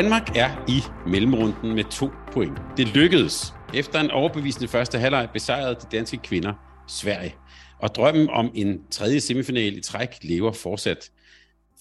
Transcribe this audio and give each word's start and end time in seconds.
Danmark 0.00 0.36
er 0.36 0.64
i 0.68 0.82
mellemrunden 1.06 1.74
med 1.74 1.84
to 1.84 2.10
point. 2.32 2.58
Det 2.76 2.88
lykkedes. 2.88 3.54
Efter 3.74 4.00
en 4.00 4.10
overbevisende 4.10 4.68
første 4.68 4.98
halvleg 4.98 5.28
besejrede 5.32 5.74
de 5.74 5.96
danske 5.96 6.16
kvinder 6.16 6.52
Sverige. 6.88 7.34
Og 7.78 7.94
drømmen 7.94 8.30
om 8.30 8.50
en 8.54 8.78
tredje 8.90 9.20
semifinal 9.20 9.76
i 9.76 9.80
træk 9.80 10.08
lever 10.22 10.52
fortsat. 10.52 11.10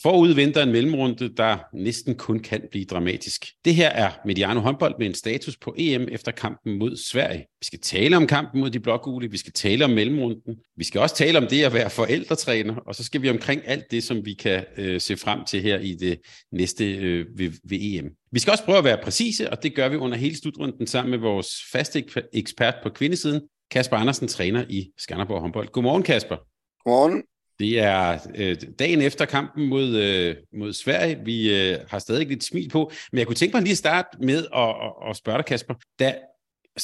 Forud 0.02 0.34
venter 0.34 0.64
en 0.64 0.72
mellemrunde, 0.72 1.36
der 1.38 1.58
næsten 1.74 2.16
kun 2.16 2.40
kan 2.40 2.62
blive 2.72 2.86
dramatisk. 2.86 3.46
Det 3.66 3.76
her 3.76 3.90
er 3.90 4.12
Mediano 4.26 4.60
håndbold 4.60 4.96
med 5.00 5.08
en 5.08 5.14
status 5.14 5.58
på 5.58 5.76
EM 5.78 6.08
efter 6.12 6.32
kampen 6.32 6.80
mod 6.80 6.98
Sverige. 6.98 7.40
Vi 7.40 7.66
skal 7.66 7.80
tale 7.80 8.18
om 8.18 8.28
kampen 8.28 8.62
mod 8.62 8.70
de 8.70 8.80
blågule, 8.80 9.32
vi 9.32 9.38
skal 9.38 9.54
tale 9.54 9.86
om 9.86 9.92
mellemrunden, 9.92 10.56
vi 10.78 10.84
skal 10.84 11.02
også 11.02 11.16
tale 11.16 11.38
om 11.38 11.48
det 11.48 11.64
at 11.64 11.74
være 11.74 11.90
forældretræner, 11.90 12.76
og 12.76 12.96
så 12.96 13.04
skal 13.04 13.22
vi 13.22 13.30
omkring 13.30 13.62
alt 13.66 13.92
det, 13.92 14.04
som 14.04 14.26
vi 14.26 14.34
kan 14.34 14.66
øh, 14.78 15.02
se 15.02 15.18
frem 15.18 15.40
til 15.46 15.62
her 15.62 15.80
i 15.80 15.94
det 15.94 16.20
næste 16.52 16.96
øh, 16.96 17.26
ved, 17.36 17.52
ved 17.64 17.78
EM. 17.82 18.10
Vi 18.32 18.40
skal 18.40 18.52
også 18.52 18.64
prøve 18.64 18.78
at 18.78 18.84
være 18.84 19.00
præcise, 19.04 19.50
og 19.50 19.64
det 19.64 19.76
gør 19.76 19.90
vi 19.90 19.96
under 19.96 20.18
hele 20.18 20.38
slutrunden 20.38 20.88
sammen 20.88 21.12
med 21.12 21.20
vores 21.20 21.48
faste 21.72 22.04
ekspert 22.34 22.76
på 22.84 22.90
kvindesiden, 22.90 23.42
Kasper 23.72 23.98
Andersen, 23.98 24.28
træner 24.28 24.66
i 24.70 24.92
Skanderborg 24.98 25.42
håndbold. 25.42 25.68
Godmorgen, 25.68 26.04
Kasper. 26.04 26.38
Godmorgen. 26.84 27.24
Det 27.60 27.80
er 27.80 28.18
øh, 28.36 28.56
dagen 28.80 29.02
efter 29.02 29.26
kampen 29.26 29.68
mod, 29.68 29.96
øh, 29.96 30.36
mod 30.54 30.74
Sverige. 30.74 31.20
Vi 31.26 31.56
øh, 31.56 31.78
har 31.90 32.00
stadig 32.00 32.28
lidt 32.28 32.44
smil 32.44 32.70
på. 32.70 32.92
Men 33.12 33.20
jeg 33.20 33.28
kunne 33.28 33.36
tænke 33.36 33.56
mig 33.56 33.62
lige 33.62 33.72
at 33.72 33.78
starte 33.78 34.08
med 34.22 34.46
at, 34.56 34.70
at, 34.70 35.10
at 35.10 35.16
spørge 35.16 35.38
dig, 35.38 35.46
Kasper. 35.46 35.74
Da 36.00 36.16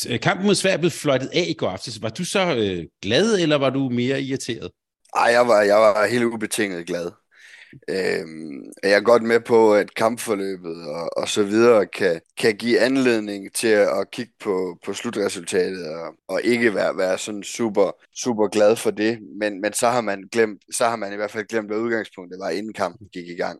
øh, 0.09 0.19
kampen 0.19 0.45
mod 0.45 0.55
Sverige 0.55 0.79
blev 0.79 0.91
fløjtet 0.91 1.29
af 1.33 1.45
i 1.47 1.53
går 1.53 1.69
aftes, 1.69 2.01
var 2.01 2.09
du 2.09 2.25
så 2.25 2.55
øh, 2.55 2.85
glad, 3.01 3.39
eller 3.39 3.57
var 3.57 3.69
du 3.69 3.89
mere 3.89 4.21
irriteret? 4.21 4.71
Nej, 5.15 5.31
jeg 5.31 5.47
var, 5.47 5.61
jeg 5.61 5.75
var 5.75 6.07
helt 6.07 6.23
ubetinget 6.23 6.87
glad. 6.87 7.11
Øhm, 7.89 8.63
jeg 8.83 8.91
er 8.91 9.01
godt 9.01 9.23
med 9.23 9.39
på, 9.39 9.73
at 9.73 9.95
kampforløbet 9.95 10.87
og, 10.87 11.17
og 11.17 11.29
så 11.29 11.43
videre 11.43 11.85
kan, 11.85 12.21
kan 12.37 12.55
give 12.57 12.79
anledning 12.79 13.53
til 13.53 13.67
at 13.67 14.11
kigge 14.11 14.33
på, 14.39 14.79
på 14.85 14.93
slutresultatet 14.93 15.87
og, 15.87 16.13
og 16.27 16.41
ikke 16.43 16.75
være, 16.75 16.97
være 16.97 17.17
sådan 17.17 17.43
super, 17.43 17.91
super 18.15 18.47
glad 18.47 18.75
for 18.75 18.91
det. 18.91 19.19
Men, 19.39 19.61
men 19.61 19.73
så, 19.73 19.87
har 19.89 20.01
man 20.01 20.23
glemt, 20.31 20.61
så 20.71 20.85
har 20.85 20.95
man 20.95 21.13
i 21.13 21.15
hvert 21.15 21.31
fald 21.31 21.47
glemt, 21.47 21.69
hvad 21.69 21.77
udgangspunktet 21.77 22.39
var, 22.39 22.49
inden 22.49 22.73
kampen 22.73 23.07
gik 23.13 23.27
i 23.27 23.35
gang. 23.35 23.59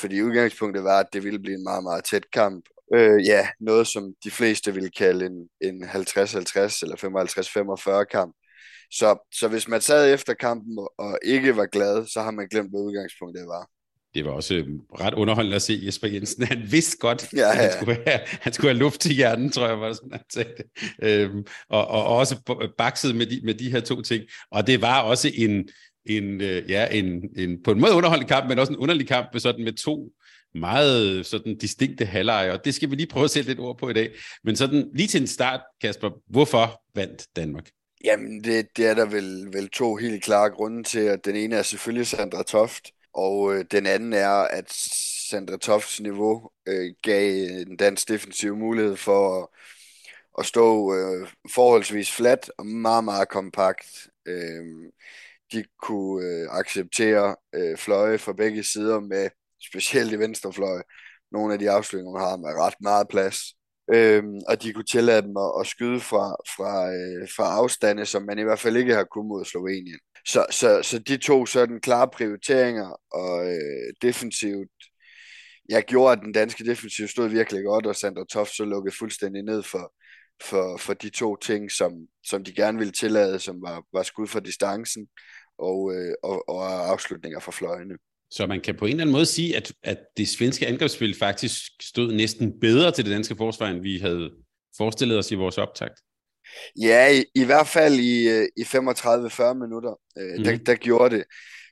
Fordi 0.00 0.22
udgangspunktet 0.22 0.84
var, 0.84 1.00
at 1.00 1.12
det 1.12 1.24
ville 1.24 1.38
blive 1.38 1.56
en 1.56 1.64
meget, 1.64 1.82
meget 1.82 2.04
tæt 2.04 2.30
kamp. 2.32 2.64
Øh, 2.94 3.26
ja, 3.26 3.48
noget 3.60 3.86
som 3.86 4.14
de 4.24 4.30
fleste 4.30 4.74
ville 4.74 4.90
kalde 4.90 5.26
en, 5.26 5.48
en 5.60 5.84
50-50 5.84 5.88
eller 6.82 6.96
55-45 8.00 8.04
kamp. 8.04 8.34
Så, 8.98 9.28
så 9.34 9.48
hvis 9.48 9.68
man 9.68 9.80
sad 9.80 10.14
efter 10.14 10.34
kampen 10.34 10.78
og 10.98 11.18
ikke 11.24 11.56
var 11.56 11.66
glad, 11.66 12.06
så 12.06 12.20
har 12.20 12.30
man 12.30 12.48
glemt, 12.48 12.70
hvad 12.70 12.80
udgangspunktet 12.80 13.46
var. 13.46 13.68
Det 14.14 14.24
var 14.24 14.30
også 14.30 14.54
øh, 14.54 14.66
ret 15.00 15.14
underholdende 15.14 15.56
at 15.56 15.62
se 15.62 15.80
Jesper 15.86 16.08
Jensen. 16.08 16.42
Han 16.42 16.62
vidste 16.70 16.96
godt, 16.98 17.32
ja, 17.32 17.38
ja. 17.38 17.50
at 17.50 17.56
han 17.56 17.72
skulle, 17.72 17.98
have, 18.06 18.20
han 18.24 18.52
skulle 18.52 18.70
have 18.70 18.78
luft 18.78 19.00
til 19.00 19.14
hjernen, 19.14 19.50
tror 19.50 19.68
jeg, 19.68 19.80
var 19.80 19.92
sådan, 19.92 20.12
han 20.12 20.20
sagde 20.32 20.50
det. 20.56 20.66
Øhm, 21.02 21.44
og, 21.68 21.86
og, 21.88 22.06
også 22.06 22.36
bakset 22.78 23.16
med 23.16 23.26
de, 23.26 23.40
med 23.44 23.54
de 23.54 23.70
her 23.70 23.80
to 23.80 24.02
ting. 24.02 24.24
Og 24.50 24.66
det 24.66 24.80
var 24.80 25.02
også 25.02 25.30
en, 25.34 25.68
en, 26.06 26.40
øh, 26.40 26.70
ja, 26.70 26.86
en, 26.90 27.22
en 27.36 27.62
på 27.62 27.70
en 27.70 27.80
måde 27.80 27.92
underholdende 27.92 28.28
kamp, 28.28 28.48
men 28.48 28.58
også 28.58 28.72
en 28.72 28.78
underlig 28.78 29.08
kamp 29.08 29.28
med, 29.32 29.40
sådan 29.40 29.64
med 29.64 29.72
to 29.72 30.12
meget 30.54 31.26
sådan 31.26 31.58
distinkte 31.58 32.04
halvleje, 32.04 32.52
og 32.52 32.64
det 32.64 32.74
skal 32.74 32.90
vi 32.90 32.96
lige 32.96 33.06
prøve 33.06 33.24
at 33.24 33.30
sætte 33.30 33.50
lidt 33.50 33.60
ord 33.60 33.78
på 33.78 33.88
i 33.88 33.92
dag. 33.92 34.10
Men 34.44 34.56
sådan 34.56 34.90
lige 34.94 35.08
til 35.08 35.20
en 35.20 35.26
start, 35.26 35.60
Kasper, 35.80 36.10
hvorfor 36.30 36.82
vandt 36.94 37.26
Danmark? 37.36 37.70
Jamen, 38.04 38.44
det, 38.44 38.76
det 38.76 38.86
er 38.86 38.94
der 38.94 39.04
vel, 39.06 39.52
vel 39.52 39.70
to 39.70 39.96
helt 39.96 40.24
klare 40.24 40.50
grunde 40.50 40.82
til, 40.82 40.98
at 41.00 41.24
den 41.24 41.36
ene 41.36 41.56
er 41.56 41.62
selvfølgelig 41.62 42.06
Sandra 42.06 42.42
Toft, 42.42 42.92
og 43.14 43.54
øh, 43.54 43.64
den 43.70 43.86
anden 43.86 44.12
er, 44.12 44.30
at 44.30 44.72
Sandra 45.30 45.56
Tofts 45.56 46.00
niveau 46.00 46.50
øh, 46.66 46.94
gav 47.02 47.46
en 47.66 47.76
dansk 47.76 48.08
defensiv 48.08 48.56
mulighed 48.56 48.96
for 48.96 49.42
at, 49.42 49.48
at 50.38 50.46
stå 50.46 50.94
øh, 50.94 51.28
forholdsvis 51.54 52.12
fladt 52.12 52.50
og 52.58 52.66
meget, 52.66 53.04
meget 53.04 53.28
kompakt. 53.28 54.08
Øh, 54.26 54.92
de 55.52 55.64
kunne 55.82 56.26
øh, 56.26 56.48
acceptere 56.50 57.36
øh, 57.54 57.76
fløje 57.78 58.18
fra 58.18 58.32
begge 58.32 58.64
sider 58.64 59.00
med, 59.00 59.30
specielt 59.68 60.12
i 60.12 60.18
venstrefløje, 60.18 60.82
nogle 61.32 61.52
af 61.52 61.58
de 61.58 61.70
afslutninger, 61.70 62.10
hun 62.12 62.20
har 62.20 62.36
med 62.36 62.48
ret 62.64 62.74
meget 62.80 63.08
plads 63.08 63.54
øhm, 63.92 64.40
og 64.48 64.62
de 64.62 64.72
kunne 64.72 64.84
tillade 64.84 65.22
dem 65.22 65.36
at, 65.36 65.52
at 65.60 65.66
skyde 65.66 66.00
fra, 66.00 66.36
fra, 66.56 66.92
øh, 66.92 67.28
fra 67.36 67.44
afstande, 67.44 68.06
som 68.06 68.22
man 68.22 68.38
i 68.38 68.42
hvert 68.42 68.58
fald 68.60 68.76
ikke 68.76 68.94
har 68.94 69.04
kunnet 69.04 69.28
mod 69.28 69.44
Slovenien. 69.44 69.98
Så, 70.26 70.46
så, 70.50 70.82
så 70.82 70.98
de 70.98 71.16
to 71.16 71.46
sådan 71.46 71.80
klare 71.80 72.08
prioriteringer, 72.08 73.00
og 73.12 73.46
øh, 73.52 73.92
defensivt, 74.02 74.70
jeg 75.68 75.84
gjorde, 75.84 76.12
at 76.12 76.24
den 76.24 76.32
danske 76.32 76.64
defensiv 76.64 77.08
stod 77.08 77.28
virkelig 77.28 77.64
godt, 77.64 77.86
og 77.86 77.96
Sandra 77.96 78.24
Toft 78.24 78.56
så 78.56 78.64
lukkede 78.64 78.96
fuldstændig 78.96 79.42
ned 79.42 79.62
for, 79.62 79.92
for, 80.42 80.76
for 80.76 80.94
de 80.94 81.10
to 81.10 81.36
ting, 81.36 81.70
som, 81.70 81.92
som 82.24 82.44
de 82.44 82.54
gerne 82.54 82.78
ville 82.78 82.92
tillade, 82.92 83.38
som 83.38 83.62
var, 83.62 83.82
var 83.92 84.02
skud 84.02 84.26
fra 84.26 84.40
distancen 84.40 85.08
og, 85.58 85.94
øh, 85.94 86.14
og, 86.22 86.48
og 86.48 86.88
afslutninger 86.90 87.40
fra 87.40 87.52
fløjene. 87.52 87.94
Så 88.34 88.46
man 88.46 88.60
kan 88.60 88.76
på 88.76 88.84
en 88.84 88.90
eller 88.90 89.02
anden 89.02 89.12
måde 89.12 89.26
sige, 89.26 89.56
at, 89.56 89.72
at 89.82 89.98
det 90.16 90.28
svenske 90.28 90.66
angrebsspil 90.66 91.18
faktisk 91.18 91.54
stod 91.82 92.12
næsten 92.12 92.60
bedre 92.60 92.92
til 92.92 93.04
det 93.04 93.12
danske 93.12 93.36
forsvar, 93.36 93.66
end 93.66 93.82
vi 93.82 93.98
havde 93.98 94.30
forestillet 94.76 95.18
os 95.18 95.30
i 95.30 95.34
vores 95.34 95.58
optakt. 95.58 96.00
Ja, 96.80 97.12
i, 97.12 97.24
i 97.34 97.44
hvert 97.44 97.68
fald 97.68 97.94
i, 97.94 98.28
øh, 98.28 98.48
i 98.56 98.62
35-40 98.62 99.54
minutter, 99.54 100.00
øh, 100.18 100.38
mm. 100.38 100.44
der, 100.44 100.52
mhm. 100.52 100.64
der 100.64 100.74
gjorde 100.74 101.16
det. 101.16 101.24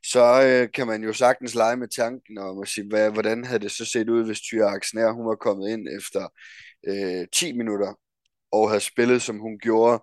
Så 0.05 0.43
øh, 0.47 0.69
kan 0.75 0.87
man 0.87 1.05
jo 1.05 1.13
sagtens 1.13 1.55
lege 1.55 1.77
med 1.77 1.89
tanken 1.89 2.39
om 2.39 2.63
at 2.63 2.69
sige, 2.69 2.89
hvad, 2.89 3.11
hvordan 3.11 3.45
havde 3.45 3.61
det 3.61 3.71
så 3.71 3.85
set 3.85 4.09
ud, 4.09 4.25
hvis 4.25 4.41
Tyre 4.41 4.71
Aksner, 4.71 5.13
hun 5.13 5.27
var 5.27 5.35
kommet 5.35 5.71
ind 5.71 5.89
efter 5.99 6.29
øh, 6.89 7.27
10 7.33 7.53
minutter, 7.53 7.95
og 8.53 8.69
havde 8.69 8.81
spillet, 8.81 9.23
som 9.23 9.39
hun 9.39 9.59
gjorde 9.59 10.03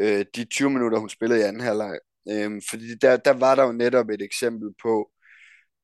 øh, 0.00 0.24
de 0.36 0.44
20 0.44 0.70
minutter, 0.70 0.98
hun 0.98 1.08
spillede 1.08 1.40
i 1.40 1.44
anden 1.44 1.62
halvleg. 1.62 1.98
Øh, 2.30 2.62
fordi 2.70 2.94
der, 3.02 3.16
der 3.16 3.32
var 3.32 3.54
der 3.54 3.64
jo 3.64 3.72
netop 3.72 4.08
et 4.10 4.22
eksempel 4.22 4.68
på, 4.82 5.12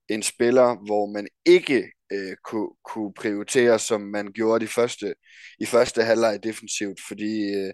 en 0.09 0.23
spiller, 0.23 0.87
hvor 0.87 1.07
man 1.07 1.29
ikke 1.47 1.91
øh, 2.13 2.37
kunne, 2.45 2.71
kunne 2.85 3.13
prioritere, 3.13 3.79
som 3.79 4.01
man 4.01 4.27
gjorde 4.33 4.65
de 4.65 4.71
første, 4.71 5.15
i 5.59 5.67
første 5.67 6.03
halvleg 6.03 6.43
defensivt, 6.43 7.01
fordi 7.09 7.55
øh, 7.55 7.73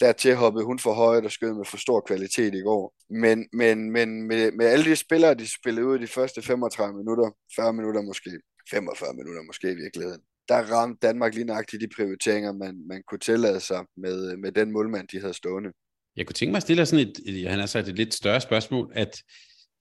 dertil 0.00 0.34
hoppede 0.34 0.64
hun 0.64 0.78
for 0.78 0.92
højt 0.92 1.24
og 1.24 1.32
skød 1.32 1.54
med 1.54 1.64
for 1.64 1.76
stor 1.76 2.00
kvalitet 2.00 2.54
i 2.54 2.60
går. 2.60 2.94
Men, 3.10 3.48
men, 3.52 3.90
men 3.90 4.28
med, 4.28 4.52
med 4.52 4.66
alle 4.66 4.84
de 4.84 4.96
spillere, 4.96 5.34
de 5.34 5.52
spillede 5.52 5.86
ud 5.86 5.98
de 5.98 6.06
første 6.06 6.42
35 6.42 6.96
minutter, 6.98 7.30
40 7.56 7.72
minutter 7.72 8.02
måske, 8.02 8.30
45 8.70 9.14
minutter 9.14 9.42
måske 9.42 9.72
i 9.72 9.82
virkeligheden, 9.84 10.20
der 10.48 10.56
ramte 10.72 11.06
Danmark 11.06 11.34
lige 11.34 11.44
nøjagtigt 11.44 11.82
de 11.82 11.88
prioriteringer, 11.96 12.52
man, 12.52 12.74
man 12.88 13.02
kunne 13.08 13.18
tillade 13.18 13.60
sig 13.60 13.84
med, 13.96 14.36
med 14.36 14.52
den 14.52 14.72
målmand, 14.72 15.08
de 15.08 15.20
havde 15.20 15.34
stående. 15.34 15.70
Jeg 16.16 16.26
kunne 16.26 16.34
tænke 16.34 16.50
mig 16.50 16.56
at 16.56 16.62
stille 16.62 16.86
sådan 16.86 17.12
et 17.26 17.48
han 17.50 17.58
har 17.58 17.66
sagt 17.66 17.88
et 17.88 17.96
lidt 17.96 18.14
større 18.14 18.40
spørgsmål, 18.40 18.92
at 18.94 19.22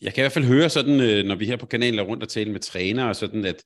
jeg 0.01 0.13
kan 0.13 0.21
i 0.21 0.23
hvert 0.23 0.31
fald 0.31 0.45
høre 0.45 0.69
sådan, 0.69 0.99
øh, 0.99 1.25
når 1.25 1.35
vi 1.35 1.45
her 1.45 1.55
på 1.55 1.65
kanalen 1.65 1.99
er 1.99 2.03
rundt 2.03 2.23
og 2.23 2.29
taler 2.29 2.51
med 2.51 2.59
trænere, 2.59 3.09
og 3.09 3.15
sådan 3.15 3.45
at, 3.45 3.63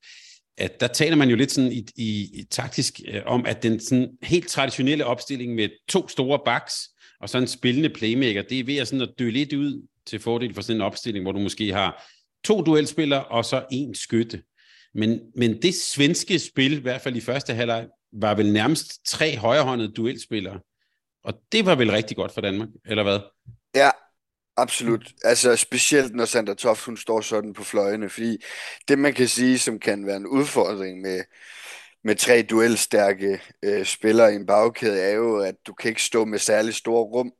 at 0.57 0.79
der 0.79 0.87
taler 0.87 1.15
man 1.15 1.29
jo 1.29 1.35
lidt 1.35 1.51
sådan 1.51 1.71
i, 1.71 1.85
i, 1.95 2.29
i 2.33 2.43
taktisk 2.51 2.99
øh, 3.07 3.21
om, 3.25 3.45
at 3.45 3.63
den 3.63 3.79
sådan 3.79 4.09
helt 4.23 4.47
traditionelle 4.47 5.05
opstilling 5.05 5.55
med 5.55 5.69
to 5.89 6.07
store 6.07 6.39
backs 6.45 6.75
og 7.21 7.29
så 7.29 7.37
en 7.37 7.47
spillende 7.47 7.89
playmaker, 7.89 8.41
det 8.41 8.59
er 8.59 8.63
ved 8.63 8.77
at, 8.77 8.87
sådan 8.87 9.01
at 9.01 9.13
dø 9.19 9.29
lidt 9.29 9.53
ud 9.53 9.87
til 10.05 10.19
fordel 10.19 10.53
for 10.53 10.61
sådan 10.61 10.75
en 10.75 10.81
opstilling, 10.81 11.25
hvor 11.25 11.31
du 11.31 11.39
måske 11.39 11.73
har 11.73 12.09
to 12.43 12.61
duelspillere 12.61 13.25
og 13.25 13.45
så 13.45 13.65
en 13.71 13.95
skytte. 13.95 14.43
Men, 14.93 15.19
men 15.35 15.61
det 15.61 15.75
svenske 15.75 16.39
spil, 16.39 16.73
i 16.73 16.81
hvert 16.81 17.01
fald 17.01 17.15
i 17.15 17.21
første 17.21 17.53
halvleg, 17.53 17.87
var 18.13 18.35
vel 18.35 18.53
nærmest 18.53 19.05
tre 19.05 19.37
højrehåndede 19.37 19.91
duelspillere. 19.91 20.59
Og 21.23 21.33
det 21.51 21.65
var 21.65 21.75
vel 21.75 21.91
rigtig 21.91 22.17
godt 22.17 22.31
for 22.31 22.41
Danmark, 22.41 22.69
eller 22.85 23.03
hvad? 23.03 23.19
Ja, 23.75 23.89
Absolut. 24.61 25.13
Altså 25.23 25.55
specielt 25.55 26.15
når 26.15 26.25
Sandra 26.25 26.53
Toft 26.53 26.85
hun 26.85 26.97
står 26.97 27.21
sådan 27.21 27.53
på 27.53 27.63
fløjene, 27.63 28.09
fordi 28.09 28.37
det 28.87 28.99
man 28.99 29.13
kan 29.13 29.27
sige, 29.27 29.59
som 29.59 29.79
kan 29.79 30.05
være 30.05 30.17
en 30.17 30.27
udfordring 30.27 31.01
med, 31.01 31.23
med 32.03 32.15
tre 32.15 32.41
duelstærke 32.49 33.41
øh, 33.63 33.85
spillere 33.85 34.33
i 34.33 34.35
en 34.35 34.45
bagkæde, 34.45 35.01
er 35.01 35.11
jo, 35.15 35.37
at 35.39 35.55
du 35.67 35.73
kan 35.73 35.89
ikke 35.89 36.03
stå 36.03 36.25
med 36.25 36.39
særlig 36.39 36.73
store 36.75 37.03
rum, 37.03 37.31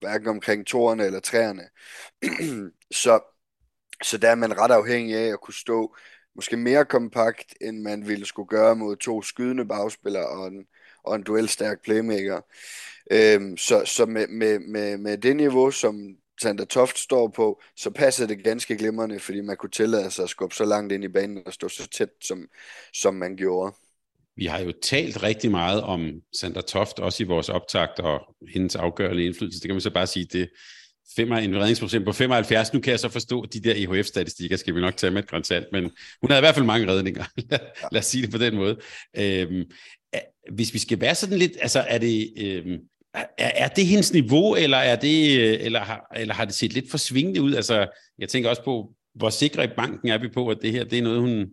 hverken 0.00 0.28
omkring 0.28 0.66
toerne 0.66 1.04
eller 1.04 1.20
træerne. 1.20 1.62
Så 2.92 3.20
Så 4.02 4.18
der 4.18 4.30
er 4.30 4.34
man 4.34 4.58
ret 4.58 4.70
afhængig 4.70 5.16
af 5.16 5.32
at 5.32 5.40
kunne 5.40 5.54
stå 5.54 5.96
måske 6.36 6.56
mere 6.56 6.84
kompakt, 6.84 7.54
end 7.60 7.80
man 7.82 8.08
ville 8.08 8.26
skulle 8.26 8.48
gøre 8.48 8.76
mod 8.76 8.96
to 8.96 9.22
skydende 9.22 9.66
bagspillere 9.66 10.28
og 10.28 10.46
en, 10.48 10.66
og 11.04 11.16
en 11.16 11.22
duelstærk 11.22 11.82
playmaker. 11.82 12.40
Øhm, 13.10 13.56
så 13.56 13.84
så 13.84 14.06
med, 14.06 14.28
med, 14.28 14.58
med, 14.60 14.98
med 14.98 15.18
det 15.18 15.36
niveau, 15.36 15.70
som 15.70 16.16
Sander 16.42 16.64
Toft 16.64 16.98
står 16.98 17.28
på, 17.28 17.62
så 17.76 17.90
passer 17.90 18.26
det 18.26 18.44
ganske 18.44 18.76
glimrende, 18.76 19.20
fordi 19.20 19.40
man 19.40 19.56
kunne 19.56 19.70
tillade 19.70 20.10
sig 20.10 20.22
at 20.22 20.30
skubbe 20.30 20.54
så 20.54 20.64
langt 20.64 20.92
ind 20.92 21.04
i 21.04 21.08
banen 21.08 21.42
og 21.46 21.52
stå 21.52 21.68
så 21.68 21.88
tæt, 21.88 22.10
som, 22.24 22.48
som 22.94 23.14
man 23.14 23.36
gjorde. 23.36 23.76
Vi 24.36 24.46
har 24.46 24.58
jo 24.58 24.72
talt 24.82 25.22
rigtig 25.22 25.50
meget 25.50 25.82
om 25.82 26.10
Sander 26.40 26.60
Toft, 26.60 26.98
også 26.98 27.22
i 27.22 27.26
vores 27.26 27.48
optakt 27.48 27.98
og 27.98 28.20
hendes 28.54 28.76
afgørende 28.76 29.24
indflydelse. 29.24 29.60
Det 29.60 29.68
kan 29.68 29.74
man 29.74 29.80
så 29.80 29.90
bare 29.90 30.06
sige, 30.06 30.26
det 30.32 30.48
en 31.18 31.56
redningsprocent 31.56 32.04
på 32.04 32.12
75. 32.12 32.72
Nu 32.72 32.80
kan 32.80 32.90
jeg 32.90 33.00
så 33.00 33.08
forstå, 33.08 33.40
at 33.40 33.52
de 33.52 33.60
der 33.60 33.74
EHF-statistikker 33.74 34.56
skal 34.56 34.74
vi 34.74 34.80
nok 34.80 34.96
tage 34.96 35.10
med 35.10 35.22
et 35.22 35.30
grænsalt, 35.30 35.66
men 35.72 35.90
hun 36.20 36.30
havde 36.30 36.40
i 36.40 36.42
hvert 36.42 36.54
fald 36.54 36.66
mange 36.66 36.92
redninger. 36.92 37.24
Lad 37.92 38.00
os 38.00 38.06
sige 38.06 38.22
det 38.22 38.30
på 38.30 38.38
den 38.38 38.54
måde. 38.54 38.76
Øhm, 39.16 39.64
hvis 40.52 40.74
vi 40.74 40.78
skal 40.78 41.00
være 41.00 41.14
sådan 41.14 41.38
lidt, 41.38 41.52
altså 41.60 41.80
er 41.80 41.98
det, 41.98 42.32
øhm, 42.38 42.78
er, 43.14 43.26
er 43.38 43.68
det 43.68 43.86
hendes 43.86 44.12
niveau, 44.12 44.54
eller, 44.54 44.78
er 44.78 44.96
det, 44.96 45.64
eller, 45.64 45.80
har, 45.80 46.06
eller 46.16 46.34
har 46.34 46.44
det 46.44 46.54
set 46.54 46.72
lidt 46.72 46.90
for 46.90 46.98
svingende 46.98 47.42
ud? 47.42 47.54
Altså, 47.54 47.86
jeg 48.18 48.28
tænker 48.28 48.50
også 48.50 48.64
på, 48.64 48.92
hvor 49.14 49.30
sikre 49.30 49.64
i 49.64 49.74
banken 49.76 50.08
er 50.08 50.18
vi 50.18 50.28
på, 50.28 50.48
at 50.48 50.58
det 50.62 50.72
her 50.72 50.84
det 50.84 50.98
er 50.98 51.02
noget, 51.02 51.20
hun 51.20 51.46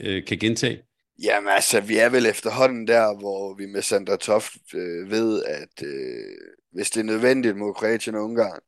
øh, 0.00 0.24
kan 0.24 0.38
gentage? 0.38 0.82
Jamen 1.22 1.48
altså, 1.48 1.80
vi 1.80 1.96
er 1.96 2.08
vel 2.08 2.26
efterhånden 2.26 2.86
der, 2.86 3.18
hvor 3.18 3.54
vi 3.54 3.66
med 3.66 3.82
Sandra 3.82 4.16
Toft 4.16 4.74
øh, 4.74 5.10
ved, 5.10 5.44
at 5.44 5.86
øh, 5.86 6.38
hvis 6.72 6.90
det 6.90 7.00
er 7.00 7.04
nødvendigt 7.04 7.56
mod 7.56 7.74
Kroatien 7.74 8.14
og 8.14 8.24
Ungarn, 8.24 8.60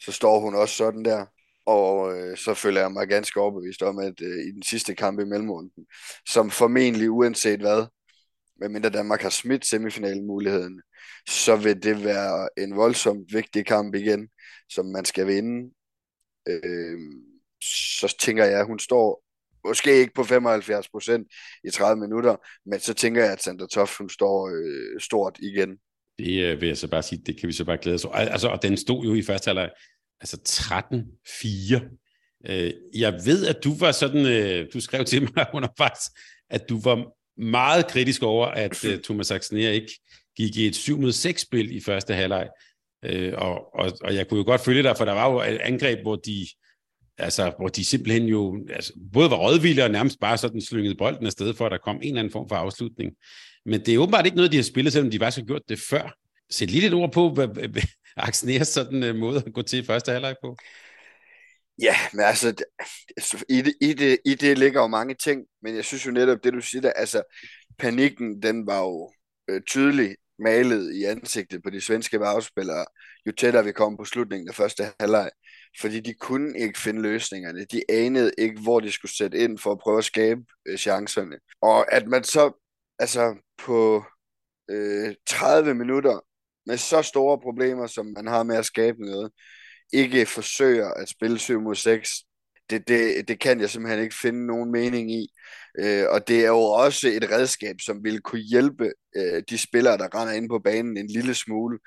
så 0.00 0.12
står 0.12 0.40
hun 0.40 0.54
også 0.54 0.74
sådan 0.74 1.04
der. 1.04 1.26
Og 1.66 2.18
øh, 2.18 2.36
så 2.36 2.54
føler 2.54 2.80
jeg 2.80 2.92
mig 2.92 3.08
ganske 3.08 3.40
overbevist 3.40 3.82
om, 3.82 3.98
at 3.98 4.20
øh, 4.20 4.38
i 4.48 4.50
den 4.50 4.62
sidste 4.62 4.94
kamp 4.94 5.20
i 5.20 5.24
mellemrunden, 5.24 5.84
som 6.28 6.50
formentlig 6.50 7.10
uanset 7.10 7.60
hvad, 7.60 7.86
medmindre 8.60 8.90
Danmark 8.90 9.22
har 9.22 9.30
smidt 9.30 9.66
semifinalmuligheden, 9.66 10.82
så 11.28 11.56
vil 11.56 11.82
det 11.82 12.04
være 12.04 12.48
en 12.58 12.76
voldsomt 12.76 13.32
vigtig 13.32 13.66
kamp 13.66 13.94
igen, 13.94 14.28
som 14.68 14.86
man 14.86 15.04
skal 15.04 15.26
vinde. 15.26 15.70
Øh, 16.48 16.98
så 18.00 18.16
tænker 18.20 18.44
jeg, 18.44 18.60
at 18.60 18.66
hun 18.66 18.78
står 18.78 19.26
måske 19.66 20.00
ikke 20.00 20.14
på 20.14 20.24
75 20.24 20.88
procent 20.88 21.26
i 21.64 21.70
30 21.70 22.00
minutter, 22.00 22.36
men 22.66 22.80
så 22.80 22.94
tænker 22.94 23.22
jeg, 23.22 23.32
at 23.32 23.42
Sandra 23.42 23.66
Toft, 23.66 23.98
hun 23.98 24.10
står 24.10 24.48
øh, 24.48 25.00
stort 25.00 25.38
igen. 25.38 25.78
Det 26.18 26.42
øh, 26.42 26.60
vil 26.60 26.66
jeg 26.66 26.76
så 26.76 26.88
bare 26.88 27.02
sige, 27.02 27.22
det 27.26 27.40
kan 27.40 27.46
vi 27.46 27.52
så 27.52 27.64
bare 27.64 27.78
glæde 27.82 27.94
os 27.94 28.04
over. 28.04 28.14
Altså, 28.14 28.48
og 28.48 28.62
den 28.62 28.76
stod 28.76 29.04
jo 29.04 29.14
i 29.14 29.22
første 29.22 29.48
halvleg, 29.48 29.70
altså 30.20 30.36
13-4. 30.48 32.50
Øh, 32.50 32.72
jeg 32.94 33.12
ved, 33.24 33.46
at 33.46 33.64
du 33.64 33.74
var 33.78 33.92
sådan, 33.92 34.26
øh, 34.26 34.66
du 34.72 34.80
skrev 34.80 35.04
til 35.04 35.22
mig 35.22 35.46
undervejs, 35.54 36.00
at 36.50 36.68
du 36.68 36.80
var 36.80 37.12
meget 37.38 37.86
kritisk 37.86 38.22
over, 38.22 38.46
at 38.46 38.84
uh, 38.84 38.90
Thomas 39.04 39.30
Axner 39.30 39.70
ikke 39.70 40.00
gik 40.36 40.56
i 40.56 40.66
et 40.66 40.76
7 40.76 41.00
mod 41.00 41.12
6 41.12 41.42
spil 41.42 41.76
i 41.76 41.80
første 41.80 42.14
halvleg. 42.14 42.48
Uh, 43.08 43.32
og, 43.34 43.74
og, 43.74 43.92
og 44.04 44.14
jeg 44.14 44.28
kunne 44.28 44.38
jo 44.38 44.44
godt 44.44 44.60
følge 44.60 44.82
dig, 44.82 44.96
for 44.96 45.04
der 45.04 45.12
var 45.12 45.30
jo 45.32 45.40
et 45.40 45.60
angreb, 45.60 45.98
hvor 46.02 46.16
de, 46.16 46.46
altså, 47.18 47.52
hvor 47.58 47.68
de 47.68 47.84
simpelthen 47.84 48.24
jo 48.28 48.66
altså, 48.70 48.92
både 49.12 49.30
var 49.30 49.36
rådvilde 49.36 49.84
og 49.84 49.90
nærmest 49.90 50.20
bare 50.20 50.38
sådan 50.38 50.60
slyngede 50.60 50.94
bolden 50.94 51.26
afsted, 51.26 51.54
for 51.54 51.66
at 51.66 51.72
der 51.72 51.78
kom 51.78 51.96
en 51.96 52.02
eller 52.02 52.18
anden 52.18 52.32
form 52.32 52.48
for 52.48 52.56
afslutning. 52.56 53.12
Men 53.66 53.80
det 53.80 53.94
er 53.94 53.98
åbenbart 53.98 54.26
ikke 54.26 54.36
noget, 54.36 54.52
de 54.52 54.56
har 54.56 54.64
spillet, 54.64 54.92
selvom 54.92 55.10
de 55.10 55.18
faktisk 55.18 55.38
har 55.38 55.46
gjort 55.46 55.62
det 55.68 55.78
før. 55.90 56.16
Sæt 56.50 56.70
lige 56.70 56.80
lidt 56.80 56.94
ord 56.94 57.12
på, 57.12 57.30
hvad, 57.30 57.48
hvad 57.48 57.82
Axners 58.16 58.68
sådan 58.68 59.02
uh, 59.10 59.16
måde 59.16 59.42
at 59.46 59.52
gå 59.52 59.62
til 59.62 59.84
første 59.84 60.12
halvleg 60.12 60.34
på. 60.44 60.56
Ja, 61.82 61.96
men 62.12 62.24
altså, 62.24 62.54
altså, 63.16 63.44
i 63.48 63.62
det, 63.62 63.74
i, 63.80 63.92
det, 63.92 64.18
i 64.24 64.34
det 64.34 64.58
ligger 64.58 64.80
jo 64.80 64.86
mange 64.86 65.14
ting, 65.14 65.46
men 65.62 65.76
jeg 65.76 65.84
synes 65.84 66.06
jo 66.06 66.10
netop, 66.10 66.44
det 66.44 66.52
du 66.52 66.60
siger 66.60 66.82
der, 66.82 66.92
altså, 66.92 67.22
panikken, 67.78 68.42
den 68.42 68.66
var 68.66 68.78
jo 68.78 69.12
øh, 69.48 69.60
tydelig 69.68 70.16
malet 70.38 70.94
i 70.94 71.04
ansigtet 71.04 71.62
på 71.62 71.70
de 71.70 71.80
svenske 71.80 72.18
bagspillere, 72.18 72.86
jo 73.26 73.32
tættere 73.32 73.64
vi 73.64 73.72
kom 73.72 73.96
på 73.96 74.04
slutningen 74.04 74.48
af 74.48 74.54
første 74.54 74.84
halvleg, 75.00 75.30
fordi 75.80 76.00
de 76.00 76.14
kunne 76.14 76.58
ikke 76.58 76.80
finde 76.80 77.02
løsningerne. 77.02 77.64
De 77.64 77.82
anede 77.88 78.32
ikke, 78.38 78.60
hvor 78.60 78.80
de 78.80 78.92
skulle 78.92 79.16
sætte 79.16 79.38
ind 79.38 79.58
for 79.58 79.72
at 79.72 79.78
prøve 79.78 79.98
at 79.98 80.04
skabe 80.04 80.40
øh, 80.66 80.78
chancerne. 80.78 81.36
Og 81.62 81.92
at 81.94 82.06
man 82.06 82.24
så, 82.24 82.52
altså 82.98 83.36
på 83.58 84.04
øh, 84.70 85.14
30 85.26 85.74
minutter, 85.74 86.20
med 86.66 86.76
så 86.76 87.02
store 87.02 87.40
problemer, 87.40 87.86
som 87.86 88.06
man 88.06 88.26
har 88.26 88.42
med 88.42 88.56
at 88.56 88.66
skabe 88.66 89.02
noget, 89.02 89.32
ikke 89.92 90.26
forsøger 90.26 90.90
at 90.90 91.08
spille 91.08 91.38
7 91.38 91.60
mod 91.60 91.74
6, 91.74 92.22
det, 92.70 92.88
det, 92.88 93.28
det 93.28 93.40
kan 93.40 93.60
jeg 93.60 93.70
simpelthen 93.70 94.02
ikke 94.02 94.14
finde 94.14 94.46
nogen 94.46 94.72
mening 94.72 95.12
i. 95.12 95.28
Øh, 95.78 96.04
og 96.10 96.28
det 96.28 96.44
er 96.44 96.48
jo 96.48 96.60
også 96.62 97.08
et 97.08 97.30
redskab, 97.30 97.76
som 97.80 98.04
vil 98.04 98.20
kunne 98.20 98.40
hjælpe 98.40 98.92
øh, 99.16 99.42
de 99.50 99.58
spillere, 99.58 99.98
der 99.98 100.20
render 100.20 100.34
ind 100.34 100.48
på 100.48 100.58
banen 100.58 100.96
en 100.96 101.06
lille 101.06 101.34
smule. 101.34 101.78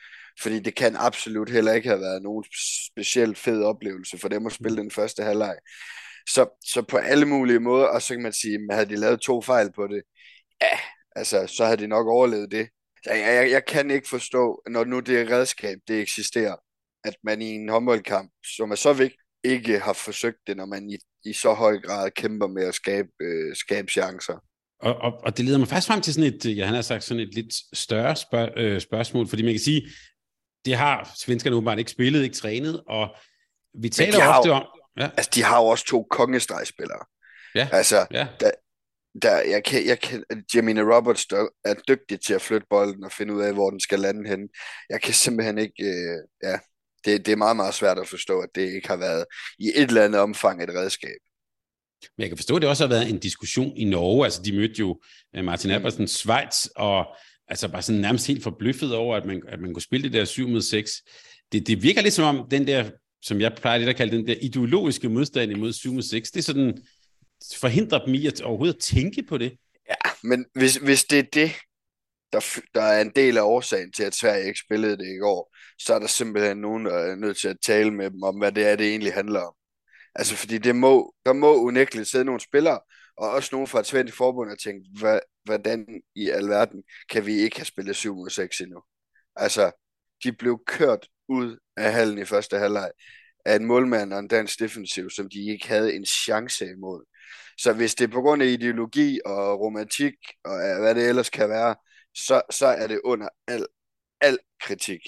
Fordi 0.42 0.60
det 0.60 0.76
kan 0.76 0.96
absolut 0.96 1.50
heller 1.50 1.74
ikke 1.74 1.88
have 1.90 2.02
været 2.02 2.24
nogen 2.24 2.46
specielt 2.92 3.38
fed 3.38 3.64
oplevelse 3.64 4.18
for 4.18 4.28
dem 4.28 4.46
at 4.46 4.52
spille 4.52 4.78
den 4.78 4.92
første 4.92 5.24
halvleg. 5.24 5.56
Så, 6.30 6.60
så 6.66 6.82
på 6.82 6.98
alle 6.98 7.26
mulige 7.26 7.60
måder, 7.60 7.86
og 7.86 8.02
så 8.02 8.14
kan 8.14 8.24
man 8.24 8.34
sige, 8.34 8.56
at 8.56 8.76
havde 8.76 8.90
de 8.90 8.96
lavet 8.96 9.22
to 9.22 9.42
fejl 9.42 9.72
på 9.76 9.88
det, 9.88 10.02
ja, 10.62 10.80
altså, 11.16 11.48
så 11.48 11.66
havde 11.66 11.78
de 11.78 11.88
nok 11.88 12.08
overlevet 12.08 12.52
det. 12.52 12.70
Jeg, 13.06 13.20
jeg, 13.20 13.52
jeg 13.52 13.66
kan 13.66 13.92
ikke 13.92 14.10
forstå, 14.10 14.64
når 14.68 14.84
nu 14.84 15.00
det 15.00 15.32
redskab, 15.32 15.78
det 15.88 16.02
eksisterer, 16.02 16.56
at 17.04 17.16
man 17.24 17.42
i 17.42 17.46
en 17.46 17.70
håndboldkamp, 17.70 18.32
som 18.58 18.72
er 18.72 18.76
så 18.76 18.94
vigtig, 18.94 19.20
ikke 19.44 19.80
har 19.80 19.94
forsøgt 19.94 20.38
det, 20.48 20.58
når 20.58 20.66
man 20.66 20.90
i, 20.90 20.98
i 21.26 21.34
så 21.34 21.54
høj 21.54 21.80
grad 21.80 22.12
kæmper 22.12 22.48
med 22.48 22.64
at 22.64 22.76
skabe, 22.76 23.10
øh, 23.22 23.56
skabe 23.56 23.92
chancer. 23.92 24.44
Og, 24.80 24.96
og, 24.96 25.14
og 25.24 25.38
det 25.38 25.46
leder 25.46 25.58
mig 25.58 25.68
faktisk 25.68 25.88
frem 25.88 26.02
til 26.02 26.14
sådan 26.14 26.34
et, 26.34 26.58
ja, 26.58 26.66
han 26.66 26.76
har 26.76 26.82
sagt 26.82 27.04
sådan 27.04 27.24
et 27.24 27.34
lidt 27.34 27.78
større 27.78 28.16
spørg, 28.16 28.50
øh, 28.58 28.82
spørgsmål, 28.82 29.28
fordi 29.28 29.44
man 29.44 29.54
kan 29.54 29.60
sige, 29.60 29.90
det 30.66 30.76
har 30.76 31.12
svenskerne 31.18 31.56
åbenbart 31.56 31.80
ikke 31.80 31.92
spillet, 31.92 32.24
ikke 32.24 32.36
trænet, 32.36 32.84
og 32.88 33.16
vi 33.82 33.90
taler 33.90 34.28
ofte 34.28 34.50
jo, 34.50 34.54
om... 34.56 34.66
Ja. 35.00 35.10
Altså, 35.18 35.32
de 35.36 35.44
har 35.44 35.62
jo 35.62 35.66
også 35.66 35.86
to 35.86 36.08
kongestregspillere. 36.10 37.06
Ja, 37.56 37.70
altså, 37.72 38.08
ja. 38.12 38.28
Der, 38.40 38.52
der, 39.22 39.40
jeg 39.40 39.64
kan, 39.64 39.86
jeg 39.86 40.00
kan, 40.00 40.24
Jamina 40.56 40.82
Roberts 40.82 41.26
der 41.26 41.48
er 41.66 41.74
dygtig 41.88 42.22
til 42.22 42.34
at 42.34 42.42
flytte 42.42 42.68
bolden 42.70 43.04
og 43.04 43.12
finde 43.12 43.34
ud 43.34 43.42
af, 43.42 43.54
hvor 43.54 43.70
den 43.70 43.80
skal 43.80 44.00
lande 44.00 44.30
henne. 44.30 44.48
Jeg 44.90 45.02
kan 45.02 45.14
simpelthen 45.14 45.58
ikke, 45.58 45.84
øh, 45.84 46.18
ja, 46.44 46.60
det, 47.06 47.26
det 47.26 47.32
er 47.32 47.36
meget, 47.36 47.56
meget 47.56 47.74
svært 47.74 48.00
at 48.00 48.08
forstå, 48.08 48.40
at 48.40 48.50
det 48.56 48.62
ikke 48.62 48.88
har 48.88 48.98
været 48.98 49.26
i 49.60 49.68
et 49.76 49.84
eller 49.84 50.06
andet 50.06 50.22
omfang 50.22 50.64
et 50.64 50.70
redskab. 50.70 51.20
Men 52.18 52.22
jeg 52.22 52.30
kan 52.30 52.38
forstå, 52.38 52.56
at 52.56 52.62
det 52.62 52.70
også 52.70 52.84
har 52.84 52.90
været 52.90 53.10
en 53.10 53.20
diskussion 53.20 53.78
i 53.78 53.86
Norge. 53.86 54.26
Altså, 54.26 54.42
de 54.42 54.56
mødte 54.56 54.80
jo 54.80 55.02
øh, 55.36 55.46
Martin 55.46 55.72
Albertsen, 55.72 56.08
Schweiz, 56.08 56.66
og 56.76 57.06
altså 57.48 57.68
bare 57.68 57.82
sådan 57.82 58.02
nærmest 58.02 58.28
helt 58.28 58.44
forbløffet 58.44 58.96
over, 58.96 59.16
at 59.16 59.26
man, 59.26 59.42
at 59.48 59.60
man 59.60 59.74
kunne 59.74 59.82
spille 59.82 60.04
det 60.04 60.14
der 60.14 60.26
7 60.26 60.48
mod 60.48 60.62
6. 60.62 60.92
Det, 61.52 61.68
det 61.68 61.84
virker 61.84 62.02
lidt 62.02 62.14
som 62.14 62.38
om 62.38 62.50
den 62.50 62.68
der, 62.68 62.90
som 63.22 63.42
jeg 63.42 63.54
plejer 63.54 63.78
lidt 63.78 63.90
at 63.90 63.96
kalde 63.96 64.18
den 64.18 64.28
der 64.28 64.36
ideologiske 64.42 65.10
modstand 65.10 65.52
imod 65.52 65.74
7 65.74 65.94
mod 65.94 66.02
6, 66.02 66.32
det 66.32 66.40
er 66.40 66.44
sådan, 66.44 66.78
forhindrer 67.56 68.06
dem 68.06 68.14
i 68.14 68.28
at 68.28 68.42
overhovedet 68.42 68.74
at 68.74 68.82
tænke 68.82 69.24
på 69.24 69.38
det. 69.38 69.52
Ja, 69.90 70.12
men 70.24 70.46
hvis, 70.56 70.76
hvis 70.76 71.04
det 71.04 71.20
er 71.20 71.24
det, 71.34 71.52
der, 72.34 72.60
der 72.76 72.82
er 72.82 73.02
en 73.02 73.12
del 73.16 73.38
af 73.38 73.42
årsagen 73.42 73.92
til, 73.92 74.04
at 74.04 74.16
Sverige 74.16 74.48
ikke 74.48 74.60
spillede 74.66 74.98
det 74.98 75.16
i 75.16 75.18
går, 75.18 75.56
så 75.80 75.94
er 75.94 76.00
der 76.00 76.08
simpelthen 76.08 76.58
nogen, 76.58 76.86
der 76.86 76.94
er 76.94 77.16
nødt 77.16 77.38
til 77.38 77.48
at 77.48 77.58
tale 77.66 77.92
med 77.92 78.12
dem 78.12 78.24
om, 78.24 78.38
hvad 78.38 78.52
det 78.52 78.68
er, 78.68 78.76
det 78.76 78.90
egentlig 78.90 79.14
handler 79.14 79.42
om. 79.42 79.54
Altså, 80.16 80.36
fordi 80.36 80.58
det 80.58 80.76
må, 80.76 81.14
der 81.26 81.34
må 81.34 81.56
unægteligt 81.56 82.10
sidde 82.10 82.26
nogle 82.26 82.42
spillere, 82.42 82.80
og 83.18 83.30
også 83.30 83.50
nogen 83.52 83.68
fra 83.68 83.80
et 83.80 83.86
svensk 83.86 84.18
forbund, 84.18 84.52
og 84.52 84.60
tænke, 84.60 84.90
hvad, 85.00 85.20
hvordan 85.44 86.02
i 86.16 86.30
alverden 86.30 86.84
kan 87.10 87.26
vi 87.26 87.34
ikke 87.34 87.58
have 87.58 87.66
spillet 87.66 87.96
7 87.96 88.16
mod 88.16 88.30
6 88.30 88.60
endnu? 88.60 88.82
Altså, 89.36 89.72
de 90.24 90.34
blev 90.34 90.60
kørt 90.68 91.08
ud 91.28 91.58
af 91.78 91.94
hallen 91.94 92.18
i 92.18 92.26
første 92.26 92.58
halvleg 92.58 92.92
af 93.46 93.56
en 93.56 93.66
målmand 93.66 94.14
og 94.14 94.20
en 94.20 94.28
dansk 94.28 94.60
defensiv, 94.60 95.10
som 95.10 95.30
de 95.30 95.52
ikke 95.52 95.68
havde 95.68 95.96
en 95.96 96.06
chance 96.06 96.66
imod. 96.66 97.06
Så 97.58 97.74
hvis 97.74 97.96
det 97.96 98.04
er 98.04 98.12
på 98.12 98.22
grund 98.22 98.44
af 98.44 98.48
ideologi 98.48 99.20
og 99.26 99.60
romantik 99.60 100.14
og 100.44 100.80
hvad 100.80 100.96
det 100.96 101.10
ellers 101.10 101.30
kan 101.30 101.50
være, 101.50 101.76
så, 102.16 102.42
så 102.50 102.68
er 102.68 102.88
det 102.88 103.02
under 103.04 103.30
al, 103.48 103.66
al 104.22 104.38
kritik. 104.62 105.02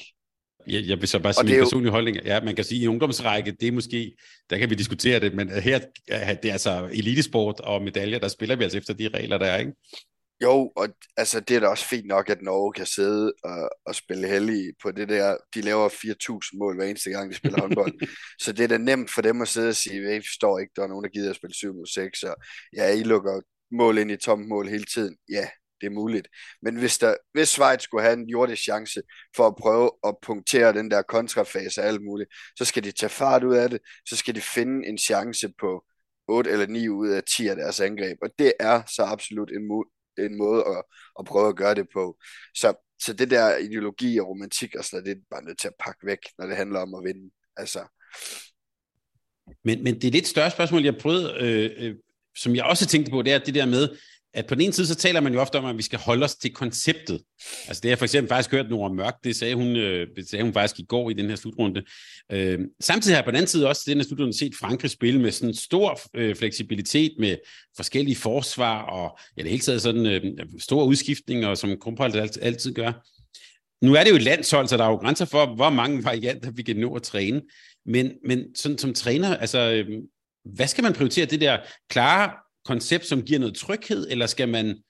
Jeg, 0.68 0.88
jeg 0.88 1.00
vil 1.00 1.08
så 1.08 1.20
bare 1.20 1.34
sige 1.34 1.46
min 1.46 1.60
personlige 1.60 1.88
jo... 1.88 1.92
holdning. 1.92 2.18
Ja, 2.26 2.42
man 2.42 2.56
kan 2.56 2.66
sige, 2.66 2.80
at 2.80 2.84
i 2.84 2.88
ungdomsrække, 2.88 3.52
det 3.52 3.68
er 3.68 3.72
måske, 3.72 4.16
der 4.50 4.58
kan 4.58 4.70
vi 4.70 4.76
diskutere 4.76 5.20
det, 5.20 5.34
men 5.34 5.50
her 5.50 5.80
det 6.08 6.46
er 6.46 6.52
altså 6.52 6.90
elitesport 6.94 7.60
og 7.60 7.82
medaljer, 7.82 8.20
der 8.20 8.28
spiller 8.28 8.56
vi 8.56 8.64
altså 8.64 8.78
efter 8.78 8.94
de 8.94 9.08
regler, 9.08 9.38
der 9.38 9.46
er, 9.46 9.60
ikke? 9.60 9.74
Jo, 10.44 10.72
og 10.76 10.88
altså, 11.18 11.40
det 11.40 11.56
er 11.56 11.60
da 11.60 11.68
også 11.68 11.86
fint 11.86 12.08
nok, 12.08 12.30
at 12.30 12.42
Norge 12.42 12.74
kan 12.74 12.86
sidde 12.86 13.34
og, 13.44 13.70
og 13.86 13.96
spille 13.96 14.28
heldig 14.28 14.74
på 14.84 14.92
det 14.92 15.10
der. 15.10 15.38
De 15.56 15.62
laver 15.62 15.90
4.000 15.90 16.58
mål 16.58 16.76
hver 16.76 16.86
eneste 16.86 17.10
gang, 17.10 17.32
de 17.32 17.36
spiller 17.36 17.62
håndbold. 17.64 18.08
så 18.40 18.52
det 18.52 18.64
er 18.64 18.68
da 18.68 18.78
nemt 18.78 19.12
for 19.12 19.22
dem 19.22 19.42
at 19.42 19.48
sidde 19.48 19.70
og 19.70 19.76
sige, 19.76 20.12
jeg 20.12 20.22
forstår 20.32 20.60
ikke, 20.60 20.72
der 20.76 20.84
er 20.84 20.88
nogen, 20.88 21.04
der 21.04 21.10
gider 21.10 21.30
at 21.30 21.36
spille 21.36 21.54
7 21.54 21.74
mod 21.74 21.88
6, 21.94 22.24
og 22.24 22.36
ja, 22.76 22.94
I 22.94 23.04
lukker 23.04 23.42
mål 23.72 23.98
ind 23.98 24.12
i 24.12 24.18
tomt 24.18 24.48
mål 24.48 24.68
hele 24.68 24.86
tiden. 24.86 25.18
Ja, 25.30 25.48
det 25.82 25.88
er 25.88 25.92
muligt. 25.92 26.28
Men 26.62 26.76
hvis, 26.76 26.98
der, 26.98 27.16
hvis 27.34 27.50
Schweiz 27.50 27.82
skulle 27.82 28.04
have 28.04 28.14
en 28.14 28.30
jordisk 28.30 28.64
chance 28.64 29.02
for 29.36 29.48
at 29.48 29.56
prøve 29.56 29.92
at 30.04 30.16
punktere 30.22 30.74
den 30.74 30.92
der 30.92 31.02
kontrafase 31.02 31.82
og 31.82 31.88
alt 31.88 32.04
muligt, 32.04 32.30
så 32.58 32.66
skal 32.66 32.84
de 32.84 32.92
tage 32.92 33.10
fart 33.10 33.44
ud 33.44 33.56
af 33.56 33.70
det, 33.70 33.80
så 34.10 34.16
skal 34.16 34.36
de 34.36 34.42
finde 34.42 34.88
en 34.88 34.98
chance 34.98 35.50
på 35.60 35.84
8 36.28 36.52
eller 36.52 36.68
9 36.68 36.90
ud 36.90 37.10
af 37.10 37.24
10 37.24 37.48
af 37.48 37.56
deres 37.56 37.80
angreb. 37.80 38.18
Og 38.22 38.30
det 38.40 38.54
er 38.60 38.82
så 38.96 39.04
absolut 39.04 39.52
en, 39.52 39.72
mu- 39.72 40.16
en 40.18 40.38
måde 40.38 40.64
at, 40.68 40.84
at 41.20 41.26
prøve 41.26 41.50
at 41.50 41.56
gøre 41.56 41.76
det 41.76 41.88
på. 41.94 42.18
Så, 42.56 42.74
så 43.04 43.14
det 43.14 43.32
der 43.32 43.58
ideologi 43.58 44.20
og 44.20 44.28
romantik 44.28 44.76
og 44.76 44.86
sådan 44.86 45.04
noget, 45.04 45.06
det 45.06 45.22
er 45.22 45.26
bare 45.36 45.44
nødt 45.44 45.60
til 45.60 45.68
at 45.68 45.80
pakke 45.80 46.06
væk, 46.06 46.20
når 46.38 46.46
det 46.46 46.58
handler 46.58 46.80
om 46.80 46.96
at 46.96 47.04
vinde. 47.04 47.32
Altså. 47.58 47.80
Men, 49.64 49.84
men 49.84 49.96
det 49.96 50.04
er 50.08 50.12
lidt 50.12 50.28
større 50.28 50.52
spørgsmål, 50.52 50.84
jeg 50.84 50.98
prøvede, 50.98 51.34
øh, 51.40 51.88
øh, 51.88 51.96
som 52.38 52.56
jeg 52.56 52.66
også 52.66 52.86
tænkte 52.88 53.12
på, 53.12 53.22
det 53.22 53.34
er 53.34 53.40
det 53.40 53.56
der 53.56 53.66
med, 53.66 53.98
at 54.34 54.46
på 54.46 54.56
den 54.56 54.62
ene 54.62 54.74
side, 54.74 54.88
så 54.88 54.96
taler 54.96 55.22
man 55.22 55.34
jo 55.34 55.42
ofte 55.42 55.56
om, 55.56 55.66
at 55.66 55.78
vi 55.78 55.82
skal 55.82 56.00
holde 56.00 56.24
os 56.24 56.36
til 56.36 56.54
konceptet. 56.54 57.22
Altså 57.68 57.82
det 57.82 57.84
har 57.84 57.90
jeg 57.90 57.98
for 57.98 58.06
eksempel 58.06 58.30
faktisk 58.30 58.52
hørt 58.52 58.70
Nora 58.70 58.94
Mørk, 58.94 59.16
det 59.24 59.36
sagde 59.36 59.56
hun, 59.56 59.76
øh, 59.76 60.08
det 60.16 60.30
sagde 60.30 60.44
hun 60.44 60.54
faktisk 60.54 60.80
i 60.80 60.84
går 60.84 61.10
i 61.10 61.14
den 61.14 61.30
her 61.30 61.36
slutrunde. 61.36 61.84
Øh, 62.32 62.60
samtidig 62.80 63.16
har 63.16 63.20
jeg 63.20 63.26
på 63.26 63.32
den 63.32 63.36
anden 63.36 63.48
side 63.48 63.68
også 63.68 63.84
i 63.88 63.90
den 63.90 63.98
her 63.98 64.08
slutrunde 64.08 64.38
set 64.38 64.54
Frankrig 64.60 64.92
spille 64.92 65.22
med 65.22 65.32
sådan 65.32 65.54
stor 65.54 66.00
øh, 66.16 66.36
fleksibilitet 66.36 67.12
med 67.20 67.38
forskellige 67.76 68.16
forsvar 68.16 68.82
og 68.82 69.20
ja, 69.38 69.42
det 69.42 69.52
hele 69.52 69.62
taget 69.62 69.82
sådan 69.82 70.06
øh, 70.06 70.24
store 70.60 70.86
udskiftninger, 70.86 71.56
som 71.56 71.78
Krumpholdt 71.82 72.16
altid, 72.16 72.42
altid 72.42 72.74
gør. 72.74 72.92
Nu 73.86 73.94
er 73.94 74.04
det 74.04 74.12
jo 74.12 74.16
et 74.16 74.24
landshold, 74.24 74.68
så 74.68 74.78
der 74.78 74.84
er 74.84 74.90
jo 74.90 74.96
grænser 74.96 75.26
for, 75.26 75.56
hvor 75.56 75.70
mange 75.70 76.04
varianter 76.04 76.52
vi 76.52 76.64
kan 76.64 76.78
nå 76.78 76.96
at 76.96 77.04
træne. 77.04 77.42
Men, 77.86 78.12
men 78.26 78.56
sådan 78.56 78.78
som 78.78 78.94
træner, 78.94 79.38
altså, 79.38 79.60
øh, 79.60 79.88
hvad 80.46 80.68
skal 80.68 80.84
man 80.84 80.94
prioritere? 80.94 81.26
Det 81.26 81.42
der 81.42 81.58
klare 81.90 82.32
koncept, 82.66 83.06
som 83.06 83.22
giver 83.22 83.40
noget 83.40 83.56
tryghed, 83.56 84.08
eller 84.10 84.26
skal 84.26 84.50
man 84.50 84.84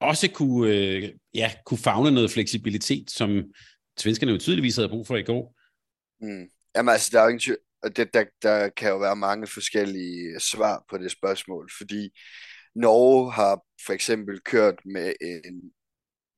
også 0.00 0.30
kunne, 0.34 0.70
øh, 0.70 1.12
ja, 1.34 1.52
kunne 1.66 1.78
fagne 1.78 2.10
noget 2.10 2.30
fleksibilitet, 2.30 3.10
som 3.10 3.42
svenskerne 3.98 4.32
jo 4.32 4.38
tydeligvis 4.38 4.76
havde 4.76 4.88
brug 4.88 5.06
for 5.06 5.16
i 5.16 5.22
går? 5.22 5.54
Mm. 6.20 6.48
Jamen 6.76 6.92
altså, 6.92 7.10
der 7.12 7.20
er 7.20 7.24
jo 7.24 7.30
ingen 7.30 7.56
det, 7.96 8.14
der, 8.14 8.24
der 8.42 8.68
kan 8.68 8.88
jo 8.88 8.98
være 8.98 9.16
mange 9.16 9.46
forskellige 9.46 10.40
svar 10.40 10.84
på 10.90 10.98
det 10.98 11.10
spørgsmål, 11.10 11.70
fordi 11.78 12.10
Norge 12.74 13.32
har 13.32 13.60
for 13.86 13.92
eksempel 13.92 14.40
kørt 14.40 14.74
med 14.84 15.12
en 15.20 15.72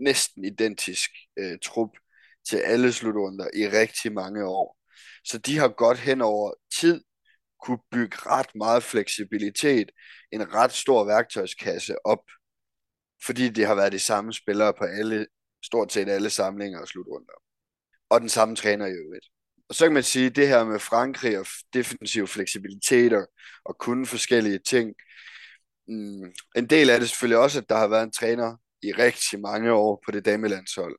næsten 0.00 0.44
identisk 0.44 1.10
øh, 1.38 1.58
trup 1.62 1.90
til 2.48 2.56
alle 2.56 2.92
slutrunder 2.92 3.48
i 3.54 3.68
rigtig 3.68 4.12
mange 4.12 4.46
år. 4.46 4.78
Så 5.24 5.38
de 5.38 5.58
har 5.58 5.68
godt 5.68 5.98
hen 5.98 6.20
over 6.20 6.52
tid 6.80 7.00
kunne 7.64 7.78
bygge 7.90 8.16
ret 8.16 8.54
meget 8.54 8.82
fleksibilitet, 8.82 9.90
en 10.32 10.54
ret 10.54 10.72
stor 10.72 11.04
værktøjskasse 11.04 12.06
op, 12.06 12.24
fordi 13.26 13.48
det 13.48 13.66
har 13.66 13.74
været 13.74 13.92
de 13.92 13.98
samme 13.98 14.32
spillere 14.32 14.74
på 14.78 14.84
alle, 14.84 15.26
stort 15.64 15.92
set 15.92 16.08
alle 16.08 16.30
samlinger 16.30 16.80
og 16.80 16.88
slutrunder. 16.88 17.32
Og 18.10 18.20
den 18.20 18.28
samme 18.28 18.56
træner 18.56 18.86
i 18.86 18.92
øvrigt. 18.92 19.26
Og 19.68 19.74
så 19.74 19.84
kan 19.84 19.94
man 19.94 20.02
sige, 20.02 20.26
at 20.26 20.36
det 20.36 20.48
her 20.48 20.64
med 20.64 20.78
Frankrig 20.78 21.38
og 21.38 21.46
defensiv 21.74 22.26
fleksibiliteter 22.26 23.26
og 23.64 23.78
kunne 23.78 24.06
forskellige 24.06 24.58
ting, 24.58 24.94
mm, 25.88 26.32
en 26.56 26.66
del 26.70 26.90
af 26.90 27.00
det 27.00 27.08
selvfølgelig 27.08 27.38
også, 27.38 27.58
at 27.58 27.68
der 27.68 27.76
har 27.76 27.88
været 27.88 28.02
en 28.02 28.12
træner 28.12 28.56
i 28.82 28.92
rigtig 28.92 29.40
mange 29.40 29.72
år 29.72 30.02
på 30.06 30.10
det 30.10 30.24
damelandshold. 30.24 30.98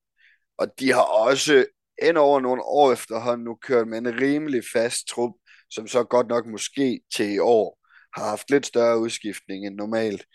Og 0.58 0.68
de 0.80 0.92
har 0.92 1.02
også 1.02 1.66
end 2.02 2.18
over 2.18 2.40
nogle 2.40 2.64
år 2.64 2.94
efterhånden 2.94 3.46
nu 3.46 3.56
kørt 3.56 3.88
med 3.88 3.98
en 3.98 4.22
rimelig 4.22 4.64
fast 4.74 5.08
trup, 5.08 5.32
som 5.76 5.88
så 5.88 6.04
godt 6.04 6.28
nok 6.28 6.46
måske 6.46 7.02
til 7.16 7.34
i 7.34 7.40
år 7.40 7.80
har 8.16 8.30
haft 8.30 8.50
lidt 8.50 8.66
større 8.66 9.00
udskiftning 9.00 9.68
end 9.68 9.76
normalt. 9.76 10.26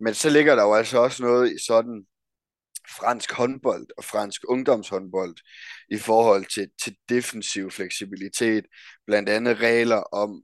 Men 0.00 0.14
så 0.14 0.30
ligger 0.30 0.54
der 0.54 0.62
jo 0.62 0.74
altså 0.74 0.98
også 0.98 1.22
noget 1.22 1.52
i 1.52 1.64
sådan 1.66 2.06
fransk 2.98 3.32
håndbold 3.32 3.86
og 3.98 4.04
fransk 4.04 4.40
ungdomshåndbold 4.48 5.36
i 5.90 5.98
forhold 5.98 6.44
til, 6.44 6.68
til 6.82 6.96
defensiv 7.08 7.70
fleksibilitet, 7.70 8.64
blandt 9.06 9.28
andet 9.28 9.60
regler 9.60 9.96
om 9.96 10.42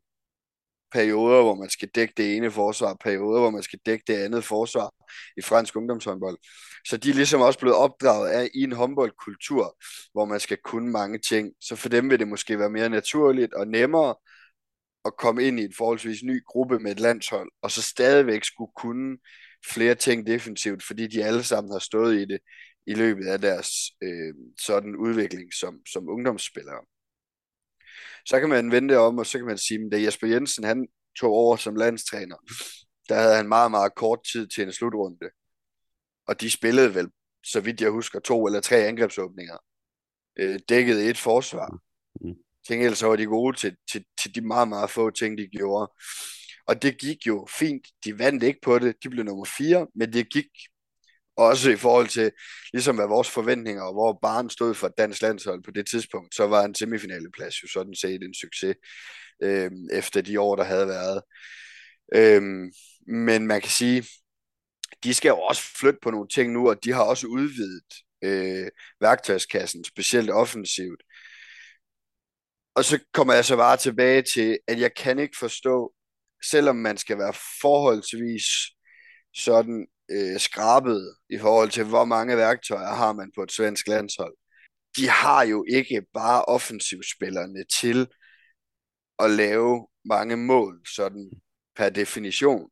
perioder, 0.93 1.43
hvor 1.43 1.55
man 1.55 1.71
skal 1.71 1.89
dække 1.95 2.15
det 2.17 2.37
ene 2.37 2.51
forsvar, 2.51 2.97
perioder, 3.01 3.41
hvor 3.41 3.51
man 3.51 3.63
skal 3.63 3.79
dække 3.87 4.05
det 4.07 4.15
andet 4.15 4.45
forsvar 4.45 4.91
i 5.37 5.43
fransk 5.43 5.77
ungdomshåndbold. 5.77 6.39
Så 6.89 6.97
de 6.97 7.11
er 7.11 7.15
ligesom 7.15 7.41
også 7.41 7.59
blevet 7.59 7.77
opdraget 7.77 8.29
af 8.29 8.49
i 8.55 8.63
en 8.63 8.73
håndboldkultur, 8.73 9.77
hvor 10.13 10.25
man 10.25 10.41
skal 10.41 10.59
kunne 10.65 10.91
mange 10.91 11.19
ting. 11.19 11.53
Så 11.61 11.77
for 11.77 11.89
dem 11.89 12.11
vil 12.11 12.19
det 12.19 12.29
måske 12.29 12.59
være 12.59 12.71
mere 12.71 12.89
naturligt 12.89 13.55
og 13.55 13.69
nemmere 13.69 14.15
at 15.05 15.17
komme 15.17 15.45
ind 15.45 15.61
i 15.61 15.65
en 15.65 15.75
forholdsvis 15.77 16.23
ny 16.23 16.45
gruppe 16.47 16.79
med 16.79 16.93
et 16.93 17.01
landshold, 17.01 17.51
og 17.63 17.71
så 17.71 17.83
stadigvæk 17.83 18.45
skulle 18.45 18.71
kunne 18.77 19.19
flere 19.67 19.95
ting 19.95 20.27
defensivt, 20.27 20.83
fordi 20.87 21.07
de 21.07 21.25
alle 21.25 21.45
sammen 21.45 21.73
har 21.73 21.79
stået 21.79 22.15
i 22.21 22.25
det 22.25 22.39
i 22.87 22.95
løbet 22.95 23.27
af 23.27 23.41
deres 23.41 23.69
øh, 24.03 24.35
sådan 24.61 24.97
udvikling 24.97 25.55
som, 25.55 25.75
som 25.93 26.09
ungdomsspillere. 26.09 26.85
Så 28.27 28.41
kan 28.41 28.49
man 28.49 28.71
vende 28.71 28.89
det 28.89 28.97
om, 28.97 29.19
og 29.19 29.27
så 29.27 29.39
kan 29.39 29.47
man 29.47 29.59
sige, 29.59 29.89
at 29.93 30.03
Jesper 30.03 30.27
Jensen 30.27 30.65
han 30.65 30.89
tog 31.21 31.33
over 31.33 31.57
som 31.57 31.77
landstræner, 31.77 32.37
der 33.09 33.15
havde 33.15 33.37
han 33.37 33.49
meget, 33.49 33.71
meget 33.71 33.95
kort 33.95 34.19
tid 34.33 34.47
til 34.47 34.65
en 34.65 34.73
slutrunde. 34.73 35.31
Og 36.27 36.41
de 36.41 36.51
spillede 36.51 36.95
vel, 36.95 37.09
så 37.45 37.61
vidt 37.61 37.81
jeg 37.81 37.91
husker, 37.91 38.21
to 38.21 38.47
eller 38.47 38.61
tre 38.61 38.77
angrebsåbninger. 38.77 39.57
Øh, 40.39 40.61
dækkede 40.69 41.11
et 41.11 41.19
forsvar. 41.19 41.79
Mm. 42.21 42.35
Tænk 42.69 42.83
ellers 42.83 42.99
så 42.99 43.07
var 43.07 43.17
de 43.17 43.27
gode 43.27 43.57
til, 43.57 43.77
til, 43.93 44.05
til 44.23 44.35
de 44.35 44.41
meget, 44.41 44.69
meget 44.69 44.91
få 44.91 45.11
ting, 45.11 45.39
de 45.39 45.47
gjorde. 45.47 45.93
Og 46.67 46.83
det 46.83 46.99
gik 46.99 47.27
jo 47.27 47.47
fint. 47.59 47.87
De 48.05 48.19
vandt 48.19 48.43
ikke 48.43 48.61
på 48.63 48.79
det. 48.79 48.97
De 49.03 49.11
blev 49.11 49.25
nummer 49.25 49.45
fire, 49.45 49.87
men 49.95 50.13
det 50.13 50.33
gik 50.33 50.47
også 51.41 51.71
i 51.71 51.77
forhold 51.77 52.09
til, 52.09 52.33
ligesom 52.73 52.97
hvad 52.97 53.07
vores 53.07 53.31
forventninger, 53.31 53.83
og 53.83 53.93
hvor 53.93 54.19
barn 54.23 54.51
stod 54.51 54.75
for 54.75 54.89
dansk 54.89 55.23
landshold 55.23 55.63
på 55.63 55.71
det 55.71 55.87
tidspunkt, 55.89 56.35
så 56.35 56.47
var 56.47 56.65
en 56.65 56.75
semifinaleplads 56.75 57.63
jo 57.63 57.69
sådan 57.69 57.95
set 57.95 58.23
en 58.23 58.35
succes, 58.35 58.77
øh, 59.43 59.71
efter 59.93 60.21
de 60.21 60.41
år, 60.41 60.57
der 60.57 60.65
havde 60.65 60.89
været. 60.89 61.23
Øh, 62.15 62.43
men 63.07 63.47
man 63.47 63.61
kan 63.61 63.71
sige, 63.71 64.05
de 65.05 65.15
skal 65.15 65.29
jo 65.29 65.41
også 65.41 65.63
flytte 65.81 65.99
på 66.03 66.11
nogle 66.11 66.29
ting 66.29 66.53
nu, 66.53 66.69
og 66.71 66.85
de 66.85 66.93
har 66.93 67.03
også 67.03 67.27
udvidet 67.27 67.93
øh, 68.25 68.69
værktøjskassen, 69.01 69.85
specielt 69.85 70.31
offensivt. 70.31 71.03
Og 72.75 72.85
så 72.85 72.99
kommer 73.13 73.35
jeg 73.35 73.45
så 73.45 73.57
bare 73.57 73.77
tilbage 73.77 74.23
til, 74.23 74.59
at 74.69 74.81
jeg 74.81 74.95
kan 74.95 75.19
ikke 75.19 75.37
forstå, 75.39 75.93
selvom 76.51 76.77
man 76.77 76.97
skal 76.97 77.19
være 77.19 77.35
forholdsvis 77.61 78.45
sådan 79.35 79.87
øh, 80.11 80.41
skrabet 80.41 81.15
i 81.31 81.39
forhold 81.39 81.71
til, 81.71 81.85
hvor 81.85 82.05
mange 82.05 82.37
værktøjer 82.37 82.95
har 82.95 83.13
man 83.13 83.33
på 83.37 83.43
et 83.43 83.53
svensk 83.53 83.89
landshold. 83.89 84.35
De 84.97 85.09
har 85.09 85.43
jo 85.43 85.65
ikke 85.69 86.03
bare 86.15 86.45
offensivspillerne 86.45 87.65
til 87.81 88.09
at 89.19 89.31
lave 89.31 89.87
mange 90.05 90.37
mål, 90.37 90.83
sådan 90.95 91.31
per 91.77 91.89
definition. 91.89 92.71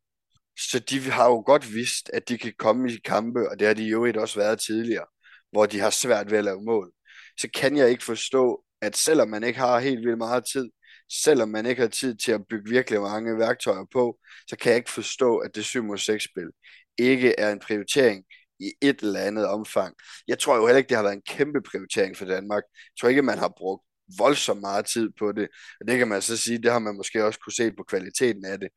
Så 0.59 0.79
de 0.79 1.01
har 1.01 1.25
jo 1.25 1.43
godt 1.47 1.75
vidst, 1.75 2.11
at 2.13 2.29
de 2.29 2.39
kan 2.39 2.53
komme 2.59 2.93
i 2.93 2.97
kampe, 3.05 3.51
og 3.51 3.59
det 3.59 3.67
har 3.67 3.75
de 3.75 3.85
jo 3.85 4.13
også 4.21 4.41
været 4.41 4.61
tidligere, 4.61 5.07
hvor 5.53 5.67
de 5.67 5.81
har 5.81 5.91
svært 5.91 6.31
ved 6.31 6.39
at 6.39 6.45
lave 6.45 6.63
mål. 6.65 6.93
Så 7.41 7.49
kan 7.55 7.77
jeg 7.77 7.91
ikke 7.91 8.05
forstå, 8.05 8.65
at 8.81 8.97
selvom 8.97 9.29
man 9.29 9.45
ikke 9.45 9.59
har 9.59 9.79
helt 9.79 10.01
vildt 10.01 10.19
meget 10.19 10.45
tid, 10.53 10.71
selvom 11.13 11.49
man 11.49 11.67
ikke 11.67 11.83
har 11.83 11.89
tid 11.89 12.15
til 12.15 12.33
at 12.33 12.47
bygge 12.51 12.71
virkelig 12.71 13.01
mange 13.01 13.39
værktøjer 13.39 13.85
på, 13.93 14.19
så 14.49 14.57
kan 14.57 14.71
jeg 14.71 14.77
ikke 14.77 14.91
forstå, 14.91 15.37
at 15.37 15.55
det 15.55 15.65
7 15.65 15.85
mod 15.85 15.99
6 15.99 16.25
spil 16.25 16.51
ikke 16.99 17.41
er 17.41 17.53
en 17.53 17.59
prioritering 17.59 18.25
i 18.61 18.73
et 18.83 19.01
eller 19.01 19.21
andet 19.21 19.47
omfang. 19.47 19.95
Jeg 20.29 20.39
tror 20.39 20.57
jo 20.57 20.67
heller 20.67 20.79
ikke, 20.79 20.89
det 20.89 20.97
har 20.97 21.05
været 21.05 21.15
en 21.15 21.23
kæmpe 21.29 21.63
prioritering 21.63 22.17
for 22.17 22.25
Danmark. 22.25 22.63
Jeg 22.75 23.01
tror 23.01 23.09
ikke, 23.09 23.23
man 23.23 23.39
har 23.39 23.53
brugt 23.57 23.83
voldsomt 24.19 24.61
meget 24.61 24.87
tid 24.87 25.11
på 25.19 25.33
det. 25.33 25.49
Og 25.81 25.89
det 25.89 25.99
kan 25.99 26.09
man 26.09 26.23
så 26.23 26.37
sige, 26.37 26.59
det 26.59 26.73
har 26.73 26.79
man 26.79 26.97
måske 26.97 27.25
også 27.25 27.41
kunne 27.45 27.53
se 27.53 27.73
på 27.73 27.83
kvaliteten 27.83 28.45
af 28.45 28.61
det. 28.61 28.69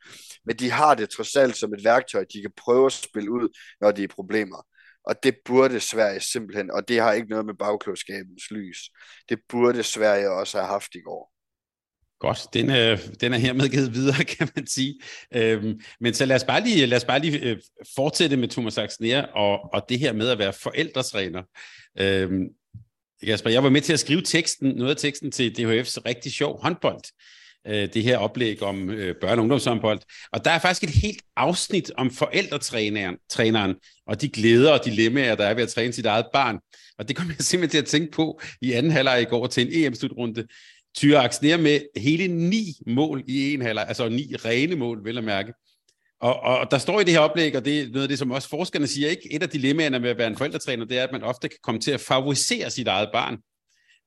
Men 0.45 0.55
de 0.55 0.71
har 0.71 0.95
det 0.95 1.09
trods 1.09 1.35
alt 1.35 1.57
som 1.57 1.73
et 1.73 1.83
værktøj, 1.83 2.25
de 2.33 2.41
kan 2.41 2.51
prøve 2.57 2.85
at 2.85 2.91
spille 2.91 3.31
ud, 3.31 3.49
når 3.81 3.91
de 3.91 4.03
er 4.03 4.07
problemer. 4.07 4.67
Og 5.03 5.23
det 5.23 5.35
burde 5.45 5.79
Sverige 5.79 6.19
simpelthen, 6.19 6.71
og 6.71 6.87
det 6.87 6.99
har 6.99 7.13
ikke 7.13 7.29
noget 7.29 7.45
med 7.45 7.53
bagklodskabens 7.53 8.51
lys. 8.51 8.77
Det 9.29 9.39
burde 9.49 9.83
Sverige 9.83 10.31
også 10.31 10.57
have 10.57 10.67
haft 10.67 10.95
i 10.95 11.01
går. 11.01 11.31
Godt, 12.21 12.47
den 12.53 12.69
øh, 12.69 12.99
den 13.21 13.33
er 13.33 13.37
hermed 13.37 13.69
givet 13.69 13.93
videre, 13.93 14.23
kan 14.37 14.49
man 14.55 14.67
sige. 14.67 14.99
Øhm, 15.35 15.81
men 15.99 16.13
så 16.13 16.25
lad 16.25 16.35
os 16.35 16.43
bare 16.43 16.63
lige, 16.63 16.85
lad 16.85 16.97
os 16.97 17.05
bare 17.05 17.19
lige 17.19 17.39
øh, 17.39 17.57
fortsætte 17.95 18.37
med 18.37 18.47
Thomas 18.47 18.77
Axner 18.77 19.23
og, 19.23 19.73
og 19.73 19.85
det 19.89 19.99
her 19.99 20.13
med 20.13 20.29
at 20.29 20.39
være 20.39 20.53
forældresræner. 20.53 21.43
Øhm, 21.99 22.47
Jasper, 23.23 23.49
jeg 23.49 23.63
var 23.63 23.69
med 23.69 23.81
til 23.81 23.93
at 23.93 23.99
skrive 23.99 24.21
teksten, 24.21 24.69
noget 24.69 24.91
af 24.91 24.97
teksten 24.97 25.31
til 25.31 25.49
DHF's 25.49 25.97
rigtig 26.05 26.31
sjov 26.31 26.61
håndbold. 26.61 27.01
Øh, 27.67 27.93
det 27.93 28.03
her 28.03 28.17
oplæg 28.17 28.63
om 28.63 28.89
øh, 28.89 29.15
børne- 29.23 29.31
og 29.31 29.37
ungdomshåndbold. 29.37 29.99
Og 30.31 30.45
der 30.45 30.51
er 30.51 30.59
faktisk 30.59 30.83
et 30.83 31.01
helt 31.01 31.21
afsnit 31.35 31.91
om 31.97 32.11
forældretræneren 32.11 33.17
træneren, 33.29 33.75
og 34.07 34.21
de 34.21 34.29
glæder 34.29 34.71
og 34.71 34.85
dilemmaer, 34.85 35.35
der 35.35 35.45
er 35.45 35.53
ved 35.53 35.63
at 35.63 35.69
træne 35.69 35.93
sit 35.93 36.05
eget 36.05 36.25
barn. 36.33 36.59
Og 36.97 37.07
det 37.07 37.15
kom 37.15 37.27
jeg 37.27 37.35
simpelthen 37.39 37.69
til 37.69 37.77
at 37.77 38.01
tænke 38.01 38.11
på 38.11 38.41
i 38.61 38.71
anden 38.71 38.91
halvleg 38.91 39.21
i 39.21 39.25
går 39.25 39.47
til 39.47 39.67
en 39.67 39.85
EM-slutrunde. 39.85 40.47
Tyre 40.95 41.23
Axner 41.23 41.57
med 41.57 41.81
hele 41.97 42.27
ni 42.27 42.65
mål 42.87 43.23
i 43.27 43.53
en 43.53 43.61
halvleg, 43.61 43.85
altså 43.87 44.09
ni 44.09 44.35
rene 44.35 44.75
mål, 44.75 45.03
vel 45.03 45.17
at 45.17 45.23
mærke. 45.23 45.53
Og, 46.21 46.39
og 46.39 46.71
der 46.71 46.77
står 46.77 46.99
i 46.99 47.03
det 47.03 47.13
her 47.13 47.19
oplæg, 47.19 47.55
og 47.55 47.65
det 47.65 47.81
er 47.81 47.89
noget 47.89 48.03
af 48.03 48.09
det, 48.09 48.19
som 48.19 48.31
også 48.31 48.49
forskerne 48.49 48.87
siger, 48.87 49.09
ikke? 49.09 49.33
Et 49.33 49.43
af 49.43 49.49
dilemmaerne 49.49 49.99
med 49.99 50.09
at 50.09 50.17
være 50.17 50.27
en 50.27 50.37
forældretræner, 50.37 50.85
det 50.85 50.97
er, 50.97 51.03
at 51.03 51.11
man 51.11 51.23
ofte 51.23 51.49
kan 51.49 51.59
komme 51.63 51.81
til 51.81 51.91
at 51.91 51.99
favorisere 51.99 52.69
sit 52.69 52.87
eget 52.87 53.09
barn. 53.13 53.37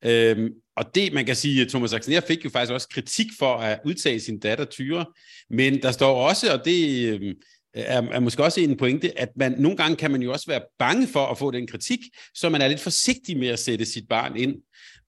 Øhm, 0.05 0.51
og 0.77 0.95
det, 0.95 1.13
man 1.13 1.27
kan 1.27 1.37
sige, 1.37 1.63
at 1.63 1.69
Thomas 1.69 1.93
Axner 1.93 2.21
fik 2.21 2.45
jo 2.45 2.51
faktisk 2.51 2.73
også 2.73 2.89
kritik 2.89 3.27
for 3.39 3.57
at 3.57 3.81
udtage 3.85 4.21
sin 4.21 4.41
datter 4.41 4.65
Tyre, 4.65 5.07
men 5.51 5.83
der 5.83 5.93
står 5.93 6.29
også, 6.29 6.53
og 6.53 6.65
det 6.65 7.09
øhm, 7.09 7.35
er, 7.75 8.03
er 8.03 8.21
måske 8.21 8.45
også 8.45 8.61
en 8.61 8.77
pointe, 8.77 9.19
at 9.19 9.29
man 9.37 9.53
nogle 9.59 9.77
gange 9.77 9.97
kan 9.97 10.11
man 10.11 10.23
jo 10.23 10.33
også 10.33 10.47
være 10.49 10.63
bange 10.79 11.07
for 11.07 11.27
at 11.27 11.39
få 11.39 11.51
den 11.51 11.67
kritik, 11.67 12.01
så 12.35 12.49
man 12.49 12.63
er 12.63 12.69
lidt 12.69 12.81
forsigtig 12.81 13.37
med 13.37 13.49
at 13.49 13.59
sætte 13.59 13.85
sit 13.85 14.09
barn 14.09 14.37
ind. 14.37 14.55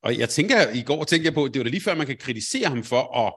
Og 0.06 0.18
jeg 0.18 0.28
tænker, 0.28 0.70
i 0.74 0.82
går 0.82 1.04
tænkte 1.04 1.26
jeg 1.26 1.34
på, 1.34 1.44
at 1.44 1.54
det 1.54 1.60
var 1.60 1.64
da 1.64 1.70
lige 1.70 1.82
før, 1.82 1.94
man 1.94 2.06
kan 2.06 2.16
kritisere 2.16 2.68
ham 2.68 2.84
for 2.84 3.26
at 3.26 3.32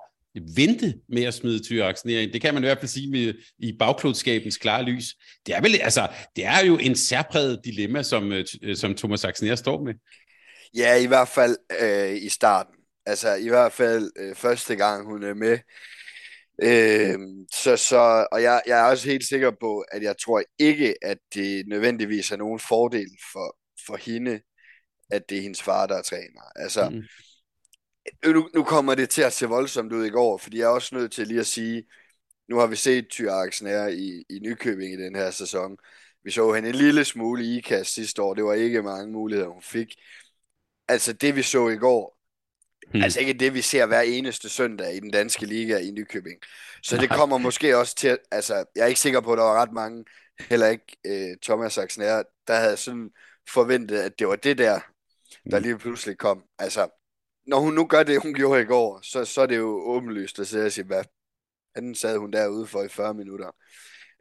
vente 0.56 0.94
med 1.10 1.24
at 1.24 1.34
smide 1.34 1.64
Tyraks 1.64 2.06
ned. 2.06 2.34
Det 2.34 2.42
kan 2.42 2.54
man 2.54 2.64
i 2.64 2.66
hvert 2.66 2.78
fald 2.78 2.90
sige 2.90 3.12
med, 3.12 3.34
i 3.60 3.74
bagklodskabens 3.80 4.58
klare 4.58 4.84
lys. 4.84 5.06
Det 5.46 5.56
er, 5.56 5.62
vel, 5.62 5.80
altså, 5.82 6.08
det 6.36 6.46
er 6.46 6.66
jo 6.66 6.78
en 6.78 6.96
særpræget 6.96 7.62
dilemma, 7.66 8.04
som, 8.04 8.32
øh, 8.32 8.46
øh, 8.64 8.76
som 8.76 8.96
Thomas 8.96 9.26
Axner 9.26 9.56
står 9.56 9.84
med. 9.84 9.94
Ja, 10.76 10.96
i 10.96 11.06
hvert 11.06 11.28
fald 11.28 11.58
øh, 11.82 12.24
i 12.24 12.30
starten. 12.30 12.74
Altså 13.06 13.36
i 13.36 13.48
hvert 13.48 13.72
fald 13.72 14.12
øh, 14.20 14.36
første 14.36 14.76
gang 14.76 15.06
hun 15.06 15.24
er 15.24 15.34
med. 15.34 15.60
Øh, 16.64 17.20
så, 17.54 17.78
så, 17.78 18.28
og 18.32 18.44
jeg, 18.44 18.62
jeg 18.68 18.80
er 18.80 18.84
også 18.84 19.10
helt 19.10 19.28
sikker 19.28 19.52
på, 19.62 19.86
at 19.92 20.04
jeg 20.04 20.16
tror 20.26 20.44
ikke, 20.60 20.96
at 21.02 21.18
det 21.34 21.68
nødvendigvis 21.68 22.32
er 22.32 22.38
nogen 22.38 22.60
fordel 22.60 23.10
for, 23.34 23.58
for 23.88 23.98
hende, 23.98 24.40
at 25.10 25.30
det 25.30 25.38
er 25.38 25.42
hendes 25.42 25.62
far, 25.62 25.88
der 25.88 25.96
er 25.96 26.02
træner. 26.02 26.42
Altså, 26.56 26.90
mm. 26.90 27.04
nu, 28.34 28.50
nu 28.56 28.64
kommer 28.64 28.96
det 28.96 29.10
til 29.10 29.22
at 29.22 29.34
se 29.34 29.48
voldsomt 29.48 29.94
ud 29.94 30.06
i 30.06 30.10
går, 30.10 30.38
fordi 30.38 30.58
jeg 30.58 30.66
er 30.66 30.70
også 30.70 30.96
nødt 30.96 31.12
til 31.12 31.28
lige 31.28 31.40
at 31.40 31.48
sige, 31.48 31.84
nu 32.50 32.58
har 32.58 32.68
vi 32.68 32.76
set 32.76 33.08
Tyre 33.10 33.32
Axner 33.32 33.88
i, 33.88 34.24
i 34.30 34.40
Nykøbing 34.40 34.94
i 34.94 35.04
den 35.04 35.16
her 35.16 35.32
sæson. 35.32 35.78
Vi 36.24 36.32
så 36.32 36.54
hende 36.54 36.70
en 36.70 36.76
lille 36.76 37.06
smule 37.06 37.44
i 37.44 37.58
IKAST 37.58 37.94
sidste 37.94 38.22
år. 38.22 38.34
Det 38.34 38.44
var 38.44 38.54
ikke 38.54 38.84
mange 38.84 39.12
muligheder, 39.12 39.50
hun 39.50 39.62
fik 39.62 39.96
altså 40.90 41.14
det 41.14 41.36
vi 41.36 41.42
så 41.42 41.68
i 41.68 41.76
går, 41.76 42.18
hmm. 42.92 43.04
altså 43.04 43.20
ikke 43.20 43.34
det 43.34 43.54
vi 43.54 43.62
ser 43.62 43.86
hver 43.86 44.02
eneste 44.02 44.50
søndag 44.50 44.96
i 44.96 45.00
den 45.00 45.12
danske 45.12 45.46
liga 45.46 45.78
i 45.78 45.92
Nykøbing. 45.92 46.40
Så 46.84 46.98
det 46.98 47.10
kommer 47.10 47.38
måske 47.38 47.78
også 47.78 47.96
til, 47.96 48.18
altså 48.32 48.66
jeg 48.76 48.84
er 48.84 48.88
ikke 48.88 49.00
sikker 49.00 49.22
på, 49.22 49.32
at 49.32 49.38
der 49.38 49.44
var 49.44 49.62
ret 49.62 49.74
mange, 49.74 50.06
heller 50.50 50.68
ikke 50.68 50.98
øh, 51.06 51.38
Thomas 51.44 51.78
Axner, 51.78 52.24
der 52.48 52.56
havde 52.56 52.78
sådan 52.78 53.10
forventet, 53.50 53.98
at 53.98 54.20
det 54.20 54.28
var 54.28 54.36
det 54.36 54.58
der, 54.58 54.80
der 55.52 55.60
lige 55.60 55.78
pludselig 55.78 56.18
kom. 56.18 56.44
Altså, 56.60 56.90
når 57.48 57.60
hun 57.60 57.74
nu 57.74 57.86
gør 57.86 58.04
det, 58.04 58.22
hun 58.22 58.34
gjorde 58.34 58.62
i 58.62 58.66
går, 58.66 59.00
så, 59.04 59.26
så 59.26 59.42
er 59.42 59.46
det 59.46 59.58
jo 59.58 59.82
åbenlyst 59.82 60.40
at 60.40 60.48
sidde 60.48 60.66
og 60.66 60.72
sige, 60.72 60.86
hvad 60.86 61.04
anden 61.76 61.96
sad 61.96 62.18
hun 62.18 62.32
derude 62.32 62.68
for 62.68 62.84
i 62.84 62.88
40 62.88 63.14
minutter. 63.14 63.52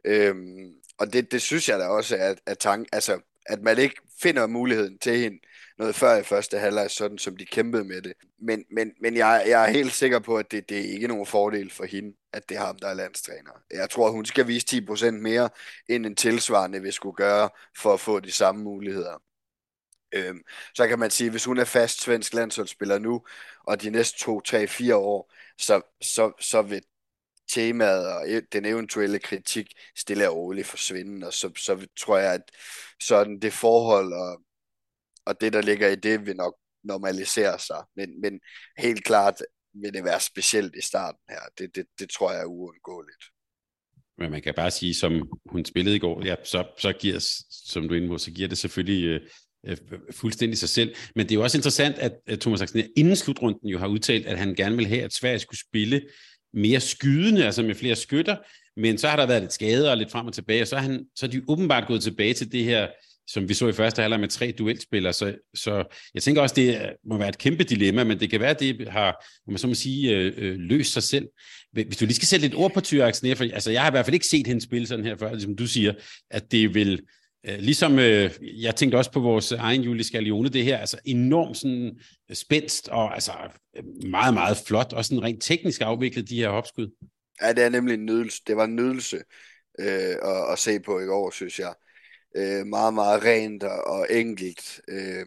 Øhm, 0.05 0.73
og 0.97 1.13
det, 1.13 1.31
det 1.31 1.41
synes 1.41 1.69
jeg 1.69 1.79
da 1.79 1.87
også 1.87 2.15
at, 2.15 2.41
at, 2.45 2.57
tank, 2.59 2.87
altså, 2.91 3.19
at 3.45 3.61
man 3.61 3.77
ikke 3.77 3.95
finder 4.21 4.47
muligheden 4.47 4.99
til 4.99 5.17
hende 5.17 5.39
noget 5.77 5.95
før 5.95 6.17
i 6.17 6.23
første 6.23 6.59
halvleg, 6.59 6.91
sådan 6.91 7.17
som 7.17 7.37
de 7.37 7.45
kæmpede 7.45 7.83
med 7.83 8.01
det. 8.01 8.13
Men, 8.41 8.65
men, 8.71 8.91
men 9.01 9.17
jeg, 9.17 9.43
jeg 9.47 9.65
er 9.65 9.71
helt 9.71 9.93
sikker 9.93 10.19
på, 10.19 10.37
at 10.37 10.51
det, 10.51 10.69
det 10.69 10.77
er 10.77 10.93
ikke 10.93 11.07
nogen 11.07 11.25
fordel 11.25 11.71
for 11.71 11.85
hende, 11.85 12.17
at 12.33 12.49
det 12.49 12.57
er 12.57 12.61
ham, 12.61 12.79
der 12.79 12.87
er 12.87 12.93
landstræner. 12.93 13.51
Jeg 13.71 13.89
tror, 13.89 14.07
at 14.07 14.13
hun 14.13 14.25
skal 14.25 14.47
vise 14.47 14.67
10% 14.89 15.11
mere, 15.11 15.49
end 15.89 16.05
en 16.05 16.15
tilsvarende 16.15 16.81
vil 16.81 16.93
skulle 16.93 17.15
gøre, 17.15 17.49
for 17.77 17.93
at 17.93 17.99
få 17.99 18.19
de 18.19 18.31
samme 18.31 18.63
muligheder. 18.63 19.21
Øhm, 20.13 20.41
så 20.75 20.87
kan 20.87 20.99
man 20.99 21.11
sige, 21.11 21.25
at 21.25 21.33
hvis 21.33 21.45
hun 21.45 21.57
er 21.57 21.65
fast 21.65 22.01
svensk 22.01 22.33
landsholdsspiller 22.33 22.99
nu, 22.99 23.25
og 23.63 23.81
de 23.81 23.89
næste 23.89 24.19
2, 24.19 24.41
3, 24.41 24.67
4 24.67 24.95
år, 24.95 25.33
så, 25.57 25.81
så, 26.01 26.31
så 26.39 26.61
vil 26.61 26.81
temaet 27.53 28.07
og 28.07 28.21
e- 28.27 28.47
den 28.51 28.65
eventuelle 28.65 29.19
kritik 29.19 29.73
stille 29.97 30.29
og 30.29 30.35
roligt 30.35 30.67
forsvinde, 30.67 31.27
og 31.27 31.33
så, 31.33 31.51
så 31.57 31.87
tror 31.99 32.17
jeg, 32.17 32.33
at 32.33 32.41
sådan 32.99 33.39
det 33.39 33.53
forhold 33.53 34.13
og 34.13 34.41
og 35.29 35.41
det, 35.41 35.53
der 35.53 35.61
ligger 35.61 35.87
i 35.87 35.95
det, 35.95 36.25
vil 36.25 36.35
nok 36.35 36.55
normalisere 36.83 37.59
sig. 37.59 37.83
Men, 37.95 38.21
men 38.21 38.39
helt 38.77 39.03
klart 39.03 39.35
vil 39.73 39.93
det 39.93 40.03
være 40.03 40.19
specielt 40.19 40.75
i 40.75 40.81
starten 40.81 41.21
her. 41.29 41.41
Det, 41.57 41.75
det, 41.75 41.85
det 41.99 42.09
tror 42.09 42.31
jeg 42.31 42.41
er 42.41 42.45
uundgåeligt. 42.45 43.23
Men 44.17 44.31
man 44.31 44.41
kan 44.41 44.53
bare 44.53 44.71
sige, 44.71 44.95
som 44.95 45.29
hun 45.45 45.65
spillede 45.65 45.95
i 45.95 45.99
går, 45.99 46.25
ja, 46.25 46.35
så, 46.43 46.67
så 46.77 46.93
giver, 46.93 47.19
som 47.49 47.87
du 47.87 47.93
er 47.93 47.97
inde 47.97 48.07
på, 48.07 48.17
så 48.17 48.31
giver 48.31 48.47
det 48.47 48.57
selvfølgelig 48.57 49.05
øh, 49.05 49.29
øh, 49.67 49.77
fuldstændig 50.11 50.57
sig 50.57 50.69
selv. 50.69 50.95
Men 51.15 51.25
det 51.25 51.31
er 51.31 51.35
jo 51.35 51.43
også 51.43 51.57
interessant, 51.57 51.95
at, 51.97 52.13
at 52.27 52.39
Thomas 52.39 52.61
Axner 52.61 52.83
inden 52.97 53.15
slutrunden 53.15 53.69
jo 53.69 53.79
har 53.79 53.87
udtalt, 53.87 54.25
at 54.25 54.37
han 54.37 54.55
gerne 54.55 54.75
vil 54.77 54.87
have, 54.87 55.01
at 55.01 55.13
Sverige 55.13 55.39
skulle 55.39 55.59
spille 55.59 56.01
mere 56.53 56.79
skydende, 56.79 57.45
altså 57.45 57.63
med 57.63 57.75
flere 57.75 57.95
skytter, 57.95 58.37
men 58.77 58.97
så 58.97 59.07
har 59.07 59.15
der 59.15 59.25
været 59.25 59.41
lidt 59.41 59.53
skader 59.53 59.91
og 59.91 59.97
lidt 59.97 60.11
frem 60.11 60.27
og 60.27 60.33
tilbage, 60.33 60.61
og 60.61 60.67
så 60.67 60.75
er, 60.75 60.79
han, 60.79 61.05
så 61.15 61.25
er 61.25 61.29
de 61.29 61.41
åbenbart 61.47 61.87
gået 61.87 62.03
tilbage 62.03 62.33
til 62.33 62.51
det 62.51 62.63
her 62.63 62.87
som 63.29 63.49
vi 63.49 63.53
så 63.53 63.67
i 63.67 63.73
første 63.73 64.01
halvleg 64.01 64.19
med 64.19 64.27
tre 64.27 64.53
duelspillere. 64.57 65.13
Så, 65.13 65.35
så 65.55 65.83
jeg 66.13 66.23
tænker 66.23 66.41
også, 66.41 66.55
det 66.55 66.93
må 67.05 67.17
være 67.17 67.29
et 67.29 67.37
kæmpe 67.37 67.63
dilemma, 67.63 68.03
men 68.03 68.19
det 68.19 68.29
kan 68.29 68.39
være, 68.39 68.49
at 68.49 68.59
det 68.59 68.87
har, 68.89 69.25
må 69.47 69.51
man 69.51 69.57
så 69.57 69.67
må 69.67 69.73
sige, 69.73 70.15
øh, 70.15 70.33
øh 70.37 70.55
løst 70.57 70.93
sig 70.93 71.03
selv. 71.03 71.27
Hvis 71.71 71.97
du 71.97 72.05
lige 72.05 72.15
skal 72.15 72.27
sætte 72.27 72.45
lidt 72.45 72.55
ord 72.55 72.73
på 72.73 72.81
Thyre 72.81 73.07
Axner, 73.07 73.35
for 73.35 73.43
altså, 73.43 73.71
jeg 73.71 73.81
har 73.81 73.89
i 73.89 73.91
hvert 73.91 74.05
fald 74.05 74.13
ikke 74.13 74.27
set 74.27 74.47
hende 74.47 74.61
spille 74.61 74.87
sådan 74.87 75.05
her 75.05 75.17
før, 75.17 75.39
som 75.39 75.55
du 75.55 75.67
siger, 75.67 75.93
at 76.31 76.51
det 76.51 76.73
vil, 76.73 77.01
Øh, 77.45 77.59
ligesom 77.59 77.99
øh, 77.99 78.31
jeg 78.41 78.75
tænkte 78.75 78.95
også 78.95 79.11
på 79.11 79.19
vores 79.19 79.51
egen 79.51 79.81
Julie 79.81 80.03
Scalione, 80.03 80.49
det 80.49 80.63
her, 80.63 80.77
altså 80.77 80.99
enormt 81.05 81.57
sådan 81.57 81.99
øh, 82.29 82.35
spændst 82.35 82.89
og 82.89 83.13
altså 83.13 83.31
øh, 83.77 83.83
meget, 84.09 84.33
meget 84.33 84.57
flot, 84.67 84.93
og 84.93 85.05
sådan 85.05 85.23
rent 85.23 85.43
teknisk 85.43 85.81
afviklet 85.81 86.29
de 86.29 86.35
her 86.35 86.49
hopskud. 86.49 86.91
Ja, 87.41 87.53
det 87.53 87.63
er 87.63 87.69
nemlig 87.69 87.93
en 87.93 88.05
nydelse. 88.05 88.41
Det 88.47 88.57
var 88.57 88.63
en 88.63 88.75
nydelse 88.75 89.17
øh, 89.79 90.15
at, 90.23 90.51
at 90.51 90.59
se 90.59 90.79
på 90.79 90.99
i 90.99 91.05
går, 91.05 91.31
synes 91.31 91.59
jeg 91.59 91.73
øh, 92.35 92.65
meget, 92.65 92.93
meget 92.93 93.23
rent 93.23 93.63
og, 93.63 93.83
og 93.87 94.07
enkelt. 94.09 94.81
Øh, 94.87 95.25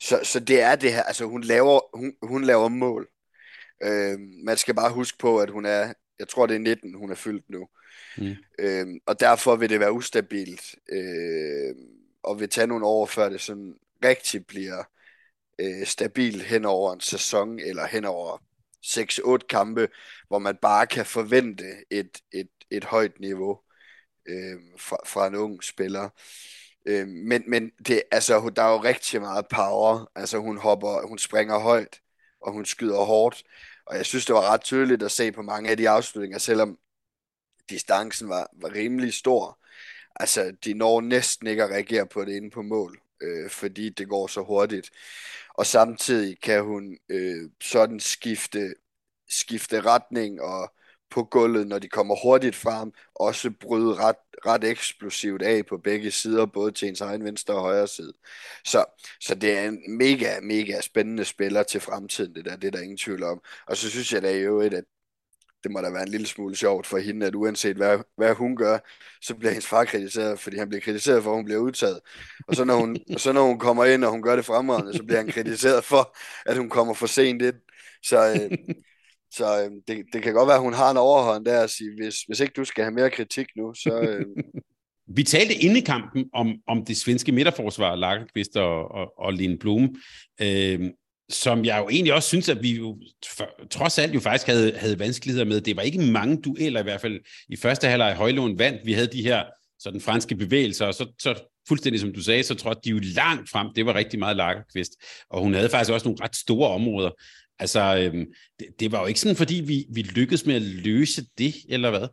så, 0.00 0.20
så 0.22 0.40
det 0.40 0.60
er 0.60 0.76
det 0.76 0.92
her, 0.92 1.02
altså 1.02 1.24
hun 1.24 1.42
laver, 1.42 1.96
hun, 1.96 2.12
hun 2.22 2.44
laver 2.44 2.68
mål. 2.68 3.08
Øh, 3.82 4.18
man 4.44 4.56
skal 4.56 4.74
bare 4.74 4.92
huske 4.92 5.18
på, 5.18 5.38
at 5.38 5.50
hun 5.50 5.66
er, 5.66 5.92
jeg 6.18 6.28
tror 6.28 6.46
det 6.46 6.54
er 6.54 6.60
19, 6.60 6.94
hun 6.94 7.10
er 7.10 7.14
fyldt 7.14 7.50
nu. 7.50 7.68
Mm. 8.18 8.34
Øh, 8.58 8.86
og 9.06 9.20
derfor 9.20 9.56
vil 9.56 9.70
det 9.70 9.80
være 9.80 9.92
ustabilt, 9.92 10.74
øh, 10.88 11.74
og 12.22 12.40
vil 12.40 12.48
tage 12.48 12.66
nogle 12.66 12.86
år, 12.86 13.06
før 13.06 13.28
det 13.28 13.40
sådan 13.40 13.74
rigtig 14.04 14.46
bliver 14.46 14.84
øh, 15.58 15.86
stabilt 15.86 16.42
hen 16.42 16.64
over 16.64 16.92
en 16.92 17.00
sæson, 17.00 17.58
eller 17.60 17.86
hen 17.86 18.04
over 18.04 18.38
6-8 18.86 19.46
kampe, 19.46 19.88
hvor 20.28 20.38
man 20.38 20.56
bare 20.62 20.86
kan 20.86 21.06
forvente 21.06 21.64
et, 21.90 22.20
et, 22.32 22.50
et 22.70 22.84
højt 22.84 23.20
niveau 23.20 23.58
øh, 24.28 24.56
fra, 24.78 24.96
fra 25.06 25.26
en 25.26 25.34
ung 25.34 25.64
spiller. 25.64 26.08
Øh, 26.86 27.08
men 27.08 27.42
men 27.46 27.70
det, 27.86 28.02
altså, 28.10 28.52
der 28.56 28.62
er 28.62 28.72
jo 28.72 28.82
rigtig 28.82 29.20
meget 29.20 29.46
power. 29.48 30.10
Altså, 30.14 30.38
hun 30.38 30.58
hopper, 30.58 31.06
hun 31.08 31.18
springer 31.18 31.58
højt, 31.58 32.00
og 32.40 32.52
hun 32.52 32.64
skyder 32.64 33.04
hårdt. 33.04 33.42
Og 33.86 33.96
jeg 33.96 34.06
synes, 34.06 34.26
det 34.26 34.34
var 34.34 34.52
ret 34.52 34.62
tydeligt 34.62 35.02
at 35.02 35.10
se 35.10 35.32
på 35.32 35.42
mange 35.42 35.70
af 35.70 35.76
de 35.76 35.88
afslutninger, 35.88 36.38
selvom 36.38 36.78
distancen 37.70 38.28
var, 38.28 38.50
var 38.52 38.72
rimelig 38.74 39.14
stor. 39.14 39.58
Altså, 40.16 40.56
de 40.64 40.74
når 40.74 41.00
næsten 41.00 41.46
ikke 41.46 41.64
at 41.64 41.70
reagere 41.70 42.06
på 42.06 42.24
det 42.24 42.36
inde 42.36 42.50
på 42.50 42.62
mål, 42.62 43.00
øh, 43.22 43.50
fordi 43.50 43.88
det 43.88 44.08
går 44.08 44.26
så 44.26 44.42
hurtigt. 44.42 44.90
Og 45.54 45.66
samtidig 45.66 46.40
kan 46.40 46.64
hun 46.64 46.98
øh, 47.08 47.50
sådan 47.60 48.00
skifte, 48.00 48.74
skifte 49.28 49.80
retning 49.80 50.40
og 50.42 50.72
på 51.10 51.24
gulvet, 51.24 51.66
når 51.66 51.78
de 51.78 51.88
kommer 51.88 52.16
hurtigt 52.22 52.56
frem, 52.56 52.92
også 53.14 53.50
bryde 53.50 53.94
ret, 53.94 54.16
ret 54.46 54.64
eksplosivt 54.64 55.42
af 55.42 55.66
på 55.66 55.78
begge 55.78 56.10
sider, 56.10 56.46
både 56.46 56.72
til 56.72 56.88
ens 56.88 57.00
egen 57.00 57.24
venstre 57.24 57.54
og 57.54 57.60
højre 57.60 57.88
side. 57.88 58.12
Så, 58.64 58.84
så 59.20 59.34
det 59.34 59.58
er 59.58 59.68
en 59.68 59.96
mega, 59.98 60.40
mega 60.40 60.80
spændende 60.80 61.24
spiller 61.24 61.62
til 61.62 61.80
fremtiden, 61.80 62.34
det 62.34 62.44
der, 62.44 62.56
det 62.56 62.66
er 62.66 62.70
der 62.70 62.80
ingen 62.80 62.98
tvivl 62.98 63.22
om. 63.22 63.42
Og 63.66 63.76
så 63.76 63.90
synes 63.90 64.12
jeg 64.12 64.22
da 64.22 64.30
i 64.30 64.40
øvrigt, 64.40 64.74
at 64.74 64.84
det 65.62 65.70
må 65.70 65.80
da 65.80 65.90
være 65.90 66.02
en 66.02 66.08
lille 66.08 66.26
smule 66.26 66.56
sjovt 66.56 66.86
for 66.86 66.98
hende, 66.98 67.26
at 67.26 67.34
uanset 67.34 67.76
hvad, 67.76 67.98
hvad 68.16 68.34
hun 68.34 68.56
gør, 68.56 68.78
så 69.22 69.34
bliver 69.34 69.50
hendes 69.50 69.66
far 69.66 69.84
kritiseret, 69.84 70.38
fordi 70.38 70.58
han 70.58 70.68
bliver 70.68 70.80
kritiseret 70.80 71.22
for, 71.22 71.30
at 71.30 71.36
hun 71.36 71.44
bliver 71.44 71.60
udtaget. 71.60 72.00
Og 72.48 72.56
så 72.56 72.64
når 72.64 72.76
hun, 72.76 72.96
og 73.14 73.20
så 73.20 73.32
når 73.32 73.46
hun 73.46 73.58
kommer 73.58 73.84
ind, 73.84 74.04
og 74.04 74.10
hun 74.10 74.22
gør 74.22 74.36
det 74.36 74.44
fremragende, 74.44 74.96
så 74.96 75.02
bliver 75.02 75.18
han 75.18 75.28
kritiseret 75.28 75.84
for, 75.84 76.16
at 76.46 76.56
hun 76.56 76.68
kommer 76.68 76.94
for 76.94 77.06
sent 77.06 77.42
ind. 77.42 77.54
Så, 78.02 78.30
øh, 78.30 78.58
så 79.38 79.64
øh, 79.64 79.70
det, 79.88 80.04
det 80.12 80.22
kan 80.22 80.34
godt 80.34 80.46
være, 80.46 80.56
at 80.56 80.62
hun 80.62 80.74
har 80.74 80.90
en 80.90 80.96
overhånd 80.96 81.44
der 81.44 81.60
at 81.60 81.70
sige, 81.70 81.90
hvis, 81.96 82.22
hvis 82.22 82.40
ikke 82.40 82.54
du 82.56 82.64
skal 82.64 82.84
have 82.84 82.94
mere 82.94 83.10
kritik 83.10 83.46
nu, 83.56 83.74
så... 83.74 84.00
Øh... 84.00 84.26
Vi 85.16 85.22
talte 85.22 85.54
inde 85.54 85.80
i 85.80 85.84
kampen 85.84 86.30
om, 86.32 86.54
om 86.66 86.84
det 86.84 86.96
svenske 86.96 87.32
midterforsvar, 87.32 87.94
Lagerqvist 87.94 88.56
og, 88.56 88.90
og, 88.90 89.18
og 89.18 89.32
Lene 89.32 89.58
Blum, 89.58 89.96
øh, 90.42 90.90
som 91.30 91.64
jeg 91.64 91.78
jo 91.78 91.88
egentlig 91.88 92.14
også 92.14 92.28
synes, 92.28 92.48
at 92.48 92.62
vi 92.62 92.76
jo 92.76 92.98
for, 93.36 93.50
trods 93.70 93.98
alt 93.98 94.14
jo 94.14 94.20
faktisk 94.20 94.46
havde, 94.46 94.72
havde 94.78 94.98
vanskeligheder 94.98 95.44
med. 95.44 95.60
Det 95.60 95.76
var 95.76 95.82
ikke 95.82 96.00
mange 96.00 96.42
dueller 96.42 96.80
i 96.80 96.82
hvert 96.82 97.00
fald. 97.00 97.20
I 97.48 97.56
første 97.56 97.88
halvleg 97.88 98.14
Højlund 98.14 98.58
vandt. 98.58 98.86
Vi 98.86 98.92
havde 98.92 99.06
de 99.06 99.22
her 99.22 99.44
sådan 99.78 100.00
franske 100.00 100.36
bevægelser, 100.36 100.86
og 100.86 100.94
så, 100.94 101.12
så 101.18 101.34
fuldstændig 101.68 102.00
som 102.00 102.12
du 102.12 102.22
sagde, 102.22 102.42
så 102.42 102.54
trådte 102.54 102.80
de 102.84 102.90
jo 102.90 102.98
langt 102.98 103.50
frem. 103.50 103.68
Det 103.76 103.86
var 103.86 103.94
rigtig 103.94 104.18
meget 104.18 104.36
Lagerqvist. 104.36 104.92
Og 105.30 105.42
hun 105.42 105.54
havde 105.54 105.68
faktisk 105.68 105.92
også 105.92 106.08
nogle 106.08 106.24
ret 106.24 106.36
store 106.36 106.70
områder. 106.70 107.10
Altså, 107.58 107.96
øhm, 107.98 108.26
det, 108.60 108.66
det 108.80 108.92
var 108.92 109.00
jo 109.00 109.06
ikke 109.06 109.20
sådan, 109.20 109.36
fordi 109.36 109.54
vi, 109.54 109.86
vi 109.94 110.02
lykkedes 110.02 110.46
med 110.46 110.54
at 110.54 110.62
løse 110.62 111.22
det, 111.38 111.54
eller 111.68 111.90
hvad? 111.90 112.08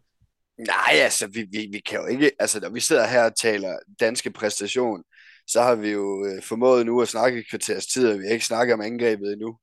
Nej, 0.58 0.94
altså, 0.94 1.28
vi, 1.28 1.46
vi, 1.52 1.68
vi 1.72 1.80
kan 1.80 2.00
jo 2.00 2.06
ikke, 2.06 2.32
altså, 2.40 2.60
når 2.60 2.70
vi 2.70 2.80
sidder 2.80 3.08
her 3.08 3.24
og 3.24 3.36
taler 3.36 3.78
danske 4.00 4.32
præstation, 4.32 5.04
så 5.48 5.62
har 5.62 5.76
vi 5.76 5.90
jo 5.90 6.26
øh, 6.26 6.44
formået 6.44 6.86
nu 6.86 7.02
at 7.02 7.08
snakke 7.08 7.40
i 7.40 7.44
kvarters 7.50 7.88
tid, 7.88 8.08
og 8.08 8.20
vi 8.20 8.24
har 8.26 8.34
ikke 8.34 8.46
snakket 8.46 8.74
om 8.74 8.82
angrebet 8.82 9.34
endnu. 9.34 9.58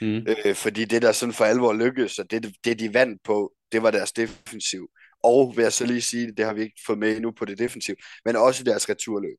Mm. 0.00 0.26
Øh, 0.44 0.54
fordi 0.54 0.84
det, 0.84 1.02
der 1.02 1.12
sådan 1.12 1.32
for 1.32 1.44
alvor 1.44 1.72
lykkedes, 1.72 2.18
og 2.18 2.30
det, 2.30 2.54
det 2.64 2.78
de 2.78 2.94
vandt 2.94 3.22
på, 3.24 3.52
det 3.72 3.82
var 3.82 3.90
deres 3.90 4.12
defensiv. 4.12 4.88
Og 5.24 5.52
vil 5.56 5.62
jeg 5.62 5.72
så 5.72 5.86
lige 5.86 6.02
sige, 6.02 6.32
det 6.36 6.44
har 6.44 6.54
vi 6.54 6.62
ikke 6.62 6.80
fået 6.86 6.98
med 6.98 7.16
endnu 7.16 7.30
på 7.30 7.44
det 7.44 7.58
defensiv, 7.58 7.94
men 8.24 8.36
også 8.36 8.64
deres 8.64 8.88
returløb. 8.88 9.38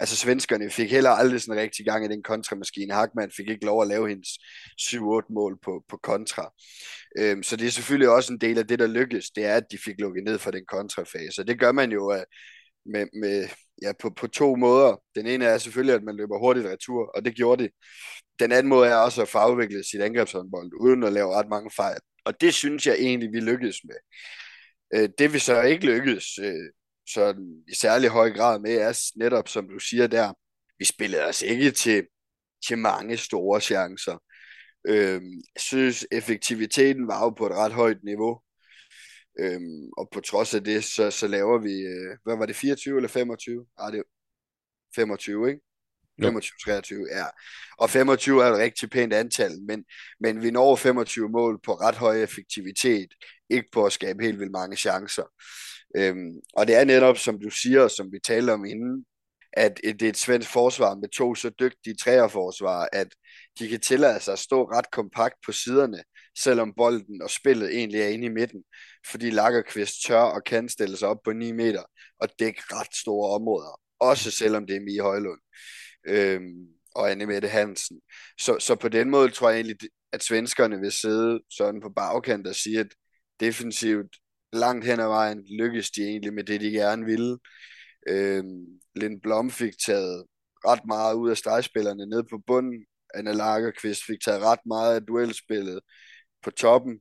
Altså 0.00 0.16
svenskerne 0.16 0.70
fik 0.70 0.90
heller 0.90 1.10
aldrig 1.10 1.40
sådan 1.40 1.60
rigtig 1.60 1.84
gang 1.86 2.04
i 2.04 2.08
den 2.08 2.22
kontramaskine. 2.22 2.94
Hackman 2.94 3.30
fik 3.36 3.48
ikke 3.48 3.64
lov 3.64 3.82
at 3.82 3.88
lave 3.88 4.08
hendes 4.08 4.28
7-8 4.82 4.98
mål 5.34 5.58
på, 5.64 5.84
på 5.88 5.96
kontra. 6.02 6.52
Øhm, 7.18 7.42
så 7.42 7.56
det 7.56 7.66
er 7.66 7.70
selvfølgelig 7.70 8.08
også 8.08 8.32
en 8.32 8.40
del 8.40 8.58
af 8.58 8.66
det, 8.66 8.78
der 8.78 8.86
lykkedes, 8.86 9.30
det 9.30 9.44
er, 9.44 9.54
at 9.54 9.64
de 9.72 9.78
fik 9.78 9.94
lukket 9.98 10.24
ned 10.24 10.38
for 10.38 10.50
den 10.50 10.64
kontrafase. 10.68 11.40
Og 11.42 11.46
det 11.46 11.58
gør 11.58 11.72
man 11.72 11.92
jo 11.92 12.12
uh, 12.12 12.22
med, 12.86 13.06
med, 13.20 13.48
ja, 13.82 13.92
på, 14.00 14.10
på 14.10 14.26
to 14.26 14.56
måder. 14.56 15.02
Den 15.14 15.26
ene 15.26 15.44
er 15.44 15.58
selvfølgelig, 15.58 15.94
at 15.94 16.02
man 16.02 16.16
løber 16.16 16.38
hurtigt 16.38 16.66
retur, 16.66 17.10
og 17.14 17.24
det 17.24 17.34
gjorde 17.34 17.62
det. 17.62 17.72
Den 18.38 18.52
anden 18.52 18.68
måde 18.68 18.88
er 18.88 18.96
også 18.96 19.22
at 19.22 19.28
fagudvikle 19.28 19.84
sit 19.84 20.00
angrebshåndbold, 20.00 20.70
uden 20.80 21.02
at 21.02 21.12
lave 21.12 21.34
ret 21.34 21.48
mange 21.48 21.70
fejl. 21.76 22.00
Og 22.24 22.40
det 22.40 22.54
synes 22.54 22.86
jeg 22.86 22.96
egentlig, 22.98 23.32
vi 23.32 23.40
lykkedes 23.40 23.76
med. 23.84 23.96
Øh, 24.94 25.08
det 25.18 25.32
vi 25.32 25.38
så 25.38 25.62
ikke 25.62 25.86
lykkedes 25.86 26.38
øh, 26.38 26.70
så 27.08 27.34
i 27.68 27.74
særlig 27.74 28.10
høj 28.10 28.30
grad 28.30 28.60
med, 28.60 28.76
er 28.76 29.10
netop, 29.16 29.48
som 29.48 29.68
du 29.68 29.78
siger 29.78 30.06
der, 30.06 30.32
vi 30.78 30.84
spillede 30.84 31.24
os 31.24 31.42
ikke 31.42 31.70
til, 31.70 32.06
til 32.66 32.78
mange 32.78 33.16
store 33.16 33.60
chancer. 33.60 34.22
Øh, 34.88 35.22
jeg 35.54 35.62
synes, 35.62 36.06
effektiviteten 36.12 37.08
var 37.08 37.24
jo 37.24 37.30
på 37.30 37.46
et 37.46 37.52
ret 37.52 37.72
højt 37.72 38.04
niveau. 38.04 38.40
Øhm, 39.40 39.90
og 39.96 40.08
på 40.12 40.20
trods 40.20 40.54
af 40.54 40.64
det, 40.64 40.84
så, 40.84 41.10
så 41.10 41.26
laver 41.26 41.58
vi, 41.58 41.72
øh, 41.72 42.16
hvad 42.24 42.36
var 42.36 42.46
det, 42.46 42.56
24 42.56 42.96
eller 42.96 43.08
25? 43.08 43.66
Ah, 43.78 43.92
det 43.92 43.98
er 43.98 44.02
25, 44.94 45.48
ikke? 45.48 45.60
25-23, 46.22 47.16
ja. 47.16 47.24
Og 47.78 47.90
25 47.90 48.44
er 48.44 48.46
et 48.46 48.58
rigtig 48.58 48.90
pænt 48.90 49.12
antal, 49.12 49.62
men, 49.62 49.84
men 50.20 50.42
vi 50.42 50.50
når 50.50 50.76
25 50.76 51.28
mål 51.28 51.60
på 51.62 51.74
ret 51.74 51.94
høj 51.94 52.22
effektivitet, 52.22 53.08
ikke 53.50 53.68
på 53.72 53.86
at 53.86 53.92
skabe 53.92 54.24
helt 54.24 54.38
vildt 54.38 54.52
mange 54.52 54.76
chancer. 54.76 55.24
Øhm, 55.96 56.32
og 56.54 56.66
det 56.66 56.76
er 56.76 56.84
netop, 56.84 57.18
som 57.18 57.40
du 57.40 57.50
siger, 57.50 57.88
som 57.88 58.12
vi 58.12 58.18
talte 58.18 58.50
om 58.50 58.64
inden, 58.64 59.04
at 59.52 59.80
det 59.84 60.02
er 60.02 60.08
et 60.08 60.16
svensk 60.16 60.50
forsvar 60.50 60.94
med 60.94 61.08
to 61.08 61.34
så 61.34 61.50
dygtige 61.50 61.96
træerforsvar, 61.96 62.88
at 62.92 63.08
de 63.58 63.68
kan 63.68 63.80
tillade 63.80 64.20
sig 64.20 64.32
at 64.32 64.38
stå 64.38 64.64
ret 64.64 64.90
kompakt 64.90 65.34
på 65.46 65.52
siderne, 65.52 66.02
selvom 66.38 66.74
bolden 66.76 67.22
og 67.22 67.30
spillet 67.30 67.74
egentlig 67.76 68.00
er 68.00 68.08
inde 68.08 68.26
i 68.26 68.28
midten, 68.28 68.64
fordi 69.06 69.30
Lagerqvist 69.30 70.02
tør 70.06 70.20
og 70.20 70.44
kan 70.44 70.68
stille 70.68 70.96
sig 70.96 71.08
op 71.08 71.22
på 71.24 71.32
9 71.32 71.52
meter 71.52 71.82
og 72.20 72.28
dække 72.38 72.62
ret 72.70 72.94
store 72.94 73.34
områder, 73.34 73.80
også 74.00 74.30
selvom 74.30 74.66
det 74.66 74.76
er 74.76 74.80
Mie 74.80 75.00
Højlund 75.00 75.40
øhm, 76.06 76.66
og 76.94 77.10
Anne 77.10 77.26
Mette 77.26 77.48
Hansen. 77.48 78.00
Så, 78.40 78.58
så 78.58 78.74
på 78.74 78.88
den 78.88 79.10
måde 79.10 79.30
tror 79.30 79.50
jeg 79.50 79.56
egentlig, 79.56 79.76
at 80.12 80.22
svenskerne 80.22 80.80
vil 80.80 80.92
sidde 80.92 81.40
sådan 81.50 81.80
på 81.80 81.88
bagkant 81.96 82.46
og 82.46 82.54
sige, 82.54 82.80
at 82.80 82.88
defensivt 83.40 84.16
langt 84.52 84.84
hen 84.84 85.00
ad 85.00 85.06
vejen 85.06 85.44
lykkedes 85.58 85.90
de 85.90 86.02
egentlig 86.02 86.34
med 86.34 86.44
det, 86.44 86.60
de 86.60 86.70
gerne 86.70 87.04
ville. 87.04 87.38
Øhm, 88.08 88.66
Lind 88.94 89.20
Blom 89.22 89.50
fik 89.50 89.72
taget 89.86 90.24
ret 90.66 90.80
meget 90.86 91.14
ud 91.14 91.30
af 91.30 91.36
stregspillerne 91.36 92.06
ned 92.06 92.22
på 92.30 92.38
bunden. 92.46 92.84
Anna 93.14 93.32
Lagerqvist 93.32 94.04
fik 94.06 94.20
taget 94.24 94.42
ret 94.42 94.66
meget 94.66 94.94
af 94.94 95.02
duelspillet 95.02 95.80
på 96.44 96.50
toppen. 96.50 97.00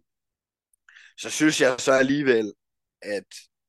Så 1.18 1.30
synes 1.30 1.62
jeg 1.62 1.76
så 1.80 1.92
alligevel, 1.92 2.54
at 3.02 3.26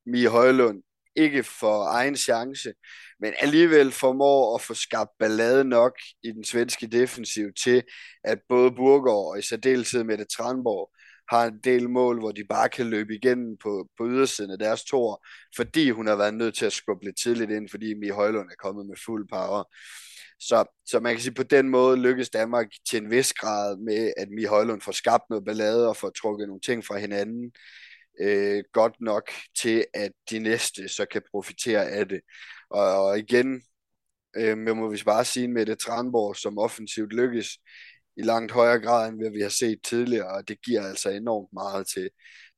Mie 0.06 0.28
Højlund 0.28 0.82
ikke 1.16 1.42
får 1.42 1.84
egen 1.86 2.16
chance, 2.16 2.72
men 3.20 3.34
alligevel 3.38 3.92
formår 3.92 4.54
at 4.54 4.62
få 4.62 4.74
skabt 4.74 5.10
ballade 5.18 5.64
nok 5.64 5.98
i 6.22 6.28
den 6.30 6.44
svenske 6.44 6.86
defensiv 6.86 7.52
til, 7.64 7.82
at 8.24 8.38
både 8.48 8.70
Burgård 8.70 9.32
og 9.32 9.38
i 9.38 9.42
særdeleshed 9.42 10.04
Mette 10.04 10.24
Tranborg 10.24 10.90
har 11.30 11.46
en 11.46 11.58
del 11.64 11.90
mål, 11.90 12.18
hvor 12.18 12.32
de 12.32 12.44
bare 12.44 12.68
kan 12.68 12.86
løbe 12.90 13.14
igennem 13.14 13.56
på, 13.56 13.88
på 13.98 14.06
ydersiden 14.08 14.50
af 14.50 14.58
deres 14.58 14.84
tor, 14.84 15.26
fordi 15.56 15.90
hun 15.90 16.06
har 16.06 16.16
været 16.16 16.34
nødt 16.34 16.54
til 16.54 16.66
at 16.66 16.72
skubbe 16.72 17.04
lidt 17.04 17.18
tidligt 17.22 17.50
ind, 17.50 17.68
fordi 17.68 17.94
Mie 17.94 18.12
Højlund 18.12 18.50
er 18.50 18.62
kommet 18.62 18.86
med 18.86 18.96
fuld 19.04 19.28
power. 19.28 19.64
Så, 20.40 20.64
så 20.86 21.00
man 21.00 21.14
kan 21.14 21.22
sige, 21.22 21.34
på 21.34 21.42
den 21.42 21.68
måde 21.68 21.96
lykkes 21.96 22.30
Danmark 22.30 22.66
til 22.88 23.02
en 23.02 23.10
vis 23.10 23.32
grad 23.32 23.76
med, 23.76 24.12
at 24.16 24.28
Mie 24.30 24.48
Højlund 24.48 24.80
får 24.80 24.92
skabt 24.92 25.24
noget 25.30 25.44
ballade 25.44 25.88
og 25.88 25.96
får 25.96 26.10
trukket 26.10 26.48
nogle 26.48 26.60
ting 26.60 26.84
fra 26.84 26.98
hinanden 26.98 27.52
øh, 28.20 28.64
godt 28.72 28.94
nok 29.00 29.30
til, 29.58 29.84
at 29.94 30.12
de 30.30 30.38
næste 30.38 30.88
så 30.88 31.06
kan 31.10 31.22
profitere 31.30 31.90
af 31.90 32.08
det. 32.08 32.20
Og, 32.70 33.04
og 33.04 33.18
igen, 33.18 33.62
øh, 34.36 34.58
må 34.58 34.88
vi 34.88 35.02
bare 35.04 35.24
sige 35.24 35.48
med 35.48 35.66
det 35.66 35.78
Tranborg, 35.78 36.36
som 36.36 36.58
offensivt 36.58 37.12
lykkes 37.12 37.58
i 38.16 38.22
langt 38.22 38.52
højere 38.52 38.80
grad, 38.80 39.08
end 39.08 39.20
hvad 39.20 39.30
vi 39.30 39.40
har 39.40 39.48
set 39.48 39.78
tidligere, 39.84 40.28
og 40.36 40.48
det 40.48 40.62
giver 40.62 40.82
altså 40.86 41.10
enormt 41.10 41.52
meget 41.52 41.86
til, 41.86 42.10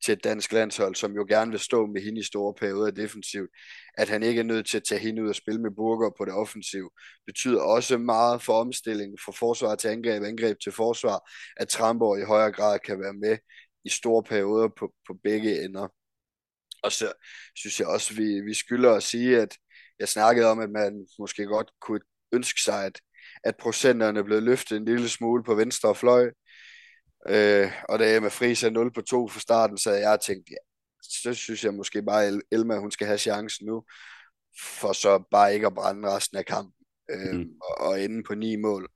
til 0.04 0.12
et 0.12 0.24
dansk 0.24 0.52
landshold, 0.52 0.94
som 0.94 1.12
jo 1.14 1.26
gerne 1.28 1.50
vil 1.50 1.60
stå 1.60 1.86
med 1.86 2.02
hende 2.02 2.20
i 2.20 2.24
store 2.24 2.54
perioder 2.54 2.90
defensivt. 2.90 3.50
At 3.98 4.08
han 4.08 4.22
ikke 4.22 4.38
er 4.38 4.44
nødt 4.44 4.66
til 4.66 4.76
at 4.76 4.84
tage 4.88 5.00
hende 5.00 5.22
ud 5.22 5.28
og 5.28 5.34
spille 5.34 5.60
med 5.60 5.70
burger 5.70 6.10
på 6.18 6.24
det 6.24 6.34
offensiv, 6.34 6.92
betyder 7.26 7.60
også 7.60 7.98
meget 7.98 8.42
for 8.42 8.52
omstilling, 8.60 9.20
fra 9.24 9.32
forsvar 9.32 9.74
til 9.74 9.88
angreb, 9.88 10.22
angreb 10.22 10.56
til 10.62 10.72
forsvar, 10.72 11.30
at 11.56 11.68
Tramborg 11.68 12.20
i 12.20 12.24
højere 12.24 12.52
grad 12.52 12.78
kan 12.78 13.00
være 13.00 13.14
med 13.14 13.38
i 13.84 13.88
store 13.88 14.22
perioder 14.22 14.68
på, 14.78 14.94
på 15.06 15.14
begge 15.24 15.64
ender. 15.64 15.88
Og 16.82 16.92
så 16.92 17.12
synes 17.56 17.80
jeg 17.80 17.88
også, 17.88 18.14
vi, 18.14 18.40
vi 18.40 18.54
skylder 18.54 18.92
at 18.94 19.02
sige, 19.02 19.40
at 19.40 19.58
jeg 19.98 20.08
snakkede 20.08 20.46
om, 20.46 20.58
at 20.60 20.70
man 20.70 21.06
måske 21.18 21.44
godt 21.44 21.70
kunne 21.80 22.00
ønske 22.32 22.60
sig, 22.62 22.84
at, 22.86 23.00
at 23.44 23.56
procenterne 23.56 24.24
blev 24.24 24.42
løftet 24.42 24.76
en 24.76 24.84
lille 24.84 25.08
smule 25.08 25.44
på 25.44 25.54
venstre 25.54 25.94
fløj. 25.94 26.30
Øh, 27.28 27.72
og 27.88 27.98
da 27.98 28.16
Emma 28.16 28.28
Friis 28.28 28.62
er 28.62 28.70
0 28.70 28.92
på 28.92 29.00
2 29.00 29.28
for 29.28 29.40
starten, 29.40 29.78
så 29.78 29.90
jeg 29.90 30.18
tænkt, 30.20 30.50
ja, 30.50 30.56
så 31.02 31.34
synes 31.34 31.64
jeg 31.64 31.74
måske 31.74 32.02
bare, 32.02 32.26
at 32.26 32.40
Elma 32.52 32.78
hun 32.78 32.90
skal 32.90 33.06
have 33.06 33.18
chancen 33.18 33.66
nu, 33.66 33.84
for 34.60 34.92
så 34.92 35.24
bare 35.30 35.54
ikke 35.54 35.66
at 35.66 35.74
brænde 35.74 36.08
resten 36.08 36.38
af 36.38 36.46
kampen 36.46 36.82
øh, 37.10 37.34
mm. 37.34 37.50
og, 37.60 37.78
og 37.78 38.04
ende 38.04 38.22
på 38.22 38.34
ni 38.34 38.56
mål. 38.56 38.90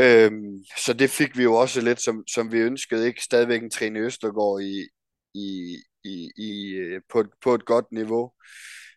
Øhm, 0.00 0.64
så 0.76 0.92
det 0.92 1.10
fik 1.10 1.38
vi 1.38 1.42
jo 1.42 1.54
også 1.54 1.80
lidt, 1.80 2.00
som, 2.00 2.24
som 2.26 2.52
vi 2.52 2.58
ønskede, 2.58 3.06
ikke 3.06 3.22
stadigvæk 3.22 3.62
en 3.62 3.70
Trine 3.70 3.98
Østergaard 3.98 4.62
i, 4.62 4.88
i, 5.34 5.76
i, 6.04 6.30
i, 6.36 6.70
øh, 6.70 7.00
på, 7.12 7.24
på 7.42 7.54
et 7.54 7.64
godt 7.64 7.92
niveau. 7.92 8.32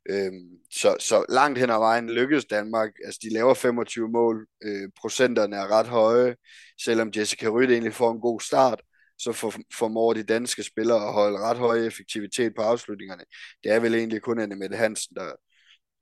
Øhm, 0.10 0.50
så, 0.72 0.96
så 1.00 1.26
langt 1.30 1.60
hen 1.60 1.70
ad 1.70 1.78
vejen 1.78 2.10
lykkedes 2.10 2.46
Danmark. 2.46 2.92
Altså, 3.06 3.20
de 3.24 3.34
laver 3.34 3.54
25 3.54 4.10
mål. 4.10 4.48
Øh, 4.64 4.90
procenterne 5.00 5.56
er 5.56 5.68
ret 5.72 5.88
høje. 5.88 6.36
Selvom 6.84 7.12
Jessica 7.16 7.48
Rydt 7.48 7.72
egentlig 7.72 7.94
får 7.94 8.12
en 8.12 8.22
god 8.22 8.40
start, 8.40 8.82
så 9.18 9.32
for, 9.32 9.54
formår 9.78 10.14
de 10.14 10.24
danske 10.24 10.64
spillere 10.64 11.08
at 11.08 11.14
holde 11.14 11.40
ret 11.40 11.58
høj 11.58 11.88
effektivitet 11.88 12.54
på 12.56 12.62
afslutningerne. 12.62 13.24
Det 13.64 13.72
er 13.72 13.80
vel 13.80 13.96
egentlig 13.96 14.22
kun 14.22 14.40
Anne 14.40 14.56
Mette 14.56 14.78
Hansen, 14.78 15.16
der, 15.16 15.32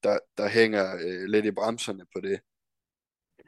der, 0.04 0.18
der 0.38 0.50
hænger 0.50 0.96
øh, 0.96 1.26
lidt 1.30 1.46
i 1.46 1.52
bremserne 1.52 2.04
på 2.16 2.22
det. 2.22 2.40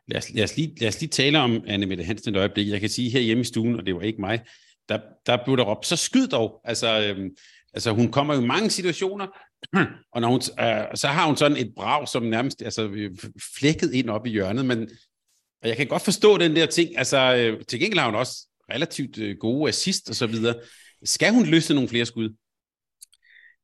Lad 0.07 0.17
os, 0.17 0.29
lad, 0.29 0.43
os 0.43 0.57
lige, 0.57 0.75
lad 0.79 0.87
os 0.87 0.99
lige 0.99 1.09
tale 1.09 1.39
om 1.39 1.63
Anne 1.67 1.85
Mette 1.85 2.03
Hansen 2.03 2.35
et 2.35 2.39
øjeblik. 2.39 2.67
Jeg 2.67 2.79
kan 2.79 2.89
sige 2.89 3.09
her 3.09 3.19
hjemme 3.19 3.41
i 3.41 3.43
stuen, 3.43 3.75
og 3.79 3.85
det 3.85 3.95
var 3.95 4.01
ikke 4.01 4.21
mig, 4.21 4.45
der, 4.89 4.99
der 5.25 5.43
blev 5.45 5.57
der 5.57 5.63
råbt, 5.63 5.85
så 5.85 5.95
skyd 5.95 6.27
dog. 6.27 6.61
Altså, 6.63 7.01
øhm, 7.01 7.29
altså 7.73 7.91
hun 7.91 8.11
kommer 8.11 8.33
jo 8.33 8.41
i 8.41 8.45
mange 8.45 8.69
situationer, 8.69 9.27
og 10.13 10.21
når 10.21 10.27
hun, 10.27 10.41
øh, 10.59 10.95
så 10.95 11.07
har 11.07 11.27
hun 11.27 11.37
sådan 11.37 11.57
et 11.57 11.73
brag, 11.75 12.07
som 12.07 12.23
nærmest 12.23 12.61
altså, 12.61 13.09
flækket 13.59 13.93
ind 13.93 14.09
op 14.09 14.25
i 14.25 14.29
hjørnet, 14.29 14.65
men 14.65 14.89
og 15.61 15.67
jeg 15.67 15.77
kan 15.77 15.87
godt 15.87 16.01
forstå 16.01 16.37
den 16.37 16.55
der 16.55 16.65
ting. 16.65 16.97
Altså, 16.97 17.35
øh, 17.35 17.65
til 17.65 17.79
gengæld 17.79 17.99
har 17.99 18.05
hun 18.05 18.15
også 18.15 18.47
relativt 18.73 19.17
øh, 19.17 19.37
gode 19.37 19.69
assist 19.69 20.09
og 20.09 20.15
så 20.15 20.27
videre. 20.27 20.55
Skal 21.03 21.33
hun 21.33 21.45
løse 21.45 21.73
nogle 21.73 21.89
flere 21.89 22.05
skud? 22.05 22.35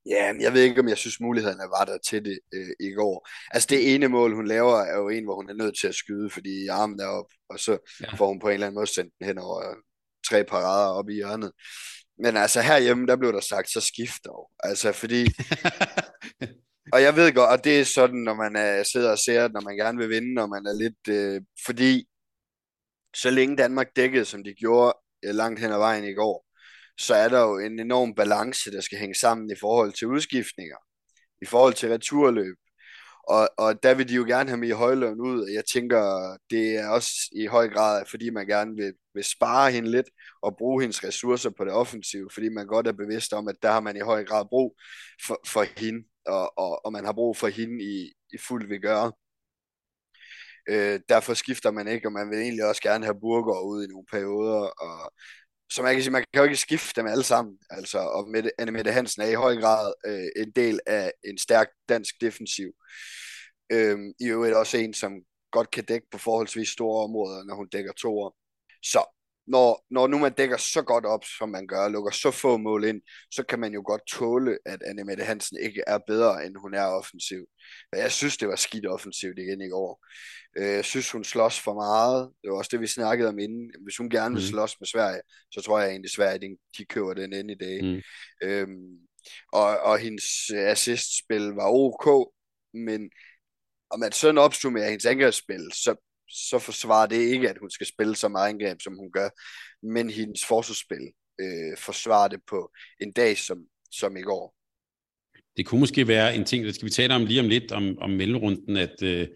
Ja, 0.06 0.32
jeg 0.40 0.52
ved 0.52 0.62
ikke, 0.62 0.80
om 0.80 0.88
jeg 0.88 0.98
synes, 0.98 1.20
mulighederne 1.20 1.70
var 1.78 1.84
der 1.84 1.98
til 2.06 2.24
det 2.24 2.38
øh, 2.54 2.68
i 2.80 2.90
går. 2.90 3.28
Altså 3.50 3.66
det 3.70 3.94
ene 3.94 4.08
mål, 4.08 4.34
hun 4.34 4.46
laver, 4.46 4.76
er 4.76 4.96
jo 4.96 5.08
en, 5.08 5.24
hvor 5.24 5.34
hun 5.34 5.50
er 5.50 5.54
nødt 5.54 5.78
til 5.78 5.88
at 5.88 5.94
skyde, 5.94 6.30
fordi 6.30 6.66
armen 6.66 7.00
er 7.00 7.06
op, 7.06 7.26
og 7.48 7.60
så 7.60 7.78
ja. 8.00 8.14
får 8.14 8.28
hun 8.28 8.40
på 8.40 8.48
en 8.48 8.54
eller 8.54 8.66
anden 8.66 8.74
måde 8.74 8.86
sendt 8.86 9.12
den 9.18 9.26
hen 9.26 9.38
over 9.38 9.74
tre 10.28 10.44
parader 10.44 10.92
op 10.92 11.08
i 11.08 11.14
hjørnet. 11.14 11.52
Men 12.22 12.36
altså 12.36 12.60
herhjemme, 12.60 13.06
der 13.06 13.16
blev 13.16 13.32
der 13.32 13.40
sagt, 13.40 13.70
så 13.70 13.80
skift 13.80 14.24
dog. 14.24 14.50
Altså 14.58 14.92
fordi... 14.92 15.26
og 16.94 17.02
jeg 17.02 17.16
ved 17.16 17.32
godt, 17.34 17.50
og 17.50 17.64
det 17.64 17.80
er 17.80 17.84
sådan, 17.84 18.20
når 18.20 18.34
man 18.34 18.56
er, 18.56 18.82
sidder 18.82 19.10
og 19.10 19.18
ser, 19.18 19.48
når 19.48 19.60
man 19.60 19.76
gerne 19.76 19.98
vil 19.98 20.08
vinde, 20.08 20.34
når 20.34 20.46
man 20.46 20.66
er 20.66 20.78
lidt... 20.78 21.08
Øh, 21.08 21.42
fordi 21.66 22.08
så 23.16 23.30
længe 23.30 23.56
Danmark 23.56 23.86
dækkede, 23.96 24.24
som 24.24 24.44
de 24.44 24.54
gjorde 24.54 24.98
øh, 25.24 25.34
langt 25.34 25.60
hen 25.60 25.72
ad 25.72 25.78
vejen 25.78 26.04
i 26.04 26.14
går, 26.14 26.46
så 26.98 27.14
er 27.14 27.28
der 27.28 27.40
jo 27.40 27.58
en 27.58 27.80
enorm 27.80 28.14
balance, 28.14 28.70
der 28.70 28.80
skal 28.80 28.98
hænge 28.98 29.14
sammen 29.14 29.50
i 29.50 29.58
forhold 29.60 29.92
til 29.92 30.06
udskiftninger, 30.06 30.76
i 31.42 31.46
forhold 31.46 31.74
til 31.74 31.88
returløb, 31.88 32.56
og, 33.28 33.48
og 33.58 33.82
der 33.82 33.94
vil 33.94 34.08
de 34.08 34.14
jo 34.14 34.24
gerne 34.24 34.50
have 34.50 34.66
i 34.66 34.70
højløn 34.70 35.20
ud, 35.20 35.42
og 35.42 35.54
jeg 35.54 35.64
tænker, 35.72 36.36
det 36.50 36.76
er 36.76 36.88
også 36.88 37.10
i 37.32 37.46
høj 37.46 37.68
grad, 37.68 38.06
fordi 38.06 38.30
man 38.30 38.46
gerne 38.46 38.76
vil, 38.76 38.92
vil 39.14 39.24
spare 39.24 39.72
hende 39.72 39.90
lidt, 39.90 40.06
og 40.42 40.56
bruge 40.58 40.82
hendes 40.82 41.04
ressourcer 41.04 41.50
på 41.50 41.64
det 41.64 41.72
offensive, 41.72 42.28
fordi 42.34 42.48
man 42.48 42.66
godt 42.66 42.86
er 42.86 42.92
bevidst 42.92 43.32
om, 43.32 43.48
at 43.48 43.56
der 43.62 43.70
har 43.72 43.80
man 43.80 43.96
i 43.96 44.00
høj 44.00 44.24
grad 44.24 44.44
brug 44.48 44.76
for, 45.26 45.40
for 45.46 45.64
hende, 45.80 46.04
og, 46.26 46.58
og, 46.58 46.86
og 46.86 46.92
man 46.92 47.04
har 47.04 47.12
brug 47.12 47.36
for 47.36 47.48
hende 47.48 47.84
i, 47.84 48.12
i 48.32 48.38
fuld 48.48 48.68
vi 48.68 48.78
gøre. 48.78 49.12
Øh, 50.68 51.00
derfor 51.08 51.34
skifter 51.34 51.70
man 51.70 51.88
ikke, 51.88 52.08
og 52.08 52.12
man 52.12 52.30
vil 52.30 52.38
egentlig 52.38 52.64
også 52.64 52.82
gerne 52.82 53.04
have 53.04 53.20
burger 53.20 53.60
ud 53.60 53.84
i 53.84 53.86
nogle 53.86 54.06
perioder, 54.10 54.60
og 54.60 55.12
så 55.70 55.82
man 55.82 55.94
kan 55.94 56.02
sige, 56.02 56.12
man 56.12 56.24
kan 56.32 56.40
jo 56.40 56.44
ikke 56.44 56.56
skifte 56.56 57.00
dem 57.00 57.06
alle 57.06 57.24
sammen, 57.24 57.58
altså, 57.70 57.98
og 57.98 58.28
Mette, 58.28 58.50
Anne 58.58 58.72
Mette 58.72 58.92
Hansen 58.92 59.22
er 59.22 59.26
i 59.26 59.34
høj 59.34 59.56
grad 59.56 59.92
øh, 60.06 60.42
en 60.42 60.50
del 60.56 60.80
af 60.86 61.12
en 61.24 61.38
stærk 61.38 61.68
dansk 61.88 62.14
defensiv. 62.20 62.72
Øhm, 63.72 64.12
I 64.20 64.26
øvrigt 64.26 64.54
også 64.54 64.76
en, 64.78 64.94
som 64.94 65.12
godt 65.50 65.70
kan 65.70 65.84
dække 65.84 66.06
på 66.10 66.18
forholdsvis 66.18 66.68
store 66.68 67.04
områder, 67.04 67.44
når 67.44 67.54
hun 67.54 67.68
dækker 67.68 67.92
to 67.92 68.18
år. 68.18 68.36
Så 68.82 69.17
når, 69.48 69.86
når 69.90 70.06
nu 70.06 70.18
man 70.18 70.32
dækker 70.32 70.56
så 70.56 70.82
godt 70.82 71.06
op, 71.06 71.24
som 71.38 71.48
man 71.48 71.66
gør, 71.66 71.84
og 71.84 71.90
lukker 71.90 72.10
så 72.10 72.30
få 72.30 72.56
mål 72.56 72.84
ind, 72.84 73.00
så 73.30 73.42
kan 73.42 73.58
man 73.58 73.72
jo 73.72 73.82
godt 73.86 74.06
tåle, 74.06 74.58
at 74.66 74.82
Anne 74.82 75.04
Mette 75.04 75.24
Hansen 75.24 75.58
ikke 75.62 75.82
er 75.86 75.98
bedre, 76.06 76.46
end 76.46 76.56
hun 76.56 76.74
er 76.74 76.84
offensiv. 76.84 77.46
Jeg 77.92 78.12
synes, 78.12 78.36
det 78.36 78.48
var 78.48 78.56
skidt 78.56 78.86
offensivt 78.86 79.38
igen 79.38 79.60
i 79.60 79.68
går. 79.68 80.06
Øh, 80.58 80.72
jeg 80.72 80.84
synes, 80.84 81.10
hun 81.10 81.24
slås 81.24 81.60
for 81.60 81.74
meget. 81.74 82.30
Det 82.42 82.50
var 82.50 82.56
også 82.56 82.68
det, 82.72 82.80
vi 82.80 82.86
snakkede 82.86 83.28
om 83.28 83.38
inden. 83.38 83.72
Hvis 83.84 83.96
hun 83.96 84.10
gerne 84.10 84.34
vil 84.34 84.44
mm. 84.44 84.48
slås 84.48 84.80
med 84.80 84.86
Sverige, 84.86 85.20
så 85.50 85.60
tror 85.60 85.80
jeg 85.80 85.90
egentlig, 85.90 86.10
Sverige 86.10 86.56
de 86.78 86.84
køber 86.84 87.14
den 87.14 87.32
ind 87.32 87.50
i 87.50 87.54
dag. 87.54 87.84
Mm. 87.84 88.02
Øhm, 88.42 88.98
og, 89.52 89.78
og 89.80 89.98
hendes 89.98 90.50
assistspil 90.50 91.42
var 91.42 91.68
ok, 91.70 92.32
men 92.74 93.10
om 93.90 94.00
man 94.00 94.12
sådan 94.12 94.38
opsummerer 94.38 94.88
hendes 94.88 95.06
angrebsspil, 95.06 95.70
så, 95.72 96.07
så 96.30 96.58
forsvarer 96.58 97.06
det 97.06 97.16
ikke, 97.16 97.50
at 97.50 97.58
hun 97.60 97.70
skal 97.70 97.86
spille 97.86 98.16
så 98.16 98.28
meget 98.28 98.48
angreb, 98.48 98.80
som 98.80 98.96
hun 98.96 99.12
gør, 99.12 99.28
men 99.86 100.10
hendes 100.10 100.44
forsvarsspil 100.44 101.12
øh, 101.40 101.78
forsvarer 101.78 102.28
det 102.28 102.40
på 102.48 102.72
en 103.00 103.12
dag 103.12 103.38
som, 103.38 103.58
som 103.90 104.16
i 104.16 104.22
går. 104.22 104.54
Det 105.56 105.66
kunne 105.66 105.80
måske 105.80 106.08
være 106.08 106.36
en 106.36 106.44
ting, 106.44 106.64
der 106.64 106.72
skal 106.72 106.86
vi 106.86 106.90
tale 106.90 107.14
om 107.14 107.26
lige 107.26 107.40
om 107.40 107.48
lidt, 107.48 107.72
om, 107.72 107.98
om 107.98 108.10
mellemrunden, 108.10 108.76
at 108.76 109.02
øh, 109.02 109.28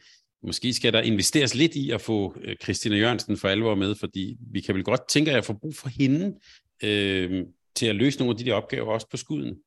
måske 0.43 0.75
skal 0.75 0.93
der 0.93 1.01
investeres 1.01 1.55
lidt 1.55 1.75
i 1.75 1.91
at 1.91 2.01
få 2.01 2.37
øh, 2.45 2.57
Christina 2.63 2.97
Jørgensen 2.97 3.37
for 3.37 3.49
alvor 3.49 3.75
med, 3.75 3.95
fordi 3.95 4.37
vi 4.53 4.61
kan 4.61 4.75
vel 4.75 4.85
godt 4.85 5.09
tænke, 5.09 5.31
at 5.31 5.35
jeg 5.35 5.45
får 5.45 5.59
brug 5.61 5.75
for 5.77 5.89
hende 5.89 6.39
øh, 6.83 7.47
til 7.75 7.87
at 7.87 7.95
løse 7.95 8.19
nogle 8.19 8.33
af 8.33 8.39
de 8.39 8.45
der 8.45 8.55
opgaver 8.55 8.93
også 8.93 9.09
på 9.11 9.17
skuden. 9.17 9.59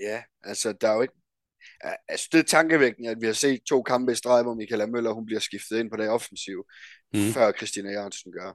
Ja, 0.00 0.22
altså 0.42 0.72
der 0.72 0.88
er 0.88 0.94
jo 0.94 1.02
ikke 1.02 1.14
Altså, 2.08 2.28
det 2.32 2.38
er 2.38 2.42
tankevækkende, 2.42 3.10
at 3.10 3.16
vi 3.20 3.26
har 3.26 3.32
set 3.32 3.60
to 3.68 3.82
kampe 3.82 4.12
i 4.12 4.14
streg, 4.14 4.42
hvor 4.42 4.54
Michaela 4.54 4.86
Møller 4.86 5.12
hun 5.12 5.26
bliver 5.26 5.40
skiftet 5.40 5.78
ind 5.78 5.90
på 5.90 5.96
det 5.96 6.08
offensiv, 6.08 6.64
mm. 7.14 7.32
før 7.32 7.52
Christina 7.52 7.90
Jørgensen 7.90 8.32
gør. 8.32 8.52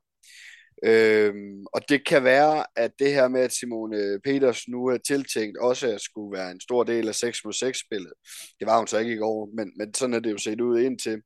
Øhm, 0.84 1.66
og 1.74 1.82
det 1.90 2.06
kan 2.06 2.24
være, 2.24 2.66
at 2.76 2.92
det 3.00 3.14
her 3.14 3.28
med, 3.28 3.42
at 3.42 3.54
Simone 3.54 4.20
Peters 4.24 4.68
nu 4.68 4.86
er 4.86 4.98
tiltænkt 4.98 5.58
også 5.58 5.88
at 5.88 6.02
skulle 6.02 6.38
være 6.38 6.52
en 6.52 6.62
stor 6.62 6.84
del 6.84 7.08
af 7.08 7.16
6 7.16 7.46
mod 7.46 7.54
6 7.54 7.80
spillet, 7.80 8.14
det 8.60 8.68
var 8.68 8.78
hun 8.78 8.88
så 8.88 8.98
ikke 8.98 9.14
i 9.14 9.18
går, 9.18 9.50
men, 9.58 9.72
men 9.78 9.94
sådan 9.94 10.14
er 10.14 10.20
det 10.20 10.32
jo 10.32 10.38
set 10.38 10.62
ud 10.62 10.80
indtil, 10.80 11.22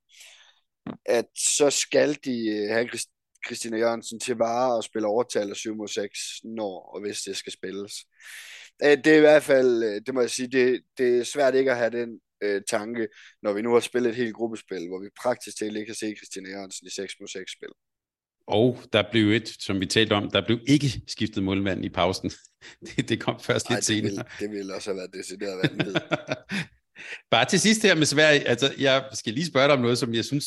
at 1.05 1.25
så 1.35 1.69
skal 1.69 2.17
de 2.25 2.47
øh, 2.47 2.69
have 2.69 2.89
Christina 3.45 3.77
Jørgensen 3.77 4.19
til 4.19 4.35
bare 4.35 4.77
at 4.77 4.83
spille 4.83 5.07
overtal 5.07 5.49
af 5.49 5.55
7 5.55 5.75
mod 5.75 5.87
6, 5.87 6.19
når 6.43 6.91
og 6.93 7.01
hvis 7.01 7.21
det 7.21 7.37
skal 7.37 7.53
spilles. 7.53 7.93
Øh, 8.83 8.97
det 9.03 9.07
er 9.07 9.17
i 9.17 9.19
hvert 9.19 9.43
fald, 9.43 9.83
øh, 9.83 10.01
det 10.05 10.13
må 10.13 10.21
jeg 10.21 10.29
sige, 10.29 10.47
det, 10.47 10.81
det 10.97 11.19
er 11.19 11.23
svært 11.23 11.55
ikke 11.55 11.71
at 11.71 11.77
have 11.77 11.89
den 11.89 12.19
øh, 12.43 12.61
tanke, 12.69 13.07
når 13.43 13.53
vi 13.53 13.61
nu 13.61 13.73
har 13.73 13.79
spillet 13.79 14.09
et 14.09 14.15
helt 14.15 14.35
gruppespil, 14.35 14.87
hvor 14.87 14.99
vi 14.99 15.09
praktisk 15.21 15.59
talt 15.59 15.77
ikke 15.77 15.85
kan 15.85 15.95
se 15.95 16.15
Christina 16.15 16.49
Jørgensen 16.49 16.87
i 16.87 16.89
6 16.89 17.13
mod 17.19 17.27
6 17.27 17.51
spil. 17.51 17.69
Og 18.47 18.79
der 18.93 19.03
blev 19.11 19.31
et, 19.31 19.55
som 19.59 19.79
vi 19.79 19.85
talte 19.85 20.13
om, 20.13 20.31
der 20.31 20.45
blev 20.45 20.59
ikke 20.67 21.01
skiftet 21.07 21.43
målmand 21.43 21.85
i 21.85 21.89
pausen. 21.89 22.31
Det, 22.85 23.09
det 23.09 23.21
kom 23.21 23.39
først 23.39 23.65
Ej, 23.65 23.75
lidt 23.75 23.77
det 23.77 23.85
senere. 23.85 24.11
Ville, 24.11 24.25
det 24.39 24.51
ville 24.51 24.75
også 24.75 24.89
have 24.89 24.97
været 24.97 25.13
decideret 25.13 25.69
vanvid. 25.69 25.95
Bare 27.31 27.45
til 27.45 27.59
sidst 27.59 27.83
her 27.83 27.95
med 27.95 28.05
Sverige, 28.05 28.47
altså 28.47 28.73
jeg 28.77 29.05
skal 29.13 29.33
lige 29.33 29.45
spørge 29.45 29.67
dig 29.67 29.73
om 29.73 29.81
noget, 29.81 29.97
som 29.97 30.13
jeg 30.13 30.25
synes 30.25 30.45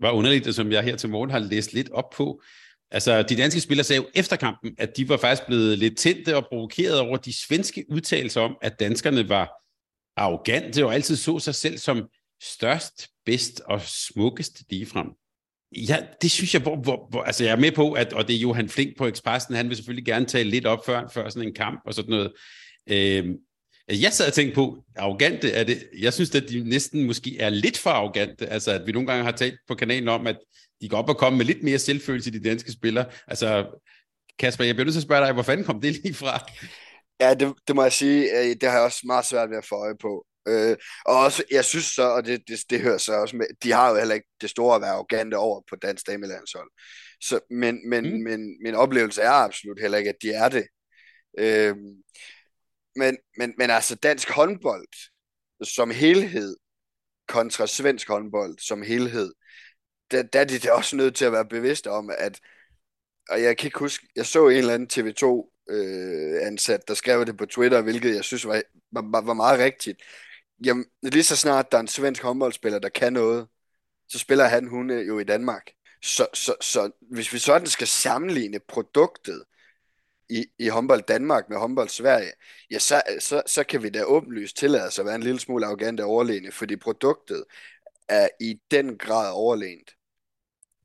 var 0.00 0.10
underligt, 0.10 0.46
og 0.46 0.54
som 0.54 0.72
jeg 0.72 0.84
her 0.84 0.96
til 0.96 1.08
morgen 1.08 1.30
har 1.30 1.38
læst 1.38 1.72
lidt 1.72 1.90
op 1.90 2.10
på. 2.10 2.42
Altså, 2.90 3.22
de 3.22 3.36
danske 3.36 3.60
spillere 3.60 3.84
sagde 3.84 4.02
jo 4.02 4.08
efter 4.14 4.36
kampen, 4.36 4.74
at 4.78 4.96
de 4.96 5.08
var 5.08 5.16
faktisk 5.16 5.46
blevet 5.46 5.78
lidt 5.78 5.98
tændte 5.98 6.36
og 6.36 6.46
provokeret 6.48 7.00
over 7.00 7.16
de 7.16 7.32
svenske 7.32 7.84
udtalelser 7.90 8.40
om, 8.40 8.56
at 8.62 8.80
danskerne 8.80 9.28
var 9.28 9.50
arrogante 10.16 10.84
og 10.84 10.94
altid 10.94 11.16
så 11.16 11.38
sig 11.38 11.54
selv 11.54 11.78
som 11.78 12.08
størst, 12.42 13.08
bedst 13.26 13.60
og 13.60 13.80
smukkest 13.80 14.62
ligefrem. 14.70 15.06
Ja, 15.76 15.96
det 16.22 16.30
synes 16.30 16.54
jeg, 16.54 16.62
hvor, 16.62 16.76
hvor, 16.76 17.06
hvor, 17.10 17.22
altså 17.22 17.44
jeg 17.44 17.52
er 17.52 17.56
med 17.56 17.72
på, 17.72 17.92
at, 17.92 18.12
og 18.12 18.28
det 18.28 18.36
er 18.36 18.40
Johan 18.40 18.68
Flink 18.68 18.96
på 18.98 19.06
Expressen, 19.06 19.54
han 19.54 19.68
vil 19.68 19.76
selvfølgelig 19.76 20.04
gerne 20.04 20.26
tale 20.26 20.50
lidt 20.50 20.66
op 20.66 20.86
før, 20.86 21.08
før 21.08 21.28
sådan 21.28 21.48
en 21.48 21.54
kamp 21.54 21.80
og 21.86 21.94
sådan 21.94 22.10
noget. 22.10 22.32
Øhm, 22.86 23.34
jeg 23.88 24.12
sad 24.12 24.26
og 24.26 24.32
tænkte 24.32 24.54
på, 24.54 24.84
arrogante 24.96 25.50
er 25.50 25.64
det, 25.64 25.88
jeg 25.98 26.12
synes, 26.12 26.34
at 26.34 26.48
de 26.48 26.68
næsten 26.68 27.06
måske 27.06 27.38
er 27.40 27.48
lidt 27.48 27.78
for 27.78 27.90
arrogante, 27.90 28.46
altså 28.46 28.72
at 28.72 28.86
vi 28.86 28.92
nogle 28.92 29.08
gange 29.08 29.24
har 29.24 29.32
talt 29.32 29.58
på 29.68 29.74
kanalen 29.74 30.08
om, 30.08 30.26
at 30.26 30.36
de 30.80 30.88
går 30.88 30.96
op 30.96 31.08
og 31.08 31.16
komme 31.16 31.36
med 31.36 31.46
lidt 31.46 31.62
mere 31.62 31.78
selvfølelse, 31.78 32.32
de 32.32 32.42
danske 32.42 32.72
spillere. 32.72 33.06
Altså, 33.26 33.66
Kasper, 34.38 34.64
jeg 34.64 34.74
bliver 34.74 34.84
nødt 34.84 34.94
til 34.94 35.00
at 35.00 35.04
spørge 35.04 35.26
dig, 35.26 35.32
hvor 35.32 35.42
fanden 35.42 35.66
kom 35.66 35.80
det 35.80 35.92
lige 35.92 36.14
fra? 36.14 36.40
Ja, 37.20 37.34
det, 37.34 37.54
det 37.68 37.76
må 37.76 37.82
jeg 37.82 37.92
sige, 37.92 38.38
øh, 38.38 38.56
det 38.60 38.62
har 38.62 38.72
jeg 38.72 38.84
også 38.84 39.00
meget 39.06 39.26
svært 39.26 39.50
ved 39.50 39.56
at 39.56 39.66
få 39.66 39.74
øje 39.74 39.96
på. 40.00 40.26
Øh, 40.48 40.76
og 41.06 41.16
også, 41.18 41.44
jeg 41.50 41.64
synes 41.64 41.84
så, 41.84 42.02
og 42.02 42.26
det, 42.26 42.42
det, 42.48 42.60
det 42.70 42.80
hører 42.80 42.98
så 42.98 43.12
også 43.12 43.36
med, 43.36 43.46
de 43.62 43.72
har 43.72 43.90
jo 43.90 43.96
heller 43.96 44.14
ikke 44.14 44.28
det 44.40 44.50
store 44.50 44.74
at 44.74 44.82
være 44.82 44.90
arrogante 44.90 45.34
over 45.34 45.60
på 45.70 45.76
dansk 45.76 46.06
damelandshold. 46.06 46.70
Så, 47.20 47.40
men, 47.50 47.88
men, 47.88 48.04
mm. 48.04 48.22
men 48.22 48.56
min 48.64 48.74
oplevelse 48.74 49.22
er 49.22 49.30
absolut 49.30 49.80
heller 49.80 49.98
ikke, 49.98 50.10
at 50.10 50.22
de 50.22 50.30
er 50.30 50.48
det. 50.48 50.66
Øh, 51.38 51.76
men, 52.96 53.16
men, 53.36 53.54
men 53.58 53.70
altså 53.70 53.94
dansk 53.94 54.30
håndbold 54.30 54.88
som 55.62 55.90
helhed 55.90 56.56
kontra 57.28 57.66
svensk 57.66 58.08
håndbold 58.08 58.58
som 58.58 58.82
helhed, 58.82 59.32
der, 60.10 60.22
der 60.22 60.40
er 60.40 60.44
de 60.44 60.58
da 60.58 60.72
også 60.72 60.96
nødt 60.96 61.16
til 61.16 61.24
at 61.24 61.32
være 61.32 61.44
bevidste 61.44 61.90
om, 61.90 62.10
at 62.18 62.40
og 63.28 63.42
jeg 63.42 63.56
kan 63.56 63.66
ikke 63.66 63.78
huske, 63.78 64.08
jeg 64.16 64.26
så 64.26 64.48
en 64.48 64.56
eller 64.56 64.74
anden 64.74 64.90
TV2 64.92 65.54
øh, 65.70 66.46
ansat, 66.46 66.88
der 66.88 66.94
skrev 66.94 67.26
det 67.26 67.36
på 67.36 67.46
Twitter, 67.46 67.80
hvilket 67.82 68.14
jeg 68.14 68.24
synes 68.24 68.46
var, 68.46 68.62
var, 68.92 69.20
var 69.20 69.34
meget 69.34 69.58
rigtigt. 69.58 70.02
Jamen, 70.64 70.84
lige 71.02 71.24
så 71.24 71.36
snart 71.36 71.72
der 71.72 71.78
er 71.78 71.80
en 71.82 71.88
svensk 71.88 72.22
håndboldspiller, 72.22 72.78
der 72.78 72.88
kan 72.88 73.12
noget, 73.12 73.46
så 74.08 74.18
spiller 74.18 74.44
han 74.44 74.68
hun 74.68 74.90
øh, 74.90 75.08
jo 75.08 75.18
i 75.18 75.24
Danmark. 75.24 75.70
Så, 76.02 76.26
så, 76.34 76.54
så 76.60 76.90
hvis 77.10 77.32
vi 77.32 77.38
sådan 77.38 77.66
skal 77.66 77.86
sammenligne 77.86 78.60
produktet 78.68 79.44
i, 80.28 80.46
i 80.58 80.68
håndbold 80.68 81.02
Danmark 81.02 81.48
med 81.48 81.58
håndbold 81.58 81.88
Sverige, 81.88 82.32
ja, 82.70 82.78
så, 82.78 83.02
så, 83.20 83.42
så 83.46 83.64
kan 83.64 83.82
vi 83.82 83.88
da 83.88 84.04
åbenlyst 84.04 84.56
tillade 84.56 84.86
os 84.86 84.98
at 84.98 85.06
være 85.06 85.14
en 85.14 85.22
lille 85.22 85.40
smule 85.40 85.66
arrogant 85.66 86.00
og 86.00 86.08
overlegne, 86.08 86.52
fordi 86.52 86.76
produktet 86.76 87.44
er 88.08 88.28
i 88.40 88.60
den 88.70 88.98
grad 88.98 89.32
overlegent. 89.32 89.90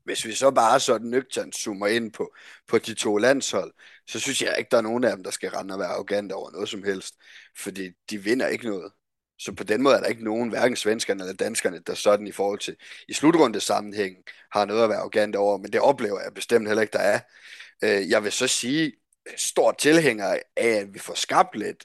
Hvis 0.04 0.24
vi 0.24 0.32
så 0.32 0.50
bare 0.50 0.80
sådan 0.80 1.06
nøgternt 1.06 1.56
zoomer 1.56 1.86
ind 1.86 2.12
på, 2.12 2.34
på 2.68 2.78
de 2.78 2.94
to 2.94 3.16
landshold, 3.16 3.72
så 4.06 4.20
synes 4.20 4.42
jeg 4.42 4.54
ikke, 4.58 4.68
der 4.70 4.76
er 4.76 4.82
nogen 4.82 5.04
af 5.04 5.16
dem, 5.16 5.24
der 5.24 5.30
skal 5.30 5.50
rende 5.50 5.74
og 5.74 5.80
være 5.80 5.88
arrogant 5.88 6.32
over 6.32 6.50
noget 6.50 6.68
som 6.68 6.82
helst. 6.82 7.14
Fordi 7.56 7.90
de 8.10 8.18
vinder 8.18 8.46
ikke 8.46 8.66
noget. 8.66 8.92
Så 9.38 9.52
på 9.54 9.64
den 9.64 9.82
måde 9.82 9.96
er 9.96 10.00
der 10.00 10.06
ikke 10.06 10.24
nogen, 10.24 10.48
hverken 10.48 10.76
svenskerne 10.76 11.22
eller 11.22 11.34
danskerne, 11.34 11.78
der 11.78 11.94
sådan 11.94 12.26
i 12.26 12.32
forhold 12.32 12.58
til 12.58 12.76
i 13.08 13.12
slutrunde 13.12 13.60
sammenhæng 13.60 14.16
har 14.52 14.64
noget 14.64 14.82
at 14.82 14.88
være 14.88 14.98
arrogant 14.98 15.36
over, 15.36 15.58
men 15.58 15.72
det 15.72 15.80
oplever 15.80 16.20
jeg 16.20 16.34
bestemt 16.34 16.66
heller 16.68 16.82
ikke, 16.82 16.92
der 16.92 16.98
er. 16.98 17.20
Øh, 17.84 18.10
jeg 18.10 18.24
vil 18.24 18.32
så 18.32 18.46
sige, 18.46 18.92
stor 19.36 19.72
tilhænger 19.72 20.26
af, 20.26 20.42
at 20.56 20.94
vi 20.94 20.98
får 20.98 21.14
skabt 21.14 21.56
lidt 21.56 21.84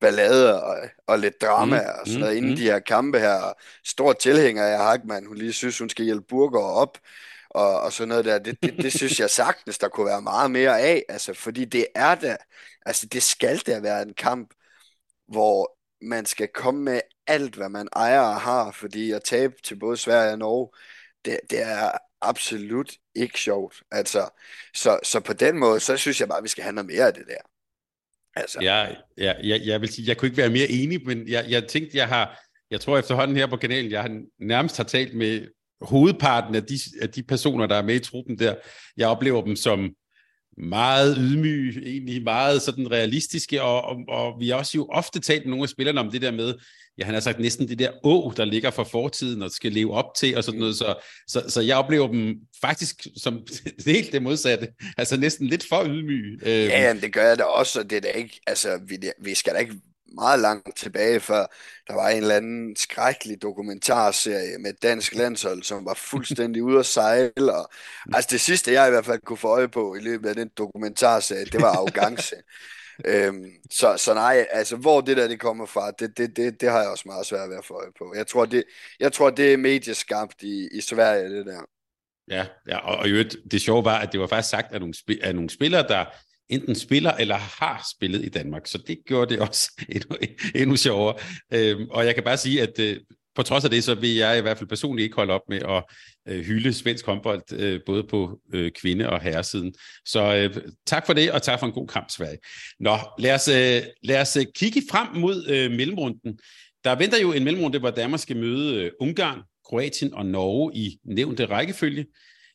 ballade 0.00 0.62
og, 0.62 0.76
og 1.06 1.18
lidt 1.18 1.40
drama 1.40 1.80
mm, 1.80 2.00
og 2.00 2.06
sådan 2.06 2.20
noget 2.20 2.34
mm, 2.34 2.38
inden 2.38 2.50
mm. 2.50 2.56
de 2.56 2.62
her 2.62 2.78
kampe 2.78 3.18
her. 3.18 3.52
Stor 3.84 4.12
tilhænger 4.12 4.64
af 4.64 4.78
Hagman, 4.78 5.26
hun 5.26 5.36
lige 5.36 5.52
synes, 5.52 5.78
hun 5.78 5.88
skal 5.88 6.04
hjælpe 6.04 6.26
Burger 6.28 6.60
op 6.60 6.98
og, 7.50 7.80
og 7.80 7.92
sådan 7.92 8.08
noget 8.08 8.24
der. 8.24 8.38
Det, 8.38 8.62
det, 8.62 8.76
det 8.76 8.92
synes 8.92 9.20
jeg 9.20 9.30
sagtens, 9.42 9.78
der 9.78 9.88
kunne 9.88 10.06
være 10.06 10.22
meget 10.22 10.50
mere 10.50 10.80
af, 10.80 11.04
altså, 11.08 11.34
fordi 11.34 11.64
det 11.64 11.86
er 11.94 12.14
da, 12.14 12.36
altså 12.86 13.06
det 13.06 13.22
skal 13.22 13.58
da 13.58 13.80
være 13.80 14.02
en 14.02 14.14
kamp, 14.14 14.54
hvor 15.28 15.78
man 16.02 16.26
skal 16.26 16.48
komme 16.48 16.82
med 16.82 17.00
alt, 17.26 17.54
hvad 17.54 17.68
man 17.68 17.88
ejer 17.96 18.20
og 18.20 18.40
har, 18.40 18.70
fordi 18.70 19.10
at 19.10 19.24
tabe 19.24 19.54
til 19.64 19.78
både 19.78 19.96
Sverige 19.96 20.32
og 20.32 20.38
Norge, 20.38 20.68
det, 21.24 21.40
det 21.50 21.62
er 21.62 21.90
absolut 22.22 22.92
ikke 23.14 23.40
sjovt. 23.40 23.82
Altså, 23.90 24.28
så, 24.74 24.98
så 25.02 25.20
på 25.20 25.32
den 25.32 25.58
måde, 25.58 25.80
så 25.80 25.96
synes 25.96 26.20
jeg 26.20 26.28
bare, 26.28 26.38
at 26.38 26.44
vi 26.44 26.48
skal 26.48 26.64
have 26.64 26.74
noget 26.74 26.86
mere 26.86 27.06
af 27.06 27.14
det 27.14 27.24
der. 27.28 27.48
Altså. 28.36 28.58
Ja, 28.62 28.86
ja, 29.18 29.34
jeg, 29.42 29.60
jeg 29.64 29.80
vil 29.80 29.88
sige, 29.88 30.08
jeg 30.08 30.16
kunne 30.16 30.26
ikke 30.26 30.36
være 30.36 30.50
mere 30.50 30.68
enig, 30.70 31.06
men 31.06 31.28
jeg, 31.28 31.44
jeg 31.48 31.68
tænkte, 31.68 31.96
jeg 31.96 32.08
har, 32.08 32.40
jeg 32.70 32.80
tror 32.80 32.98
efterhånden 32.98 33.36
her 33.36 33.46
på 33.46 33.56
kanalen, 33.56 33.90
jeg 33.90 34.02
har 34.02 34.20
nærmest 34.38 34.76
har 34.76 34.84
talt 34.84 35.14
med 35.16 35.48
hovedparten 35.80 36.54
af 36.54 36.64
de, 36.64 36.78
af 37.00 37.10
de 37.10 37.22
personer, 37.22 37.66
der 37.66 37.76
er 37.76 37.82
med 37.82 37.94
i 37.94 37.98
truppen 37.98 38.38
der. 38.38 38.54
Jeg 38.96 39.08
oplever 39.08 39.44
dem 39.44 39.56
som 39.56 39.90
meget 40.58 41.16
ydmyge, 41.18 41.86
egentlig 41.86 42.22
meget 42.22 42.62
sådan 42.62 42.90
realistiske, 42.90 43.62
og, 43.62 43.82
og, 43.82 43.96
og 44.08 44.40
vi 44.40 44.48
har 44.48 44.56
også 44.56 44.72
jo 44.74 44.88
ofte 44.92 45.20
talt 45.20 45.44
med 45.44 45.50
nogle 45.50 45.62
af 45.62 45.68
spillerne 45.68 46.00
om 46.00 46.10
det 46.10 46.22
der 46.22 46.30
med, 46.30 46.54
ja, 46.98 47.04
han 47.04 47.14
har 47.14 47.20
sagt 47.20 47.40
næsten 47.40 47.68
det 47.68 47.78
der 47.78 47.90
å, 48.02 48.32
der 48.36 48.44
ligger 48.44 48.70
fra 48.70 48.82
fortiden 48.82 49.42
og 49.42 49.50
skal 49.50 49.72
leve 49.72 49.92
op 49.92 50.14
til 50.16 50.36
og 50.36 50.44
sådan 50.44 50.60
noget, 50.60 50.76
så, 50.76 50.94
så, 51.26 51.44
så 51.48 51.60
jeg 51.60 51.76
oplever 51.76 52.08
dem 52.08 52.34
faktisk 52.60 53.06
som 53.16 53.46
helt 53.86 54.12
det 54.12 54.22
modsatte, 54.22 54.68
altså 54.96 55.16
næsten 55.16 55.46
lidt 55.46 55.64
for 55.68 55.84
ydmyge. 55.84 56.38
Ja, 56.46 56.94
det 56.94 57.12
gør 57.12 57.28
jeg 57.28 57.38
da 57.38 57.44
også, 57.44 57.80
og 57.80 57.90
det 57.90 57.96
er 57.96 58.00
da 58.00 58.08
ikke, 58.08 58.40
altså 58.46 58.80
vi, 58.88 58.98
vi 59.22 59.34
skal 59.34 59.54
da 59.54 59.58
ikke 59.58 59.74
meget 60.14 60.40
langt 60.40 60.76
tilbage, 60.76 61.20
før 61.20 61.46
der 61.88 61.94
var 61.94 62.08
en 62.08 62.22
eller 62.22 62.36
anden 62.36 62.76
skrækkelig 62.76 63.42
dokumentarserie 63.42 64.58
med 64.58 64.72
dansk 64.82 65.14
landshold, 65.14 65.62
som 65.62 65.84
var 65.84 65.94
fuldstændig 65.94 66.62
ude 66.62 66.78
at 66.78 66.86
sejle. 66.86 67.52
Og, 67.52 67.70
altså 68.14 68.28
det 68.30 68.40
sidste, 68.40 68.72
jeg 68.72 68.88
i 68.88 68.90
hvert 68.90 69.06
fald 69.06 69.20
kunne 69.20 69.36
få 69.36 69.48
øje 69.48 69.68
på 69.68 69.94
i 69.94 70.00
løbet 70.00 70.28
af 70.28 70.34
den 70.34 70.50
dokumentarserie, 70.58 71.44
det 71.44 71.62
var 71.62 71.72
arrogance. 71.72 72.36
øhm, 73.04 73.50
så, 73.70 73.96
så 73.96 74.14
nej, 74.14 74.46
altså 74.50 74.76
hvor 74.76 75.00
det 75.00 75.16
der 75.16 75.28
det 75.28 75.40
kommer 75.40 75.66
fra, 75.66 75.90
det, 75.90 76.18
det, 76.18 76.36
det, 76.36 76.60
det 76.60 76.70
har 76.70 76.80
jeg 76.80 76.88
også 76.88 77.04
meget 77.06 77.26
svært 77.26 77.50
ved 77.50 77.56
at 77.56 77.64
få 77.64 77.74
øje 77.74 77.92
på. 77.98 78.14
Jeg 78.16 78.26
tror, 78.26 78.44
det, 78.44 78.64
jeg 79.00 79.12
tror, 79.12 79.30
det 79.30 79.52
er 79.52 79.56
medieskabt 79.56 80.42
i, 80.42 80.68
i 80.72 80.80
Sverige, 80.80 81.36
det 81.36 81.46
der. 81.46 81.60
Ja, 82.30 82.46
ja 82.68 82.78
og, 82.78 82.96
og 82.96 83.06
det 83.50 83.60
sjove 83.60 83.84
var, 83.84 83.98
at 83.98 84.12
det 84.12 84.20
var 84.20 84.26
faktisk 84.26 84.50
sagt 84.50 84.72
af 84.72 84.80
nogle, 84.80 84.94
af 85.22 85.34
nogle 85.34 85.50
spillere, 85.50 85.88
der 85.88 86.04
enten 86.48 86.74
spiller 86.74 87.12
eller 87.12 87.36
har 87.36 87.86
spillet 87.96 88.24
i 88.24 88.28
Danmark. 88.28 88.66
Så 88.66 88.78
det 88.86 88.98
gjorde 89.06 89.34
det 89.34 89.40
også 89.40 89.70
endnu, 89.94 90.16
endnu 90.54 90.76
sjovere. 90.76 91.14
Øhm, 91.52 91.88
og 91.90 92.06
jeg 92.06 92.14
kan 92.14 92.24
bare 92.24 92.36
sige, 92.36 92.62
at 92.62 92.78
øh, 92.78 92.96
på 93.38 93.42
trods 93.42 93.64
af 93.64 93.70
det, 93.70 93.84
så 93.84 93.94
vil 93.94 94.14
jeg 94.14 94.38
i 94.38 94.40
hvert 94.40 94.58
fald 94.58 94.68
personligt 94.68 95.04
ikke 95.04 95.16
holde 95.16 95.32
op 95.32 95.48
med 95.48 95.62
at 95.68 95.84
øh, 96.28 96.44
hylde 96.44 96.72
svensk 96.72 97.06
håndbold, 97.06 97.52
øh, 97.52 97.80
både 97.86 98.04
på 98.04 98.40
øh, 98.54 98.70
kvinde- 98.70 99.10
og 99.10 99.20
herresiden. 99.20 99.74
Så 100.04 100.34
øh, 100.34 100.62
tak 100.86 101.06
for 101.06 101.12
det, 101.12 101.32
og 101.32 101.42
tak 101.42 101.58
for 101.58 101.66
en 101.66 101.72
god 101.72 101.88
kamp, 101.88 102.10
Sverige. 102.10 102.38
Nå, 102.80 102.98
lad 103.18 103.34
os, 103.34 103.48
øh, 103.48 103.82
lad 104.02 104.20
os 104.20 104.36
øh, 104.36 104.44
kigge 104.54 104.82
frem 104.90 105.08
mod 105.16 105.46
øh, 105.48 105.70
mellemrunden. 105.70 106.38
Der 106.84 106.94
venter 106.94 107.20
jo 107.20 107.32
en 107.32 107.44
mellemrunde, 107.44 107.78
hvor 107.78 107.90
Danmark 107.90 108.20
skal 108.20 108.36
møde 108.36 108.84
øh, 108.84 108.90
Ungarn, 109.00 109.38
Kroatien 109.64 110.14
og 110.14 110.26
Norge 110.26 110.72
i 110.74 110.98
nævnte 111.04 111.46
rækkefølge 111.46 112.06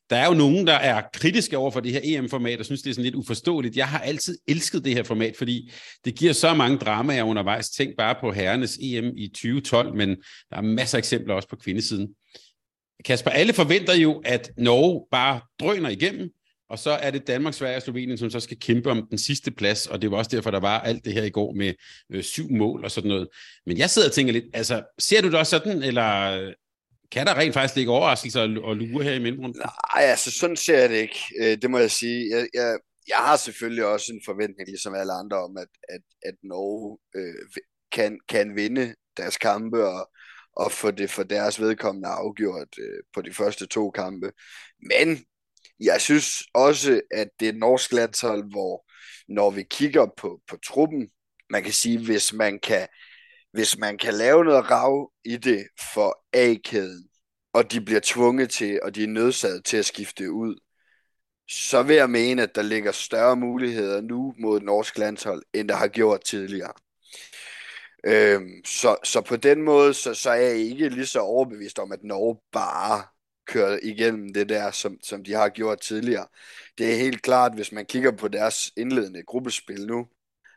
der 0.09 0.15
er 0.15 0.27
jo 0.27 0.33
nogen, 0.33 0.67
der 0.67 0.73
er 0.73 1.01
kritiske 1.13 1.57
over 1.57 1.71
for 1.71 1.79
det 1.79 1.91
her 1.91 2.01
EM-format, 2.03 2.59
og 2.59 2.65
synes, 2.65 2.81
det 2.81 2.89
er 2.89 2.93
sådan 2.93 3.03
lidt 3.03 3.15
uforståeligt. 3.15 3.75
Jeg 3.75 3.87
har 3.87 3.99
altid 3.99 4.37
elsket 4.47 4.85
det 4.85 4.93
her 4.93 5.03
format, 5.03 5.37
fordi 5.37 5.71
det 6.05 6.15
giver 6.15 6.33
så 6.33 6.53
mange 6.53 6.77
dramaer 6.77 7.23
undervejs. 7.23 7.69
Tænk 7.69 7.97
bare 7.97 8.15
på 8.21 8.31
herrenes 8.31 8.77
EM 8.81 9.13
i 9.17 9.27
2012, 9.27 9.95
men 9.95 10.09
der 10.49 10.57
er 10.57 10.61
masser 10.61 10.97
af 10.97 10.99
eksempler 10.99 11.33
også 11.33 11.49
på 11.49 11.55
kvindesiden. 11.55 12.07
Kasper, 13.05 13.31
alle 13.31 13.53
forventer 13.53 13.95
jo, 13.95 14.21
at 14.25 14.51
Norge 14.57 15.05
bare 15.11 15.41
drøner 15.59 15.89
igennem, 15.89 16.29
og 16.69 16.79
så 16.79 16.91
er 16.91 17.11
det 17.11 17.27
Danmark, 17.27 17.53
Sverige 17.53 17.75
og 17.75 17.81
Slovenien, 17.81 18.17
som 18.17 18.29
så 18.29 18.39
skal 18.39 18.59
kæmpe 18.59 18.91
om 18.91 19.07
den 19.09 19.17
sidste 19.17 19.51
plads, 19.51 19.87
og 19.87 20.01
det 20.01 20.11
var 20.11 20.17
også 20.17 20.31
derfor, 20.35 20.51
der 20.51 20.59
var 20.59 20.79
alt 20.79 21.05
det 21.05 21.13
her 21.13 21.23
i 21.23 21.29
går 21.29 21.53
med 21.53 21.73
øh, 22.11 22.23
syv 22.23 22.51
mål 22.51 22.83
og 22.83 22.91
sådan 22.91 23.07
noget. 23.07 23.27
Men 23.65 23.77
jeg 23.77 23.89
sidder 23.89 24.07
og 24.07 24.13
tænker 24.13 24.33
lidt, 24.33 24.45
altså, 24.53 24.83
ser 24.99 25.21
du 25.21 25.27
det 25.27 25.39
også 25.39 25.49
sådan, 25.49 25.83
eller 25.83 26.53
kan 27.13 27.27
der 27.27 27.37
rent 27.37 27.53
faktisk 27.53 27.75
ligge 27.75 27.91
overraskelser 27.91 28.41
og 28.41 28.75
lure 28.75 29.03
her 29.03 29.13
i 29.13 29.19
mellemrunden? 29.19 29.61
Nej, 29.95 30.03
altså 30.03 30.31
sådan 30.31 30.55
ser 30.55 30.79
jeg 30.79 30.89
det 30.89 30.95
ikke. 30.95 31.19
Øh, 31.39 31.57
det 31.61 31.71
må 31.71 31.77
jeg 31.77 31.91
sige. 31.91 32.29
Jeg, 32.35 32.47
jeg, 32.53 32.77
jeg 33.07 33.17
har 33.17 33.35
selvfølgelig 33.35 33.85
også 33.85 34.13
en 34.13 34.21
forventning, 34.25 34.67
ligesom 34.67 34.95
alle 34.95 35.13
andre, 35.13 35.37
om, 35.37 35.57
at, 35.57 35.67
at, 35.89 36.01
at 36.25 36.35
Norge 36.43 36.97
øh, 37.15 37.61
kan, 37.91 38.19
kan 38.29 38.55
vinde 38.55 38.95
deres 39.17 39.37
kampe 39.37 39.87
og, 39.87 40.09
og 40.55 40.71
få 40.71 40.91
det 40.91 41.09
for 41.09 41.23
deres 41.23 41.61
vedkommende 41.61 42.09
afgjort 42.09 42.67
øh, 42.79 43.03
på 43.13 43.21
de 43.21 43.33
første 43.33 43.65
to 43.67 43.91
kampe. 43.91 44.31
Men 44.89 45.25
jeg 45.79 46.01
synes 46.01 46.43
også, 46.53 47.01
at 47.11 47.27
det 47.39 47.45
er 47.45 47.51
et 47.51 47.59
norsk 47.59 47.91
landshold, 47.93 48.51
hvor 48.51 48.85
når 49.27 49.49
vi 49.49 49.63
kigger 49.63 50.07
på, 50.17 50.39
på 50.49 50.57
truppen, 50.65 51.09
man 51.49 51.63
kan 51.63 51.73
sige, 51.73 52.05
hvis 52.05 52.33
man 52.33 52.59
kan 52.59 52.87
hvis 53.53 53.77
man 53.77 53.97
kan 53.97 54.13
lave 54.13 54.45
noget 54.45 54.71
rav 54.71 55.11
i 55.25 55.37
det 55.37 55.67
for 55.93 56.23
A-kæden, 56.33 57.09
og 57.53 57.71
de 57.71 57.81
bliver 57.81 58.01
tvunget 58.03 58.49
til, 58.49 58.79
og 58.83 58.95
de 58.95 59.03
er 59.03 59.07
nødsaget 59.07 59.65
til 59.65 59.77
at 59.77 59.85
skifte 59.85 60.31
ud, 60.31 60.59
så 61.49 61.83
vil 61.83 61.95
jeg 61.95 62.09
mene, 62.09 62.43
at 62.43 62.55
der 62.55 62.61
ligger 62.61 62.91
større 62.91 63.35
muligheder 63.35 64.01
nu 64.01 64.33
mod 64.39 64.57
et 64.57 64.63
norsk 64.63 64.97
landshold, 64.97 65.43
end 65.53 65.69
der 65.69 65.75
har 65.75 65.87
gjort 65.87 66.23
tidligere. 66.23 66.73
Øhm, 68.05 68.65
så, 68.65 68.95
så 69.03 69.21
på 69.21 69.35
den 69.35 69.61
måde, 69.61 69.93
så, 69.93 70.13
så 70.13 70.29
er 70.29 70.35
jeg 70.35 70.55
ikke 70.55 70.89
lige 70.89 71.05
så 71.05 71.19
overbevist 71.19 71.79
om, 71.79 71.91
at 71.91 72.03
Norge 72.03 72.37
bare 72.51 73.03
kører 73.47 73.79
igennem 73.83 74.33
det 74.33 74.49
der, 74.49 74.71
som, 74.71 74.97
som 75.03 75.23
de 75.23 75.33
har 75.33 75.49
gjort 75.49 75.81
tidligere. 75.81 76.27
Det 76.77 76.91
er 76.91 76.97
helt 76.97 77.21
klart, 77.21 77.55
hvis 77.55 77.71
man 77.71 77.85
kigger 77.85 78.11
på 78.11 78.27
deres 78.27 78.71
indledende 78.77 79.23
gruppespil 79.23 79.87
nu, 79.87 80.07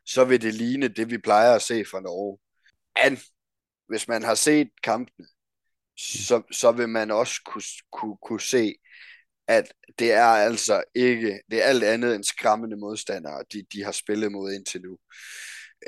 så 0.07 0.25
vil 0.25 0.43
det 0.43 0.55
ligne 0.55 0.89
det, 0.89 1.11
vi 1.11 1.19
plejer 1.19 1.55
at 1.55 1.63
se 1.63 1.85
fra 1.85 2.01
Norge. 2.01 2.39
Men 3.05 3.19
hvis 3.89 4.09
man 4.09 4.23
har 4.23 4.35
set 4.35 4.69
kampene, 4.83 5.27
så, 5.99 6.43
så 6.53 6.73
vil 6.73 6.89
man 6.89 7.11
også 7.11 7.43
kunne, 7.47 7.63
kunne, 7.93 8.17
kunne 8.23 8.41
se, 8.41 8.75
at 9.49 9.73
det 9.99 10.13
er 10.13 10.25
altså 10.25 10.83
ikke, 10.95 11.41
det 11.51 11.63
er 11.63 11.67
alt 11.67 11.85
andet 11.85 12.15
end 12.15 12.25
skræmmende 12.25 12.77
modstandere, 12.77 13.45
de, 13.53 13.67
de 13.73 13.85
har 13.85 13.93
spillet 13.93 14.33
mod 14.33 14.53
indtil 14.53 14.81
nu. 14.81 14.99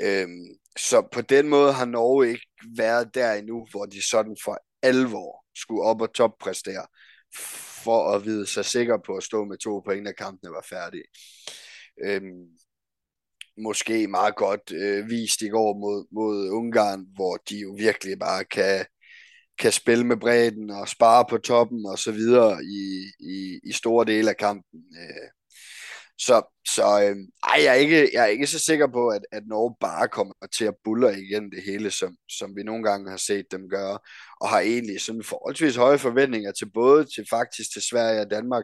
Øhm, 0.01 0.47
så 0.77 1.07
på 1.11 1.21
den 1.21 1.49
måde 1.49 1.73
har 1.73 1.85
Norge 1.85 2.29
ikke 2.29 2.47
været 2.77 3.15
der 3.15 3.33
endnu, 3.33 3.67
hvor 3.71 3.85
de 3.85 4.09
sådan 4.09 4.37
for 4.43 4.59
alvor 4.81 5.45
skulle 5.55 5.83
op 5.83 6.01
og 6.01 6.13
toppræstere, 6.13 6.87
for 7.83 8.11
at 8.11 8.25
vide 8.25 8.47
sig 8.47 8.65
sikker 8.65 8.97
på 9.05 9.15
at 9.15 9.23
stå 9.23 9.45
med 9.45 9.57
to 9.57 9.79
point, 9.79 10.03
når 10.03 10.11
kampene 10.11 10.51
var 10.51 10.65
færdige. 10.69 11.03
Øhm, 12.03 12.47
måske 13.63 14.07
meget 14.07 14.35
godt 14.35 14.71
øh, 14.71 15.09
vist 15.09 15.41
i 15.41 15.47
går 15.47 15.79
mod, 15.79 16.05
mod 16.11 16.49
Ungarn, 16.49 17.05
hvor 17.15 17.37
de 17.49 17.57
jo 17.59 17.75
virkelig 17.77 18.19
bare 18.19 18.43
kan, 18.43 18.85
kan 19.59 19.71
spille 19.71 20.03
med 20.03 20.17
bredden 20.17 20.69
og 20.69 20.87
spare 20.87 21.25
på 21.29 21.37
toppen 21.37 21.85
og 21.85 21.99
så 21.99 22.11
videre 22.11 22.63
i, 22.63 23.11
i, 23.19 23.59
i 23.63 23.71
store 23.71 24.05
dele 24.05 24.29
af 24.29 24.37
kampen. 24.37 24.79
Øh. 25.01 25.29
Så, 26.21 26.59
så 26.67 26.83
øh, 27.03 27.15
ej, 27.43 27.63
jeg, 27.63 27.65
er 27.65 27.73
ikke, 27.73 28.09
jeg 28.13 28.23
er 28.23 28.27
ikke 28.27 28.47
så 28.47 28.59
sikker 28.59 28.87
på, 28.87 29.07
at, 29.07 29.21
at 29.31 29.43
Norge 29.47 29.75
bare 29.81 30.07
kommer 30.07 30.33
til 30.57 30.65
at 30.65 30.75
buller 30.83 31.09
igen 31.09 31.51
det 31.51 31.63
hele, 31.63 31.91
som, 31.91 32.15
som 32.29 32.55
vi 32.55 32.63
nogle 32.63 32.83
gange 32.83 33.09
har 33.09 33.17
set 33.17 33.45
dem 33.51 33.69
gøre, 33.69 33.99
og 34.41 34.49
har 34.49 34.59
egentlig 34.59 35.01
sådan 35.01 35.23
forholdsvis 35.23 35.75
høje 35.75 35.97
forventninger 35.97 36.51
til 36.51 36.71
både 36.73 37.05
til 37.15 37.25
faktisk 37.29 37.73
til 37.73 37.81
Sverige 37.81 38.21
og 38.21 38.31
Danmark, 38.31 38.63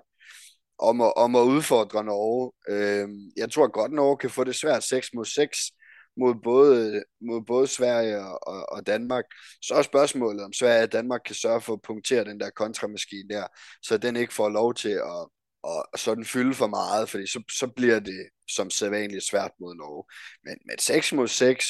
om 0.79 1.01
at, 1.01 1.13
om 1.15 1.35
at 1.35 1.41
udfordre 1.41 2.03
Norge. 2.03 2.51
Øh, 2.69 3.09
jeg 3.37 3.51
tror 3.51 3.67
godt, 3.67 3.91
Norge 3.91 4.17
kan 4.17 4.29
få 4.29 4.43
det 4.43 4.55
svært 4.55 4.83
6 4.83 5.13
mod 5.13 5.25
6 5.25 5.71
mod 6.17 6.35
både, 6.43 7.03
mod 7.21 7.41
både 7.41 7.67
Sverige 7.67 8.19
og, 8.19 8.69
og 8.69 8.87
Danmark. 8.87 9.25
Så 9.61 9.75
er 9.75 9.81
spørgsmålet, 9.81 10.43
om 10.43 10.53
Sverige 10.53 10.83
og 10.83 10.91
Danmark 10.91 11.21
kan 11.25 11.35
sørge 11.35 11.61
for 11.61 11.73
at 11.73 11.81
punktere 11.81 12.23
den 12.25 12.39
der 12.39 12.49
kontramaskine 12.49 13.29
der, 13.29 13.47
så 13.81 13.97
den 13.97 14.15
ikke 14.15 14.33
får 14.33 14.49
lov 14.49 14.73
til 14.73 14.89
at, 14.89 15.27
at 15.93 15.99
sådan 15.99 16.25
fylde 16.25 16.53
for 16.53 16.67
meget, 16.67 17.09
fordi 17.09 17.27
så, 17.27 17.43
så 17.59 17.67
bliver 17.67 17.99
det 17.99 18.29
som 18.49 18.69
sædvanligt 18.69 19.23
svært 19.23 19.51
mod 19.59 19.75
Norge. 19.75 20.03
Men 20.43 20.57
med 20.65 20.75
6 20.79 21.13
mod 21.13 21.27
6, 21.27 21.65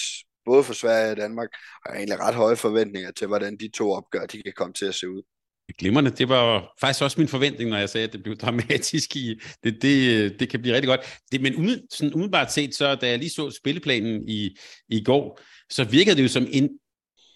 både 0.46 0.64
for 0.64 0.74
Sverige 0.74 1.12
og 1.12 1.18
Danmark, 1.18 1.50
har 1.86 1.92
jeg 1.94 1.98
egentlig 1.98 2.20
ret 2.20 2.36
høje 2.36 2.56
forventninger 2.56 3.12
til, 3.12 3.28
hvordan 3.28 3.58
de 3.58 3.70
to 3.70 3.92
opgør, 3.92 4.26
de 4.26 4.44
kan 4.44 4.54
komme 4.56 4.74
til 4.74 4.86
at 4.86 4.96
se 4.96 5.10
ud. 5.10 5.24
Glimrende. 5.74 6.12
Det 6.12 6.30
var 6.30 6.74
faktisk 6.82 7.04
også 7.04 7.20
min 7.20 7.28
forventning, 7.28 7.70
når 7.70 7.78
jeg 7.78 7.90
sagde, 7.90 8.08
at 8.08 8.14
det 8.14 8.24
blev 8.24 8.36
dramatisk 8.38 9.16
i. 9.16 9.42
Det, 9.64 9.82
det, 9.82 10.40
det 10.40 10.50
kan 10.50 10.62
blive 10.62 10.76
rigtig 10.76 10.88
godt. 10.88 11.02
Det, 11.32 11.42
men 11.42 11.56
umid, 11.56 11.82
sådan 11.92 12.14
umiddelbart 12.14 12.54
set, 12.54 12.76
så 12.76 12.96
da 12.96 13.10
jeg 13.10 13.20
lige 13.20 13.30
så 13.30 13.52
spilleplanen 13.52 14.30
i, 14.30 14.58
i 14.90 15.04
går, 15.04 15.40
så 15.70 15.84
virkede 15.84 16.16
det 16.16 16.24
jo 16.24 16.28
som 16.28 16.48
en 16.52 16.70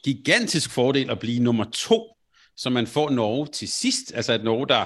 gigantisk 0.03 0.71
fordel 0.71 1.09
at 1.09 1.19
blive 1.19 1.43
nummer 1.43 1.63
to, 1.73 2.15
så 2.55 2.69
man 2.69 2.87
får 2.87 3.09
Norge 3.09 3.47
til 3.47 3.67
sidst. 3.67 4.13
Altså 4.15 4.33
at 4.33 4.43
Norge, 4.43 4.67
der 4.67 4.85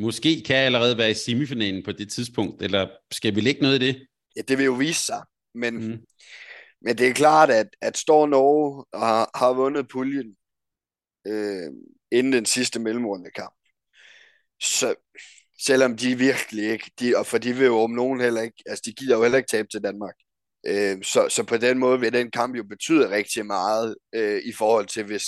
måske 0.00 0.42
kan 0.46 0.56
allerede 0.56 0.98
være 0.98 1.10
i 1.10 1.14
semifinalen 1.14 1.82
på 1.82 1.92
det 1.92 2.12
tidspunkt, 2.12 2.62
eller 2.62 2.88
skal 3.10 3.34
vi 3.34 3.40
lægge 3.40 3.62
noget 3.62 3.82
i 3.82 3.86
det? 3.86 4.06
Ja, 4.36 4.40
det 4.40 4.58
vil 4.58 4.64
jo 4.64 4.72
vise 4.72 5.04
sig. 5.04 5.22
Men, 5.54 5.74
mm. 5.74 5.98
men 6.80 6.98
det 6.98 7.08
er 7.08 7.12
klart, 7.12 7.50
at, 7.50 7.66
at 7.80 7.96
står 7.96 8.26
Norge 8.26 8.84
og 8.92 9.00
har, 9.00 9.30
har 9.34 9.52
vundet 9.52 9.88
puljen, 9.88 10.36
øh, 11.26 11.72
inden 12.12 12.32
den 12.32 12.46
sidste 12.46 12.80
mellemrunde 12.80 13.30
kamp. 13.30 13.54
Så 14.60 14.94
selvom 15.58 15.96
de 15.96 16.18
virkelig 16.18 16.70
ikke, 16.70 16.90
de, 17.00 17.16
og 17.16 17.26
for 17.26 17.38
de 17.38 17.52
vil 17.52 17.66
jo 17.66 17.78
om 17.78 17.90
nogen 17.90 18.20
heller 18.20 18.42
ikke, 18.42 18.62
altså 18.66 18.82
de 18.86 18.92
gider 18.92 19.16
jo 19.16 19.22
heller 19.22 19.38
ikke 19.38 19.50
tabe 19.50 19.68
til 19.68 19.82
Danmark. 19.82 20.14
Øh, 20.66 21.02
så, 21.02 21.28
så 21.28 21.44
på 21.44 21.56
den 21.56 21.78
måde 21.78 22.00
vil 22.00 22.12
den 22.12 22.30
kamp 22.30 22.56
jo 22.56 22.64
betyde 22.64 23.10
rigtig 23.10 23.46
meget 23.46 23.96
øh, 24.14 24.42
i 24.44 24.52
forhold 24.52 24.86
til, 24.86 25.04
hvis 25.04 25.24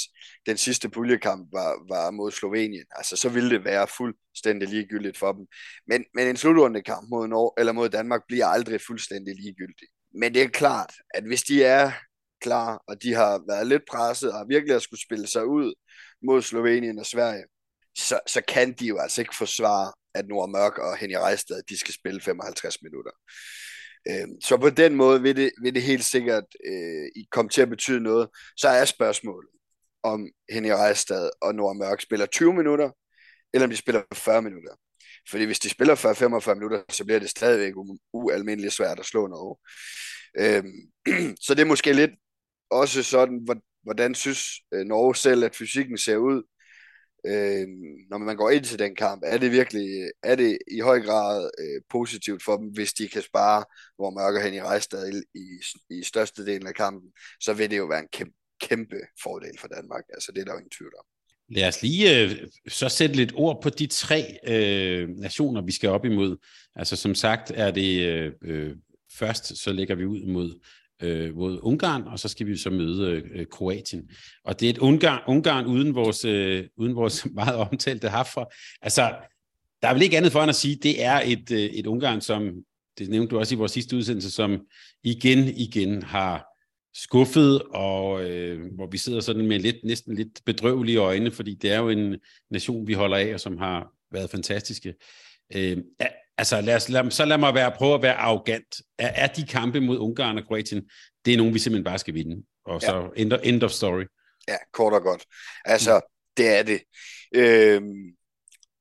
den 0.46 0.56
sidste 0.56 0.88
puljekamp 0.88 1.48
var, 1.52 1.94
var 1.94 2.10
mod 2.10 2.30
Slovenien. 2.30 2.84
Altså 2.90 3.16
så 3.16 3.28
ville 3.28 3.50
det 3.50 3.64
være 3.64 3.86
fuldstændig 3.96 4.68
ligegyldigt 4.68 5.18
for 5.18 5.32
dem. 5.32 5.46
Men, 5.86 6.04
men 6.14 6.28
en 6.28 6.36
slutrunde 6.36 6.82
kamp 6.82 7.08
mod, 7.10 7.28
Nor- 7.28 7.54
eller 7.60 7.72
mod 7.72 7.88
Danmark 7.88 8.20
bliver 8.28 8.46
aldrig 8.46 8.80
fuldstændig 8.86 9.34
ligegyldig. 9.34 9.88
Men 10.14 10.34
det 10.34 10.42
er 10.42 10.48
klart, 10.48 10.92
at 11.14 11.24
hvis 11.24 11.42
de 11.42 11.64
er 11.64 11.92
klar, 12.40 12.82
og 12.88 13.02
de 13.02 13.14
har 13.14 13.42
været 13.48 13.66
lidt 13.66 13.82
presset, 13.90 14.32
og 14.32 14.48
virkelig 14.48 14.74
har 14.74 14.80
skulle 14.80 15.02
spille 15.02 15.26
sig 15.26 15.46
ud 15.46 15.74
mod 16.22 16.42
Slovenien 16.42 16.98
og 16.98 17.06
Sverige, 17.06 17.44
så, 17.98 18.20
så 18.26 18.42
kan 18.48 18.72
de 18.72 18.86
jo 18.86 18.98
altså 18.98 19.20
ikke 19.20 19.36
forsvare 19.36 19.92
at 20.14 20.28
Nord 20.28 20.50
Mørk 20.50 20.78
og 20.78 20.96
Henny 20.96 21.14
Rejstad, 21.14 21.62
de 21.68 21.78
skal 21.78 21.94
spille 21.94 22.20
55 22.20 22.82
minutter. 22.82 23.10
Øhm, 24.10 24.40
så 24.40 24.56
på 24.56 24.70
den 24.70 24.94
måde 24.94 25.22
vil 25.22 25.36
det, 25.36 25.50
vil 25.62 25.74
det 25.74 25.82
helt 25.82 26.04
sikkert 26.04 26.44
øh, 26.66 27.24
komme 27.30 27.48
til 27.48 27.62
at 27.62 27.68
betyde 27.68 28.00
noget. 28.00 28.28
Så 28.56 28.68
er 28.68 28.84
spørgsmålet, 28.84 29.50
om 30.02 30.28
Henny 30.50 30.70
Rejstad 30.70 31.30
og 31.42 31.54
Nord 31.54 31.76
Mørk 31.76 32.00
spiller 32.00 32.26
20 32.26 32.54
minutter, 32.54 32.90
eller 33.54 33.66
om 33.66 33.70
de 33.70 33.76
spiller 33.76 34.02
40 34.14 34.42
minutter. 34.42 34.74
Fordi 35.30 35.44
hvis 35.44 35.58
de 35.58 35.68
spiller 35.68 35.94
40-45 35.94 36.54
minutter, 36.54 36.82
så 36.88 37.04
bliver 37.04 37.18
det 37.20 37.30
stadigvæk 37.30 37.72
ualmindeligt 38.12 38.74
svært 38.74 39.00
at 39.00 39.06
slå 39.06 39.26
Norge. 39.26 39.56
Øhm, 40.38 41.36
så 41.44 41.54
det 41.54 41.60
er 41.60 41.66
måske 41.66 41.92
lidt 41.92 42.10
også 42.70 43.02
sådan, 43.02 43.44
hvordan 43.88 44.14
synes 44.14 44.42
øh, 44.74 44.84
Norge 44.86 45.16
selv, 45.16 45.44
at 45.44 45.56
fysikken 45.56 45.98
ser 45.98 46.16
ud, 46.16 46.42
øh, 47.26 47.66
når 48.10 48.18
man 48.18 48.36
går 48.36 48.50
ind 48.50 48.64
til 48.64 48.78
den 48.78 48.94
kamp. 48.94 49.22
Er 49.26 49.38
det 49.38 49.52
virkelig, 49.52 49.88
er 50.22 50.34
det 50.34 50.58
i 50.70 50.80
høj 50.80 51.00
grad 51.00 51.50
øh, 51.58 51.80
positivt 51.90 52.44
for 52.44 52.56
dem, 52.56 52.68
hvis 52.68 52.92
de 52.92 53.08
kan 53.08 53.22
spare, 53.22 53.64
hvor 53.96 54.10
Mørker 54.10 54.44
hen 54.44 54.54
i 54.54 54.60
Rejstad 54.60 55.22
i, 55.34 55.40
i, 55.98 56.02
størstedelen 56.02 56.66
af 56.66 56.74
kampen, 56.74 57.10
så 57.40 57.52
vil 57.52 57.70
det 57.70 57.78
jo 57.78 57.84
være 57.84 58.00
en 58.00 58.12
kæmpe, 58.12 58.34
kæmpe 58.60 58.96
fordel 59.22 59.58
for 59.58 59.68
Danmark. 59.68 60.04
Altså 60.14 60.32
det 60.32 60.40
er 60.40 60.44
der 60.44 60.52
jo 60.52 60.58
ingen 60.58 60.76
tvivl 60.78 60.92
om. 60.98 61.04
Lad 61.50 61.68
os 61.68 61.82
lige 61.82 62.22
øh, 62.22 62.30
så 62.68 62.88
sætte 62.88 63.16
lidt 63.16 63.32
ord 63.34 63.62
på 63.62 63.70
de 63.70 63.86
tre 63.86 64.38
øh, 64.48 65.08
nationer, 65.08 65.62
vi 65.62 65.72
skal 65.72 65.90
op 65.90 66.04
imod. 66.04 66.36
Altså 66.76 66.96
som 66.96 67.14
sagt 67.14 67.50
er 67.54 67.70
det 67.70 68.06
øh, 68.06 68.32
øh 68.42 68.76
først, 69.18 69.62
så 69.62 69.72
lægger 69.72 69.94
vi 69.94 70.04
ud 70.04 70.26
mod, 70.26 70.60
øh, 71.02 71.36
mod 71.36 71.58
Ungarn, 71.62 72.02
og 72.02 72.18
så 72.18 72.28
skal 72.28 72.46
vi 72.46 72.56
så 72.56 72.70
møde 72.70 73.22
øh, 73.34 73.46
Kroatien. 73.46 74.10
Og 74.44 74.60
det 74.60 74.66
er 74.66 74.70
et 74.70 74.78
Ungarn, 74.78 75.22
Ungarn 75.26 75.66
uden, 75.66 75.94
vores, 75.94 76.24
øh, 76.24 76.64
uden 76.76 76.96
vores 76.96 77.26
meget 77.34 77.56
omtalte 77.56 78.10
herfra. 78.10 78.46
Altså, 78.82 79.14
der 79.82 79.88
er 79.88 79.92
vel 79.92 80.02
ikke 80.02 80.16
andet 80.16 80.32
for 80.32 80.40
end 80.40 80.48
at 80.48 80.56
sige, 80.56 80.76
det 80.82 81.04
er 81.04 81.20
et, 81.24 81.50
øh, 81.50 81.58
et 81.58 81.86
Ungarn, 81.86 82.20
som, 82.20 82.52
det 82.98 83.08
nævnte 83.08 83.30
du 83.30 83.38
også 83.38 83.54
i 83.54 83.58
vores 83.58 83.72
sidste 83.72 83.96
udsendelse, 83.96 84.30
som 84.30 84.60
igen, 85.04 85.38
igen 85.38 86.02
har 86.02 86.44
skuffet, 86.94 87.62
og 87.62 88.24
øh, 88.30 88.74
hvor 88.74 88.86
vi 88.86 88.98
sidder 88.98 89.20
sådan 89.20 89.46
med 89.46 89.58
lidt, 89.58 89.76
næsten 89.84 90.14
lidt 90.14 90.40
bedrøvelige 90.46 90.98
øjne, 90.98 91.30
fordi 91.30 91.54
det 91.54 91.72
er 91.72 91.78
jo 91.78 91.88
en 91.88 92.16
nation, 92.50 92.86
vi 92.86 92.92
holder 92.92 93.16
af, 93.16 93.34
og 93.34 93.40
som 93.40 93.58
har 93.58 93.92
været 94.12 94.30
fantastiske. 94.30 94.94
Øh, 95.54 95.76
altså, 96.38 96.60
lad 96.60 96.76
os, 96.76 96.88
lad, 96.88 97.10
så 97.10 97.24
lad 97.24 97.38
mig 97.38 97.54
være, 97.54 97.72
prøve 97.72 97.94
at 97.94 98.02
være 98.02 98.14
arrogant. 98.14 98.80
Er, 98.98 99.08
er 99.08 99.26
de 99.26 99.46
kampe 99.46 99.80
mod 99.80 99.98
Ungarn 99.98 100.38
og 100.38 100.44
Kroatien, 100.46 100.82
det 101.24 101.32
er 101.32 101.36
nogen, 101.36 101.54
vi 101.54 101.58
simpelthen 101.58 101.84
bare 101.84 101.98
skal 101.98 102.14
vinde. 102.14 102.44
Og 102.64 102.80
så 102.80 102.96
ja. 102.96 103.22
end, 103.22 103.32
end 103.42 103.62
of 103.62 103.70
story. 103.70 104.04
Ja, 104.48 104.56
kort 104.72 104.92
og 104.92 105.02
godt. 105.02 105.24
Altså, 105.64 105.94
mm. 105.94 106.32
det 106.36 106.48
er 106.58 106.62
det. 106.62 106.80
Øhm, 107.34 108.14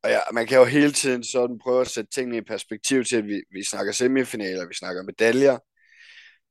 og 0.04 0.10
ja, 0.10 0.20
man 0.34 0.48
kan 0.48 0.58
jo 0.58 0.66
hele 0.66 0.92
tiden 0.92 1.24
sådan 1.24 1.60
prøve 1.64 1.82
at 1.82 1.88
sætte 1.88 2.12
tingene 2.12 2.38
i 2.38 2.42
perspektiv 2.42 3.04
til, 3.04 3.16
at 3.16 3.26
vi, 3.26 3.42
vi 3.52 3.64
snakker 3.64 3.92
semifinaler, 3.92 4.68
vi 4.68 4.74
snakker 4.74 5.04
medaljer, 5.04 5.58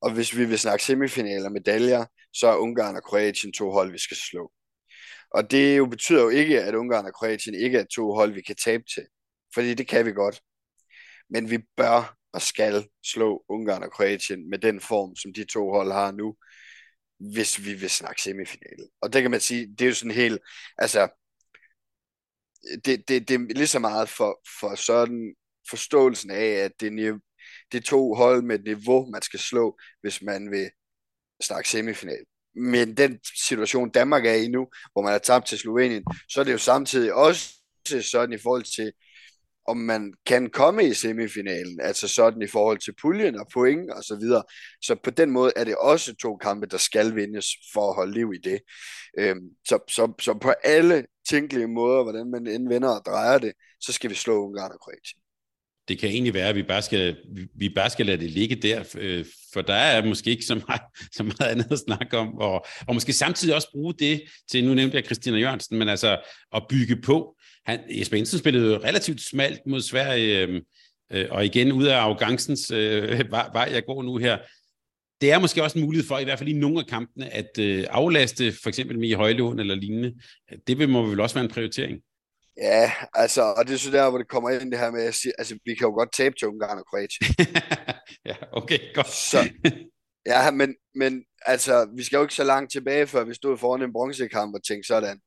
og 0.01 0.13
hvis 0.13 0.37
vi 0.37 0.45
vil 0.45 0.59
snakke 0.59 0.85
semifinaler 0.85 1.49
medaljer, 1.49 2.05
så 2.33 2.47
er 2.47 2.57
Ungarn 2.57 2.97
og 2.97 3.03
Kroatien 3.03 3.53
to 3.53 3.71
hold, 3.71 3.93
vi 3.93 3.99
skal 3.99 4.17
slå. 4.17 4.53
Og 5.31 5.51
det 5.51 5.79
jo 5.79 5.87
betyder 5.87 6.23
jo 6.23 6.29
ikke, 6.29 6.63
at 6.63 6.75
Ungarn 6.75 7.07
og 7.07 7.15
Kroatien 7.15 7.55
ikke 7.55 7.79
er 7.79 7.85
to 7.95 8.15
hold, 8.15 8.33
vi 8.33 8.43
kan 8.43 8.57
tabe 8.65 8.85
til. 8.95 9.07
Fordi 9.55 9.75
det 9.75 9.89
kan 9.89 10.07
vi 10.07 10.13
godt. 10.13 10.41
Men 11.31 11.51
vi 11.51 11.59
bør 11.77 12.17
og 12.33 12.43
skal 12.43 12.89
slå 13.05 13.45
Ungarn 13.49 13.83
og 13.83 13.93
Kroatien 13.93 14.51
med 14.51 14.59
den 14.59 14.81
form, 14.81 15.17
som 15.17 15.33
de 15.33 15.45
to 15.45 15.71
hold 15.71 15.93
har 15.93 16.13
nu, 16.13 16.37
hvis 17.33 17.65
vi 17.65 17.75
vil 17.75 17.91
snakke 17.91 18.23
semifinale. 18.23 18.89
Og 19.01 19.13
det 19.13 19.23
kan 19.23 19.31
man 19.31 19.41
sige, 19.41 19.67
det 19.67 19.81
er 19.81 19.89
jo 19.89 19.95
sådan 19.95 20.11
helt, 20.11 20.41
altså, 20.79 21.09
det, 22.85 23.09
det, 23.09 23.29
det 23.29 23.35
er 23.35 23.55
lige 23.55 23.67
så 23.67 23.79
meget 23.79 24.09
for, 24.09 24.41
for 24.61 24.75
sådan 24.75 25.35
forståelsen 25.71 26.31
af, 26.31 26.47
at 26.47 26.73
det 26.81 27.07
er, 27.07 27.19
det 27.73 27.85
to 27.85 28.15
hold 28.15 28.43
med 28.43 28.59
et 28.59 28.65
niveau, 28.65 29.11
man 29.11 29.23
skal 29.23 29.41
slå, 29.41 29.79
hvis 30.01 30.23
man 30.23 30.51
vil 30.51 30.71
snakke 31.43 31.69
semifinal. 31.69 32.25
Men 32.55 32.97
den 32.97 33.19
situation, 33.47 33.91
Danmark 33.91 34.27
er 34.27 34.35
i 34.35 34.49
nu, 34.49 34.69
hvor 34.93 35.03
man 35.03 35.15
er 35.15 35.19
tabt 35.19 35.47
til 35.47 35.59
Slovenien, 35.59 36.05
så 36.29 36.41
er 36.41 36.45
det 36.45 36.53
jo 36.53 36.59
samtidig 36.59 37.15
også 37.15 37.55
sådan 38.03 38.33
i 38.33 38.39
forhold 38.39 38.65
til, 38.77 38.93
om 39.69 39.77
man 39.77 40.15
kan 40.27 40.51
komme 40.51 40.85
i 40.85 40.95
semifinalen, 40.95 41.81
altså 41.81 42.09
sådan 42.09 42.43
i 42.43 42.47
forhold 42.47 42.79
til 42.79 42.95
puljen 43.03 43.41
og 43.41 43.47
point 43.53 43.91
og 43.91 44.05
så 44.05 44.17
videre. 44.17 44.43
Så 44.83 44.95
på 45.05 45.11
den 45.11 45.31
måde 45.31 45.53
er 45.57 45.65
det 45.65 45.77
også 45.77 46.15
to 46.15 46.37
kampe, 46.37 46.67
der 46.67 46.79
skal 46.79 47.15
vindes 47.15 47.47
for 47.73 47.89
at 47.89 47.97
holde 47.97 48.13
liv 48.13 48.33
i 48.35 48.49
det. 48.49 48.61
Øhm, 49.19 49.49
så, 49.69 49.79
så, 49.89 50.13
så 50.21 50.35
på 50.35 50.51
alle 50.65 51.07
tænkelige 51.29 51.69
måder, 51.69 52.03
hvordan 52.03 52.31
man 52.31 52.47
indvender 52.47 52.89
og 52.89 53.03
drejer 53.07 53.39
det, 53.39 53.53
så 53.81 53.93
skal 53.93 54.11
vi 54.11 54.15
slå 54.15 54.47
Ungarn 54.47 54.73
og 54.73 54.81
Kroatien 54.81 55.21
det 55.89 55.99
kan 55.99 56.09
egentlig 56.09 56.35
være, 56.35 56.49
at 56.49 56.55
vi 56.55 56.63
bare 56.63 56.83
skal, 56.83 57.17
vi 57.55 57.69
bare 57.69 57.91
skal 57.91 58.07
lade 58.07 58.21
det 58.21 58.31
ligge 58.31 58.55
der, 58.55 58.85
øh, 58.99 59.25
for 59.53 59.63
der 59.63 59.75
er 59.75 60.07
måske 60.07 60.31
ikke 60.31 60.45
så 60.45 60.55
meget, 60.69 60.81
så 61.17 61.23
meget 61.23 61.51
andet 61.51 61.73
at 61.73 61.79
snakke 61.79 62.19
om, 62.19 62.39
og, 62.39 62.67
og 62.89 62.95
måske 62.95 63.13
samtidig 63.13 63.55
også 63.55 63.71
bruge 63.73 63.95
det 63.99 64.23
til, 64.51 64.65
nu 64.65 64.75
nævnte 64.75 64.97
jeg 64.97 65.05
Christina 65.05 65.39
Jørgensen, 65.39 65.79
men 65.79 65.89
altså 65.89 66.19
at 66.55 66.63
bygge 66.69 66.97
på. 66.97 67.36
Han, 67.67 67.81
Jesper 67.91 68.17
Jensen 68.17 68.39
spillede 68.39 68.73
jo 68.73 68.79
relativt 68.79 69.21
smalt 69.21 69.61
mod 69.67 69.81
Sverige, 69.81 70.43
øh, 70.43 70.63
øh, 71.13 71.27
og 71.31 71.45
igen 71.45 71.73
ud 71.73 71.85
af 71.85 71.97
arrogancens 71.97 72.71
øh, 72.71 73.31
vej, 73.31 73.69
jeg 73.73 73.85
går 73.87 74.03
nu 74.03 74.17
her. 74.17 74.39
Det 75.21 75.33
er 75.33 75.39
måske 75.39 75.63
også 75.63 75.79
en 75.79 75.85
mulighed 75.85 76.09
for, 76.09 76.19
i 76.19 76.25
hvert 76.25 76.39
fald 76.39 76.49
i 76.49 76.53
nogle 76.53 76.79
af 76.79 76.87
kampene, 76.87 77.35
at 77.35 77.59
øh, 77.59 77.87
aflaste 77.91 78.53
for 78.63 78.69
eksempel 78.69 78.99
med 78.99 79.09
i 79.09 79.13
højlån 79.13 79.59
eller 79.59 79.75
lignende. 79.75 80.15
Det 80.67 80.89
må 80.89 81.07
vel 81.07 81.21
også 81.21 81.35
være 81.35 81.45
en 81.45 81.51
prioritering. 81.51 82.01
Ja, 82.57 82.93
altså, 83.15 83.43
og 83.43 83.67
det 83.67 83.75
er 83.75 83.79
så 83.79 83.91
der, 83.91 84.11
hvor 84.11 84.19
det 84.19 84.29
kommer 84.29 84.51
ind 84.51 84.71
det 84.71 84.79
her 84.79 84.91
med, 84.91 85.03
at 85.03 85.15
sige, 85.15 85.33
altså, 85.39 85.59
vi 85.65 85.75
kan 85.75 85.87
jo 85.87 85.95
godt 85.95 86.13
tabe 86.13 86.35
til 86.39 86.49
Ungarn 86.49 86.79
og 86.79 86.87
Kroatien. 86.87 87.35
ja, 88.29 88.35
okay, 88.53 88.79
godt. 88.95 89.11
Så, 89.11 89.39
ja, 90.27 90.51
men, 90.51 90.75
men 90.95 91.25
altså, 91.47 91.89
vi 91.97 92.03
skal 92.03 92.17
jo 92.17 92.23
ikke 92.23 92.35
så 92.35 92.45
langt 92.45 92.73
tilbage, 92.73 93.07
før 93.07 93.25
vi 93.25 93.35
stod 93.35 93.59
foran 93.59 93.83
en 93.83 93.93
bronzekamp 93.93 94.55
og 94.55 94.65
tænkte 94.65 94.87
sådan, 94.87 95.21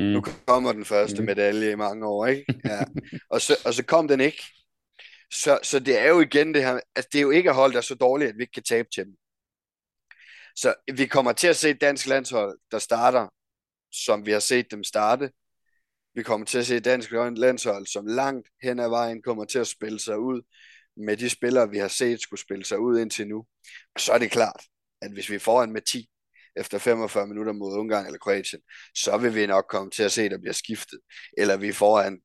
mm. 0.00 0.06
nu 0.06 0.22
kommer 0.46 0.72
den 0.72 0.84
første 0.84 1.22
mm. 1.22 1.26
medalje 1.26 1.72
i 1.72 1.76
mange 1.76 2.06
år, 2.06 2.26
ikke? 2.26 2.44
Ja. 2.64 2.84
og, 3.30 3.40
så, 3.40 3.56
og 3.64 3.74
så 3.74 3.84
kom 3.84 4.08
den 4.08 4.20
ikke. 4.20 4.42
Så, 5.32 5.58
så 5.62 5.78
det 5.78 5.98
er 5.98 6.08
jo 6.08 6.20
igen 6.20 6.54
det 6.54 6.62
her, 6.62 6.80
altså 6.96 7.08
det 7.12 7.18
er 7.18 7.22
jo 7.22 7.30
ikke 7.30 7.50
at 7.50 7.56
holde 7.56 7.74
der 7.74 7.80
så 7.80 7.94
dårligt, 7.94 8.28
at 8.28 8.36
vi 8.36 8.42
ikke 8.42 8.52
kan 8.52 8.62
tabe 8.62 8.88
til 8.94 9.04
dem. 9.04 9.14
Så 10.56 10.74
vi 10.94 11.06
kommer 11.06 11.32
til 11.32 11.48
at 11.48 11.56
se 11.56 11.70
et 11.70 11.80
dansk 11.80 12.06
landshold, 12.06 12.58
der 12.70 12.78
starter, 12.78 13.28
som 13.92 14.26
vi 14.26 14.32
har 14.32 14.40
set 14.40 14.70
dem 14.70 14.84
starte, 14.84 15.30
vi 16.14 16.22
kommer 16.22 16.46
til 16.46 16.58
at 16.58 16.66
se 16.66 16.80
dansk 16.80 17.10
landshold, 17.12 17.86
som 17.86 18.06
langt 18.06 18.48
hen 18.62 18.78
ad 18.78 18.88
vejen 18.88 19.22
kommer 19.22 19.44
til 19.44 19.58
at 19.58 19.66
spille 19.66 20.00
sig 20.00 20.18
ud 20.18 20.42
med 20.96 21.16
de 21.16 21.30
spillere, 21.30 21.70
vi 21.70 21.78
har 21.78 21.88
set 21.88 22.20
skulle 22.20 22.40
spille 22.40 22.64
sig 22.64 22.78
ud 22.78 22.98
indtil 22.98 23.28
nu. 23.28 23.38
Og 23.94 24.00
så 24.00 24.12
er 24.12 24.18
det 24.18 24.30
klart, 24.30 24.64
at 25.02 25.12
hvis 25.12 25.30
vi 25.30 25.38
får 25.38 25.62
en 25.62 25.72
med 25.72 25.82
10 25.82 26.10
efter 26.56 26.78
45 26.78 27.26
minutter 27.26 27.52
mod 27.52 27.78
Ungarn 27.78 28.06
eller 28.06 28.18
Kroatien, 28.18 28.62
så 28.94 29.16
vil 29.18 29.34
vi 29.34 29.46
nok 29.46 29.64
komme 29.68 29.90
til 29.90 30.02
at 30.02 30.12
se, 30.12 30.22
at 30.22 30.30
der 30.30 30.38
bliver 30.38 30.52
skiftet. 30.52 31.00
Eller 31.38 31.56
vi 31.56 31.72
får 31.72 32.00
en 32.00 32.20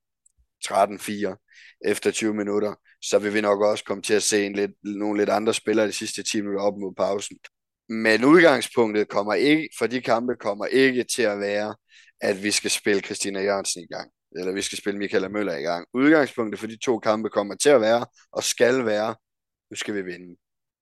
13-4 0.64 1.80
efter 1.84 2.10
20 2.10 2.34
minutter, 2.34 2.74
så 3.02 3.18
vil 3.18 3.34
vi 3.34 3.40
nok 3.40 3.60
også 3.62 3.84
komme 3.84 4.02
til 4.02 4.14
at 4.14 4.22
se 4.22 4.46
en 4.46 4.52
lidt, 4.52 4.70
nogle 4.82 5.20
lidt 5.20 5.30
andre 5.30 5.54
spillere 5.54 5.86
de 5.86 5.92
sidste 5.92 6.22
10 6.22 6.40
minutter 6.40 6.62
op 6.62 6.78
mod 6.78 6.94
pausen. 6.94 7.38
Men 7.88 8.24
udgangspunktet 8.24 9.08
kommer 9.08 9.34
ikke, 9.34 9.68
for 9.78 9.86
de 9.86 10.00
kampe 10.00 10.36
kommer 10.36 10.66
ikke 10.66 11.04
til 11.04 11.22
at 11.22 11.40
være, 11.40 11.74
at 12.20 12.42
vi 12.42 12.50
skal 12.50 12.70
spille 12.70 13.00
Christina 13.00 13.40
Jørgensen 13.42 13.82
i 13.82 13.86
gang, 13.86 14.10
eller 14.36 14.52
vi 14.52 14.62
skal 14.62 14.78
spille 14.78 14.98
Michael 14.98 15.30
Møller 15.30 15.56
i 15.56 15.62
gang. 15.62 15.86
Udgangspunktet 15.94 16.60
for 16.60 16.66
de 16.66 16.78
to 16.78 16.98
kampe 16.98 17.28
kommer 17.28 17.54
til 17.54 17.68
at 17.68 17.80
være, 17.80 18.06
og 18.32 18.44
skal 18.44 18.84
være, 18.84 19.14
nu 19.70 19.76
skal 19.76 19.94
vi 19.94 20.02
vinde. 20.02 20.36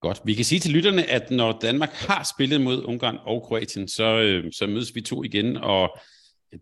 Godt. 0.04 0.20
Vi 0.24 0.34
kan 0.34 0.44
sige 0.44 0.58
til 0.58 0.70
lytterne, 0.70 1.10
at 1.10 1.30
når 1.30 1.58
Danmark 1.62 1.90
har 1.90 2.22
spillet 2.34 2.60
mod 2.60 2.84
Ungarn 2.84 3.18
og 3.26 3.42
Kroatien, 3.42 3.88
så, 3.88 4.04
øh, 4.04 4.52
så 4.52 4.66
mødes 4.66 4.94
vi 4.94 5.00
to 5.00 5.24
igen 5.24 5.56
og 5.56 5.98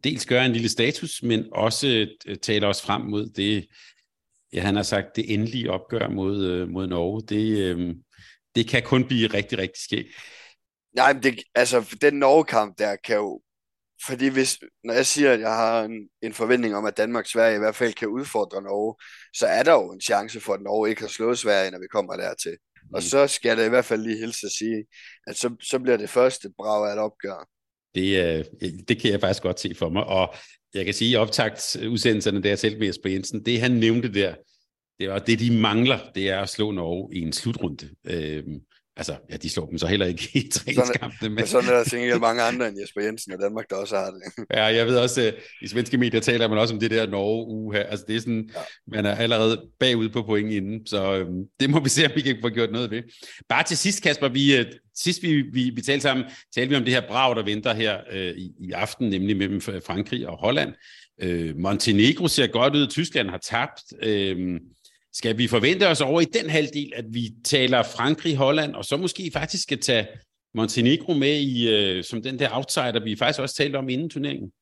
dels 0.05 0.27
gøre 0.27 0.47
en 0.47 0.53
lille 0.53 0.69
status, 0.69 1.23
men 1.23 1.47
også 1.53 2.07
øh, 2.27 2.37
tale 2.37 2.67
os 2.67 2.83
frem 2.83 3.01
mod 3.01 3.27
det, 3.27 3.67
ja, 4.53 4.61
han 4.61 4.77
har 4.77 4.83
sagt, 4.83 5.17
det 5.17 5.35
endelige 5.35 5.71
opgør 5.71 6.09
mod, 6.09 6.45
øh, 6.45 6.69
mod 6.69 6.87
Norge. 6.87 7.23
Det, 7.29 7.59
øh, 7.59 7.95
det 8.55 8.69
kan 8.69 8.83
kun 8.83 9.05
blive 9.05 9.27
rigtig, 9.27 9.59
rigtig 9.59 9.83
skægt. 9.83 10.09
Nej, 10.97 11.13
men 11.13 11.23
det, 11.23 11.43
altså, 11.55 11.97
den 12.01 12.15
Norge-kamp 12.15 12.79
der 12.79 12.97
kan 13.05 13.17
jo 13.17 13.41
fordi 14.07 14.29
hvis, 14.29 14.59
når 14.85 14.95
jeg 14.95 15.07
siger, 15.07 15.33
at 15.33 15.41
jeg 15.41 15.55
har 15.57 15.83
en, 15.83 16.09
en 16.23 16.33
forventning 16.33 16.77
om, 16.77 16.85
at 16.85 16.97
Danmark 16.97 17.27
Sverige 17.27 17.57
i 17.57 17.59
hvert 17.59 17.77
fald 17.77 17.93
kan 17.93 18.09
udfordre 18.09 18.63
Norge, 18.63 18.95
så 19.35 19.47
er 19.47 19.63
der 19.63 19.73
jo 19.73 19.93
en 19.93 20.01
chance 20.01 20.41
for, 20.41 20.55
at 20.55 20.61
Norge 20.61 20.91
ikke 20.91 21.01
har 21.03 21.09
slået 21.09 21.39
Sverige, 21.39 21.71
når 21.71 21.79
vi 21.79 21.87
kommer 21.87 22.17
dertil. 22.17 22.57
Mm. 22.93 22.97
Og 22.97 23.03
så 23.03 23.27
skal 23.27 23.59
jeg 23.59 23.67
i 23.67 23.69
hvert 23.69 23.85
fald 23.85 24.03
lige 24.03 24.19
hilse 24.19 24.47
at 24.47 24.53
sige, 24.53 24.85
at 25.27 25.37
så, 25.37 25.57
så 25.63 25.79
bliver 25.79 25.97
det 25.97 26.11
første 26.11 26.49
brag 26.59 26.89
af 26.89 26.93
et 26.93 26.99
opgør. 26.99 27.49
Det, 27.95 28.09
øh, 28.25 28.71
det 28.89 29.01
kan 29.01 29.11
jeg 29.11 29.21
faktisk 29.21 29.43
godt 29.43 29.61
se 29.61 29.75
for 29.75 29.89
mig, 29.89 30.05
og 30.05 30.35
jeg 30.75 30.85
kan 30.85 30.95
sige, 30.95 31.17
at 31.17 31.21
optagt 31.21 31.77
udsendelserne 31.89 32.43
der 32.43 32.57
selv 32.57 32.79
med 32.79 32.87
Jesper 32.87 33.11
Jensen, 33.11 33.47
det 33.47 33.61
han 33.61 33.73
nævnte 33.73 34.13
der, 34.13 34.35
det 35.01 35.09
var 35.09 35.19
det, 35.19 35.39
de 35.39 35.61
mangler, 35.61 35.99
det 36.15 36.29
er 36.29 36.41
at 36.41 36.49
slå 36.49 36.71
Norge 36.71 37.17
i 37.17 37.21
en 37.21 37.33
slutrunde. 37.33 37.91
Øh, 38.05 38.45
Altså, 38.97 39.17
ja, 39.31 39.37
de 39.37 39.51
slår 39.51 39.67
dem 39.67 39.79
så 39.79 39.87
heller 39.87 40.07
ikke 40.07 40.29
i 40.35 40.49
træningskampene. 40.53 41.35
Men 41.35 41.47
sådan 41.47 41.71
er 41.71 41.75
der 41.75 41.85
sikkert 41.85 42.21
mange 42.21 42.43
andre 42.43 42.69
end 42.69 42.81
Jesper 42.81 43.01
Jensen 43.01 43.33
og 43.33 43.39
Danmark, 43.39 43.71
der 43.71 43.77
også 43.77 43.97
har 43.97 44.11
det. 44.11 44.47
ja, 44.55 44.65
jeg 44.65 44.87
ved 44.87 44.97
også, 44.97 45.21
at 45.21 45.35
i 45.63 45.69
svenske 45.69 45.99
medier 45.99 46.21
taler 46.21 46.49
man 46.49 46.59
også 46.59 46.75
om 46.75 46.81
det 46.81 46.91
der 46.91 47.07
Norge 47.07 47.47
uge 47.47 47.75
her. 47.75 47.83
Altså, 47.83 48.05
det 48.09 48.17
er 48.17 48.21
sådan, 48.21 48.51
ja. 48.55 48.61
man 48.87 49.07
er 49.07 49.15
allerede 49.15 49.67
bagud 49.81 50.09
på 50.09 50.23
point 50.23 50.53
inden, 50.53 50.87
så 50.87 51.15
øhm, 51.15 51.45
det 51.61 51.71
må 51.71 51.81
vi 51.81 51.89
se, 51.89 52.05
om 52.07 52.13
vi 52.15 52.21
kan 52.21 52.39
få 52.43 52.49
gjort 52.49 52.73
noget 52.73 52.91
ved. 52.91 53.03
Bare 53.49 53.63
til 53.63 53.77
sidst, 53.77 54.03
Kasper, 54.03 54.29
vi, 54.29 54.57
øh, 54.57 54.67
sidst 54.95 55.23
vi, 55.23 55.43
vi, 55.53 55.71
vi 55.75 55.83
talte 55.83 56.03
sammen, 56.03 56.27
talte 56.55 56.71
vi 56.71 56.77
om 56.77 56.85
det 56.85 56.95
her 56.95 57.09
brag, 57.09 57.37
der 57.37 57.45
venter 57.45 57.75
her 57.75 57.99
øh, 58.13 58.35
i, 58.37 58.53
i 58.61 58.71
aften, 58.71 59.09
nemlig 59.09 59.37
mellem 59.37 59.61
Frankrig 59.61 60.29
og 60.29 60.37
Holland. 60.39 60.75
Øh, 61.23 61.59
Montenegro 61.59 62.29
ser 62.29 62.47
godt 62.47 62.77
ud, 62.77 62.87
Tyskland 62.87 63.29
har 63.31 63.39
tabt. 63.39 63.83
Øh, 64.03 64.61
skal 65.15 65.39
vi 65.39 65.49
forvente 65.49 65.89
os 65.89 66.01
over 66.01 66.21
i 66.21 66.25
den 66.25 66.51
halvdel, 66.51 66.93
at 66.97 67.05
vi 67.11 67.31
taler 67.45 67.83
Frankrig, 67.83 68.37
Holland, 68.37 68.75
og 68.75 68.85
så 68.85 68.97
måske 68.97 69.31
faktisk 69.33 69.63
skal 69.63 69.81
tage 69.81 70.07
Montenegro 70.55 71.15
med 71.15 71.41
i, 71.41 71.75
øh, 71.75 72.05
som 72.05 72.23
den 72.23 72.39
der 72.39 72.57
outsider, 72.57 73.05
vi 73.05 73.17
faktisk 73.17 73.41
også 73.41 73.55
talte 73.55 73.77
om 73.77 73.89
inden 73.89 74.11
turneringen? 74.11 74.53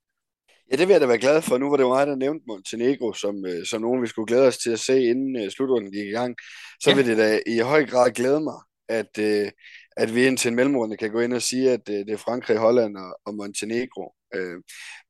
Ja, 0.71 0.77
det 0.77 0.89
vil 0.89 0.95
jeg 0.95 1.01
da 1.01 1.07
være 1.07 1.19
glad 1.19 1.43
for. 1.43 1.59
Nu 1.59 1.71
var 1.71 1.77
det 1.77 1.85
jo 1.85 1.89
mig, 1.89 2.07
der 2.07 2.17
nævnte 2.17 2.45
Montenegro, 2.47 3.13
som, 3.13 3.47
øh, 3.47 3.67
som 3.67 3.83
nogen 3.83 4.03
vi 4.03 4.07
skulle 4.07 4.27
glæde 4.27 4.47
os 4.47 4.59
til 4.59 4.71
at 4.71 4.81
se, 4.81 5.05
inden 5.05 5.37
øh, 5.37 5.51
slutrunden 5.51 5.93
gik 5.93 6.07
i 6.07 6.11
gang. 6.11 6.37
Så 6.81 6.91
ja. 6.91 6.97
vil 6.97 7.07
det 7.07 7.19
da 7.19 7.41
i 7.47 7.59
høj 7.59 7.87
grad 7.87 8.11
glæde 8.11 8.41
mig, 8.41 8.59
at, 8.89 9.19
øh, 9.19 9.51
at 9.97 10.15
vi 10.15 10.27
indtil 10.27 10.49
en 10.49 10.55
mellemrunde 10.55 10.97
kan 10.97 11.11
gå 11.11 11.21
ind 11.21 11.35
og 11.35 11.43
sige, 11.43 11.71
at 11.71 11.89
øh, 11.89 11.95
det 11.95 12.11
er 12.11 12.17
Frankrig, 12.17 12.57
Holland 12.57 12.97
og, 12.97 13.19
og 13.27 13.35
Montenegro. 13.35 14.13
Øh, 14.35 14.57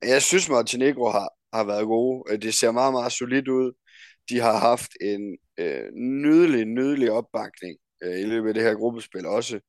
jeg 0.02 0.22
synes, 0.22 0.48
Montenegro 0.48 1.10
har, 1.10 1.32
har 1.56 1.64
været 1.64 1.84
gode. 1.84 2.38
Det 2.38 2.54
ser 2.54 2.70
meget, 2.70 2.92
meget 2.92 3.12
solidt 3.12 3.48
ud 3.48 3.72
de 4.28 4.38
har 4.38 4.58
haft 4.58 4.90
en 5.00 5.38
øh, 5.58 5.84
nydelig, 5.94 6.64
nydelig 6.64 7.10
opbakning 7.10 7.78
øh, 8.02 8.20
i 8.20 8.24
løbet 8.24 8.48
af 8.48 8.54
det 8.54 8.62
her 8.62 8.74
gruppespil 8.74 9.26
også. 9.26 9.60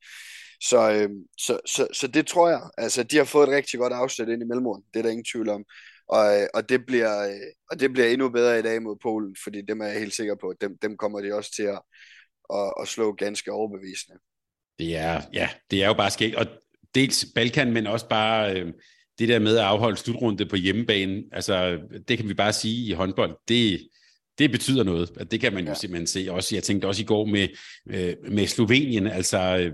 Så, 0.64 0.92
øh, 0.92 1.10
så, 1.38 1.60
så, 1.66 1.88
så 1.94 2.08
det 2.08 2.28
tror 2.28 2.50
jeg. 2.50 2.62
Altså, 2.78 3.04
de 3.04 3.18
har 3.18 3.24
fået 3.24 3.48
et 3.48 3.56
rigtig 3.56 3.80
godt 3.80 3.94
afsæt 3.94 4.30
ind 4.30 4.42
i 4.42 4.46
mellemrunden. 4.46 4.86
Det 4.94 5.00
er 5.00 5.04
der 5.04 5.10
ingen 5.10 5.26
tvivl 5.34 5.50
om. 5.50 5.66
Og, 6.08 6.42
øh, 6.42 6.48
og, 6.54 6.70
det 6.70 6.86
bliver, 6.86 7.28
øh, 7.28 7.52
og 7.72 7.80
det 7.80 7.94
bliver 7.94 8.08
endnu 8.08 8.30
bedre 8.30 8.60
i 8.60 8.62
dag 8.62 8.82
mod 8.82 8.96
Polen, 9.02 9.36
fordi 9.44 9.62
dem 9.62 9.82
er 9.82 9.86
jeg 9.86 10.00
helt 10.00 10.14
sikker 10.14 10.36
på. 10.42 10.54
Dem, 10.62 10.78
dem 10.82 10.98
kommer 10.98 11.22
de 11.22 11.34
også 11.34 11.56
til 11.56 11.64
at, 11.64 11.82
at, 12.54 12.74
at 12.82 12.88
slå 12.88 13.12
ganske 13.12 13.52
overbevisende. 13.52 14.20
Det 14.80 14.98
er, 14.98 15.22
ja, 15.34 15.50
det 15.72 15.84
er 15.84 15.88
jo 15.88 15.94
bare 15.94 16.12
skægt. 16.12 16.36
Og 16.36 16.46
dels 16.96 17.26
Balkan, 17.36 17.72
men 17.72 17.88
også 17.88 18.08
bare 18.08 18.60
øh, 18.60 18.74
det 19.20 19.30
der 19.30 19.40
med 19.40 19.58
at 19.58 19.64
afholde 19.64 19.98
slutrunde 19.98 20.46
på 20.46 20.56
hjemmebane. 20.56 21.24
Altså, 21.32 21.80
det 22.08 22.18
kan 22.18 22.30
vi 22.30 22.34
bare 22.34 22.54
sige 22.54 22.90
i 22.90 22.94
håndbold. 22.94 23.38
Det, 23.48 23.90
det 24.40 24.52
betyder 24.52 24.84
noget. 24.84 25.12
At 25.18 25.32
det 25.32 25.40
kan 25.40 25.54
man 25.54 25.64
jo 25.64 25.70
ja. 25.70 25.76
simpelthen 25.76 26.08
se. 26.08 26.28
Også, 26.30 26.56
jeg 26.56 26.64
tænkte 26.64 26.86
også 26.86 27.02
i 27.02 27.06
går 27.06 27.26
med, 27.26 27.48
øh, 27.90 28.16
med 28.32 28.48
Slovenien, 28.48 29.08
altså 29.08 29.58
øh, 29.58 29.72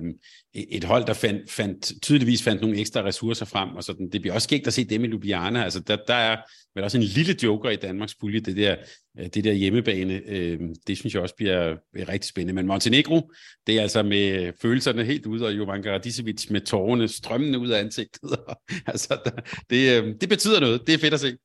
et 0.53 0.83
hold, 0.83 1.05
der 1.05 1.13
fandt, 1.13 1.51
fandt, 1.51 1.93
tydeligvis 2.01 2.43
fandt 2.43 2.61
nogle 2.61 2.79
ekstra 2.79 3.01
ressourcer 3.01 3.45
frem, 3.45 3.69
og 3.69 3.83
sådan. 3.83 4.09
det 4.09 4.21
bliver 4.21 4.33
også 4.33 4.45
skægt 4.45 4.67
at 4.67 4.73
se 4.73 4.83
dem 4.83 5.03
i 5.03 5.07
Ljubljana. 5.07 5.63
Altså, 5.63 5.79
der, 5.79 5.97
der 6.07 6.13
er 6.13 6.37
vel 6.75 6.83
også 6.83 6.97
en 6.97 7.03
lille 7.03 7.35
joker 7.43 7.69
i 7.69 7.75
Danmarks 7.75 8.15
pulje, 8.15 8.39
det 8.39 8.57
der, 8.57 8.75
øh, 9.19 9.25
det 9.25 9.43
der 9.43 9.53
hjemmebane. 9.53 10.21
Øh, 10.27 10.59
det 10.87 10.97
synes 10.97 11.13
jeg 11.13 11.21
også 11.21 11.35
bliver 11.35 11.75
rigtig 11.95 12.29
spændende. 12.29 12.53
Men 12.53 12.67
Montenegro, 12.67 13.31
det 13.67 13.77
er 13.77 13.81
altså 13.81 14.03
med 14.03 14.51
følelserne 14.61 15.03
helt 15.03 15.25
ude, 15.25 15.45
og 15.45 15.57
Jovan 15.57 15.81
Garadisevic 15.81 16.49
med 16.49 16.61
tårerne 16.61 17.07
strømmende 17.07 17.59
ud 17.59 17.69
af 17.69 17.79
ansigtet. 17.79 18.21
altså, 18.87 19.19
der, 19.25 19.31
det, 19.69 20.03
øh, 20.03 20.15
det 20.21 20.29
betyder 20.29 20.59
noget. 20.59 20.87
Det 20.87 20.93
er 20.93 20.99
fedt 20.99 21.13
at 21.13 21.19
se. 21.19 21.37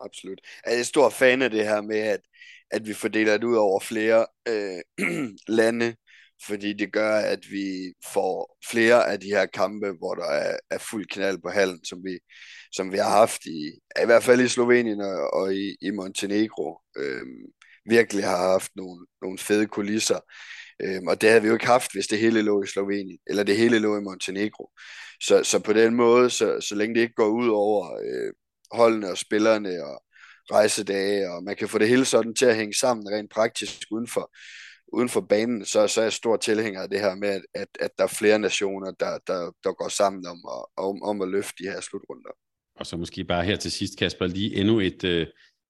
Absolut. 0.00 0.40
Altså, 0.64 0.70
jeg 0.76 0.80
er 0.80 0.84
stor 0.84 1.10
fan 1.10 1.42
af 1.42 1.50
det 1.50 1.64
her 1.64 1.80
med, 1.80 1.98
at 1.98 2.20
at 2.70 2.86
vi 2.86 2.94
fordeler 2.94 3.32
det 3.36 3.44
ud 3.44 3.56
over 3.56 3.80
flere 3.80 4.26
øh, 4.48 4.80
lande, 5.58 5.96
fordi 6.46 6.72
det 6.72 6.92
gør, 6.92 7.16
at 7.16 7.38
vi 7.50 7.94
får 8.12 8.58
flere 8.70 9.08
af 9.10 9.20
de 9.20 9.26
her 9.26 9.46
kampe, 9.46 9.86
hvor 9.98 10.14
der 10.14 10.24
er, 10.30 10.56
er 10.70 10.78
fuld 10.78 11.06
knald 11.06 11.38
på 11.42 11.48
hallen, 11.48 11.84
som 11.84 12.04
vi, 12.04 12.18
som 12.72 12.92
vi 12.92 12.96
har 12.98 13.10
haft 13.10 13.46
i, 13.46 13.66
i 14.02 14.06
hvert 14.06 14.22
fald 14.22 14.40
i 14.40 14.48
Slovenien 14.48 15.00
og, 15.00 15.34
og 15.34 15.54
i, 15.54 15.76
i 15.80 15.90
Montenegro. 15.90 16.78
Øh, 16.98 17.22
virkelig 17.90 18.24
har 18.24 18.36
haft 18.52 18.70
nogle, 18.76 19.06
nogle 19.22 19.38
fede 19.38 19.66
kulisser. 19.66 20.20
Øh, 20.82 21.00
og 21.08 21.20
det 21.20 21.28
havde 21.28 21.42
vi 21.42 21.48
jo 21.48 21.54
ikke 21.54 21.66
haft, 21.66 21.92
hvis 21.92 22.06
det 22.06 22.18
hele 22.18 22.42
lå 22.42 22.62
i 22.62 22.66
Slovenien, 22.66 23.18
eller 23.26 23.42
det 23.42 23.56
hele 23.56 23.78
lå 23.78 23.98
i 23.98 24.00
Montenegro. 24.02 24.70
Så, 25.22 25.44
så 25.44 25.58
på 25.58 25.72
den 25.72 25.94
måde, 25.94 26.30
så, 26.30 26.60
så 26.60 26.74
længe 26.74 26.94
det 26.94 27.00
ikke 27.00 27.14
går 27.14 27.28
ud 27.28 27.48
over 27.48 27.92
øh, 27.92 28.32
holdene 28.74 29.10
og 29.10 29.18
spillerne 29.18 29.84
og, 29.84 30.04
rejsedage, 30.50 31.30
og 31.30 31.44
man 31.44 31.56
kan 31.56 31.68
få 31.68 31.78
det 31.78 31.88
hele 31.88 32.04
sådan 32.04 32.34
til 32.34 32.46
at 32.46 32.56
hænge 32.56 32.74
sammen 32.74 33.08
rent 33.08 33.30
praktisk 33.30 33.82
uden 33.90 34.08
for, 34.08 34.30
uden 34.92 35.08
for 35.08 35.20
banen, 35.20 35.64
så, 35.64 35.88
så 35.88 36.00
er 36.00 36.04
jeg 36.04 36.12
stor 36.12 36.36
tilhænger 36.36 36.82
af 36.82 36.90
det 36.90 37.00
her 37.00 37.14
med, 37.14 37.40
at, 37.54 37.68
at 37.80 37.90
der 37.98 38.04
er 38.04 38.08
flere 38.08 38.38
nationer, 38.38 38.90
der, 38.90 39.18
der, 39.26 39.52
der 39.64 39.72
går 39.72 39.88
sammen 39.88 40.26
om, 40.26 40.38
om, 40.76 41.02
om 41.02 41.22
at 41.22 41.28
løfte 41.28 41.64
de 41.64 41.70
her 41.70 41.80
slutrunder. 41.80 42.30
Og 42.76 42.86
så 42.86 42.96
måske 42.96 43.24
bare 43.24 43.44
her 43.44 43.56
til 43.56 43.72
sidst, 43.72 43.98
Kasper, 43.98 44.26
lige 44.26 44.56
endnu 44.56 44.80
et, 44.80 45.04
øh, 45.04 45.26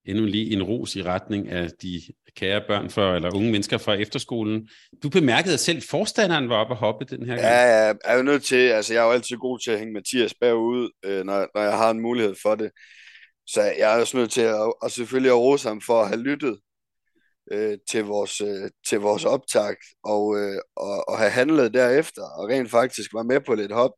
endnu 0.07 0.25
lige 0.25 0.53
en 0.53 0.63
ros 0.63 0.97
i 0.97 1.03
retning 1.03 1.49
af 1.49 1.69
de 1.83 2.03
kære 2.37 2.63
børn 2.69 2.91
for, 2.91 3.15
eller 3.15 3.35
unge 3.35 3.51
mennesker 3.51 3.79
fra 3.79 3.95
efterskolen. 3.95 4.69
Du 5.03 5.09
bemærkede, 5.09 5.55
at 5.55 5.61
selv 5.61 5.83
forstanderen 5.83 6.49
var 6.49 6.57
oppe 6.57 6.73
og 6.73 6.79
hoppe 6.79 7.05
den 7.05 7.27
her 7.27 7.35
gang. 7.35 7.47
Ja, 7.47 7.61
jeg 7.61 7.97
er 8.05 8.17
jo 8.17 8.23
nødt 8.23 8.45
til, 8.45 8.57
altså 8.57 8.95
jeg 8.95 9.01
er 9.01 9.07
jo 9.07 9.13
altid 9.13 9.37
god 9.37 9.59
til 9.59 9.71
at 9.71 9.79
hænge 9.79 9.95
Mathias 9.95 10.35
bagud, 10.41 10.91
øh, 11.05 11.25
når, 11.25 11.47
når 11.55 11.63
jeg 11.63 11.77
har 11.77 11.91
en 11.91 12.01
mulighed 12.01 12.35
for 12.43 12.55
det. 12.55 12.71
Så 13.47 13.63
jeg 13.63 13.95
er 13.95 14.01
også 14.01 14.17
nødt 14.17 14.31
til 14.31 14.41
at, 14.41 14.73
og 14.83 14.91
selvfølgelig 14.91 15.31
at 15.31 15.39
rose 15.39 15.69
ham 15.69 15.81
for 15.81 16.03
at 16.03 16.09
have 16.09 16.21
lyttet 16.21 16.59
øh, 17.53 17.79
til, 17.91 18.05
vores, 18.05 18.41
øh, 18.41 18.71
til 18.89 19.01
vores 19.01 19.25
optag 19.25 19.77
og, 20.05 20.37
øh, 20.39 20.61
og, 20.77 21.09
og 21.09 21.19
have 21.19 21.31
handlet 21.31 21.75
derefter, 21.75 22.23
og 22.23 22.49
rent 22.49 22.71
faktisk 22.71 23.15
var 23.15 23.23
med 23.23 23.41
på 23.41 23.55
lidt 23.55 23.73
hop. 23.73 23.91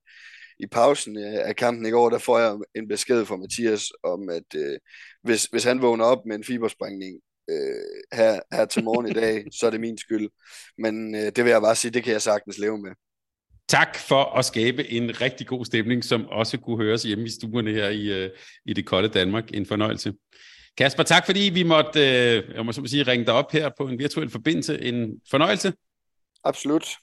I 0.61 0.67
pausen 0.67 1.17
af 1.19 1.57
kampen 1.57 1.87
i 1.87 1.91
går, 1.91 2.11
der 2.11 2.19
får 2.19 2.39
jeg 2.39 2.59
en 2.75 2.89
besked 2.89 3.25
fra 3.25 3.37
Mathias 3.37 3.93
om, 4.05 4.29
at 4.29 4.55
øh, 4.55 4.79
hvis, 5.23 5.45
hvis 5.45 5.65
han 5.65 5.83
vågner 5.83 6.05
op 6.05 6.27
med 6.27 6.37
en 6.37 6.45
fibersprængning 6.45 7.21
øh, 7.51 8.19
her, 8.19 8.41
her 8.53 8.65
til 8.65 8.85
morgen 8.85 9.09
i 9.09 9.13
dag, 9.13 9.45
så 9.61 9.67
er 9.67 9.71
det 9.71 9.81
min 9.81 9.99
skyld. 9.99 10.29
Men 10.79 11.15
øh, 11.15 11.33
det 11.37 11.45
vil 11.45 11.51
jeg 11.51 11.61
bare 11.61 11.77
sige, 11.77 11.91
det 11.91 12.05
kan 12.05 12.13
jeg 12.13 12.23
sagtens 12.23 12.59
leve 12.59 12.79
med. 12.79 12.91
Tak 13.69 13.97
for 13.97 14.25
at 14.25 14.45
skabe 14.45 14.91
en 14.91 15.21
rigtig 15.21 15.47
god 15.47 15.65
stemning, 15.65 16.05
som 16.05 16.27
også 16.27 16.59
kunne 16.59 16.85
høres 16.85 17.03
hjemme 17.03 17.25
i 17.25 17.31
stuerne 17.31 17.71
her 17.71 17.89
i, 17.89 18.25
øh, 18.25 18.31
i 18.67 18.73
det 18.73 18.87
kolde 18.87 19.09
Danmark. 19.09 19.55
En 19.55 19.67
fornøjelse. 19.67 20.13
Kasper, 20.79 21.03
tak 21.03 21.27
fordi 21.27 21.51
vi 21.55 21.63
måtte, 21.63 22.01
øh, 22.01 22.55
jeg 22.55 22.67
må 22.67 22.73
så 22.73 22.83
sige, 22.87 23.03
ringe 23.03 23.27
dig 23.27 23.35
op 23.35 23.53
her 23.53 23.71
på 23.79 23.89
en 23.89 23.99
virtuel 23.99 24.31
forbindelse. 24.31 24.83
En 24.83 25.21
fornøjelse. 25.31 25.73
Absolut. 26.45 26.97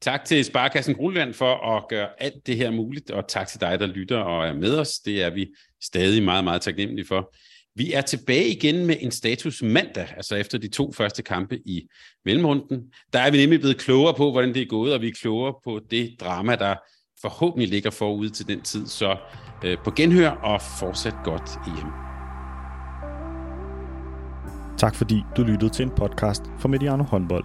Tak 0.00 0.24
til 0.24 0.44
Sparkassen 0.44 0.94
Grundland 0.94 1.34
for 1.34 1.76
at 1.76 1.88
gøre 1.88 2.08
alt 2.18 2.46
det 2.46 2.56
her 2.56 2.70
muligt, 2.70 3.10
og 3.10 3.28
tak 3.28 3.48
til 3.48 3.60
dig, 3.60 3.80
der 3.80 3.86
lytter 3.86 4.18
og 4.18 4.46
er 4.48 4.54
med 4.54 4.78
os. 4.78 4.98
Det 4.98 5.22
er 5.22 5.30
vi 5.30 5.46
stadig 5.82 6.22
meget, 6.22 6.44
meget 6.44 6.62
taknemmelige 6.62 7.06
for. 7.06 7.34
Vi 7.74 7.92
er 7.92 8.00
tilbage 8.00 8.48
igen 8.48 8.86
med 8.86 8.96
en 9.00 9.10
status 9.10 9.62
mandag, 9.62 10.08
altså 10.16 10.36
efter 10.36 10.58
de 10.58 10.68
to 10.68 10.92
første 10.92 11.22
kampe 11.22 11.58
i 11.64 11.88
mellemrunden. 12.24 12.82
Der 13.12 13.18
er 13.18 13.30
vi 13.30 13.36
nemlig 13.36 13.60
blevet 13.60 13.78
klogere 13.78 14.14
på, 14.14 14.30
hvordan 14.30 14.54
det 14.54 14.62
er 14.62 14.66
gået, 14.66 14.94
og 14.94 15.00
vi 15.00 15.08
er 15.08 15.12
klogere 15.20 15.54
på 15.64 15.80
det 15.90 16.16
drama, 16.20 16.56
der 16.56 16.74
forhåbentlig 17.20 17.68
ligger 17.68 17.90
forud 17.90 18.28
til 18.28 18.48
den 18.48 18.60
tid. 18.60 18.86
Så 18.86 19.16
øh, 19.64 19.78
på 19.84 19.90
genhør 19.90 20.30
og 20.30 20.60
fortsat 20.80 21.14
godt 21.24 21.50
hjem. 21.66 21.92
Tak 24.78 24.94
fordi 24.94 25.22
du 25.36 25.42
lyttede 25.42 25.70
til 25.70 25.82
en 25.82 25.90
podcast 25.90 26.42
fra 26.58 26.68
Mediano 26.68 27.04
Håndbold. 27.04 27.44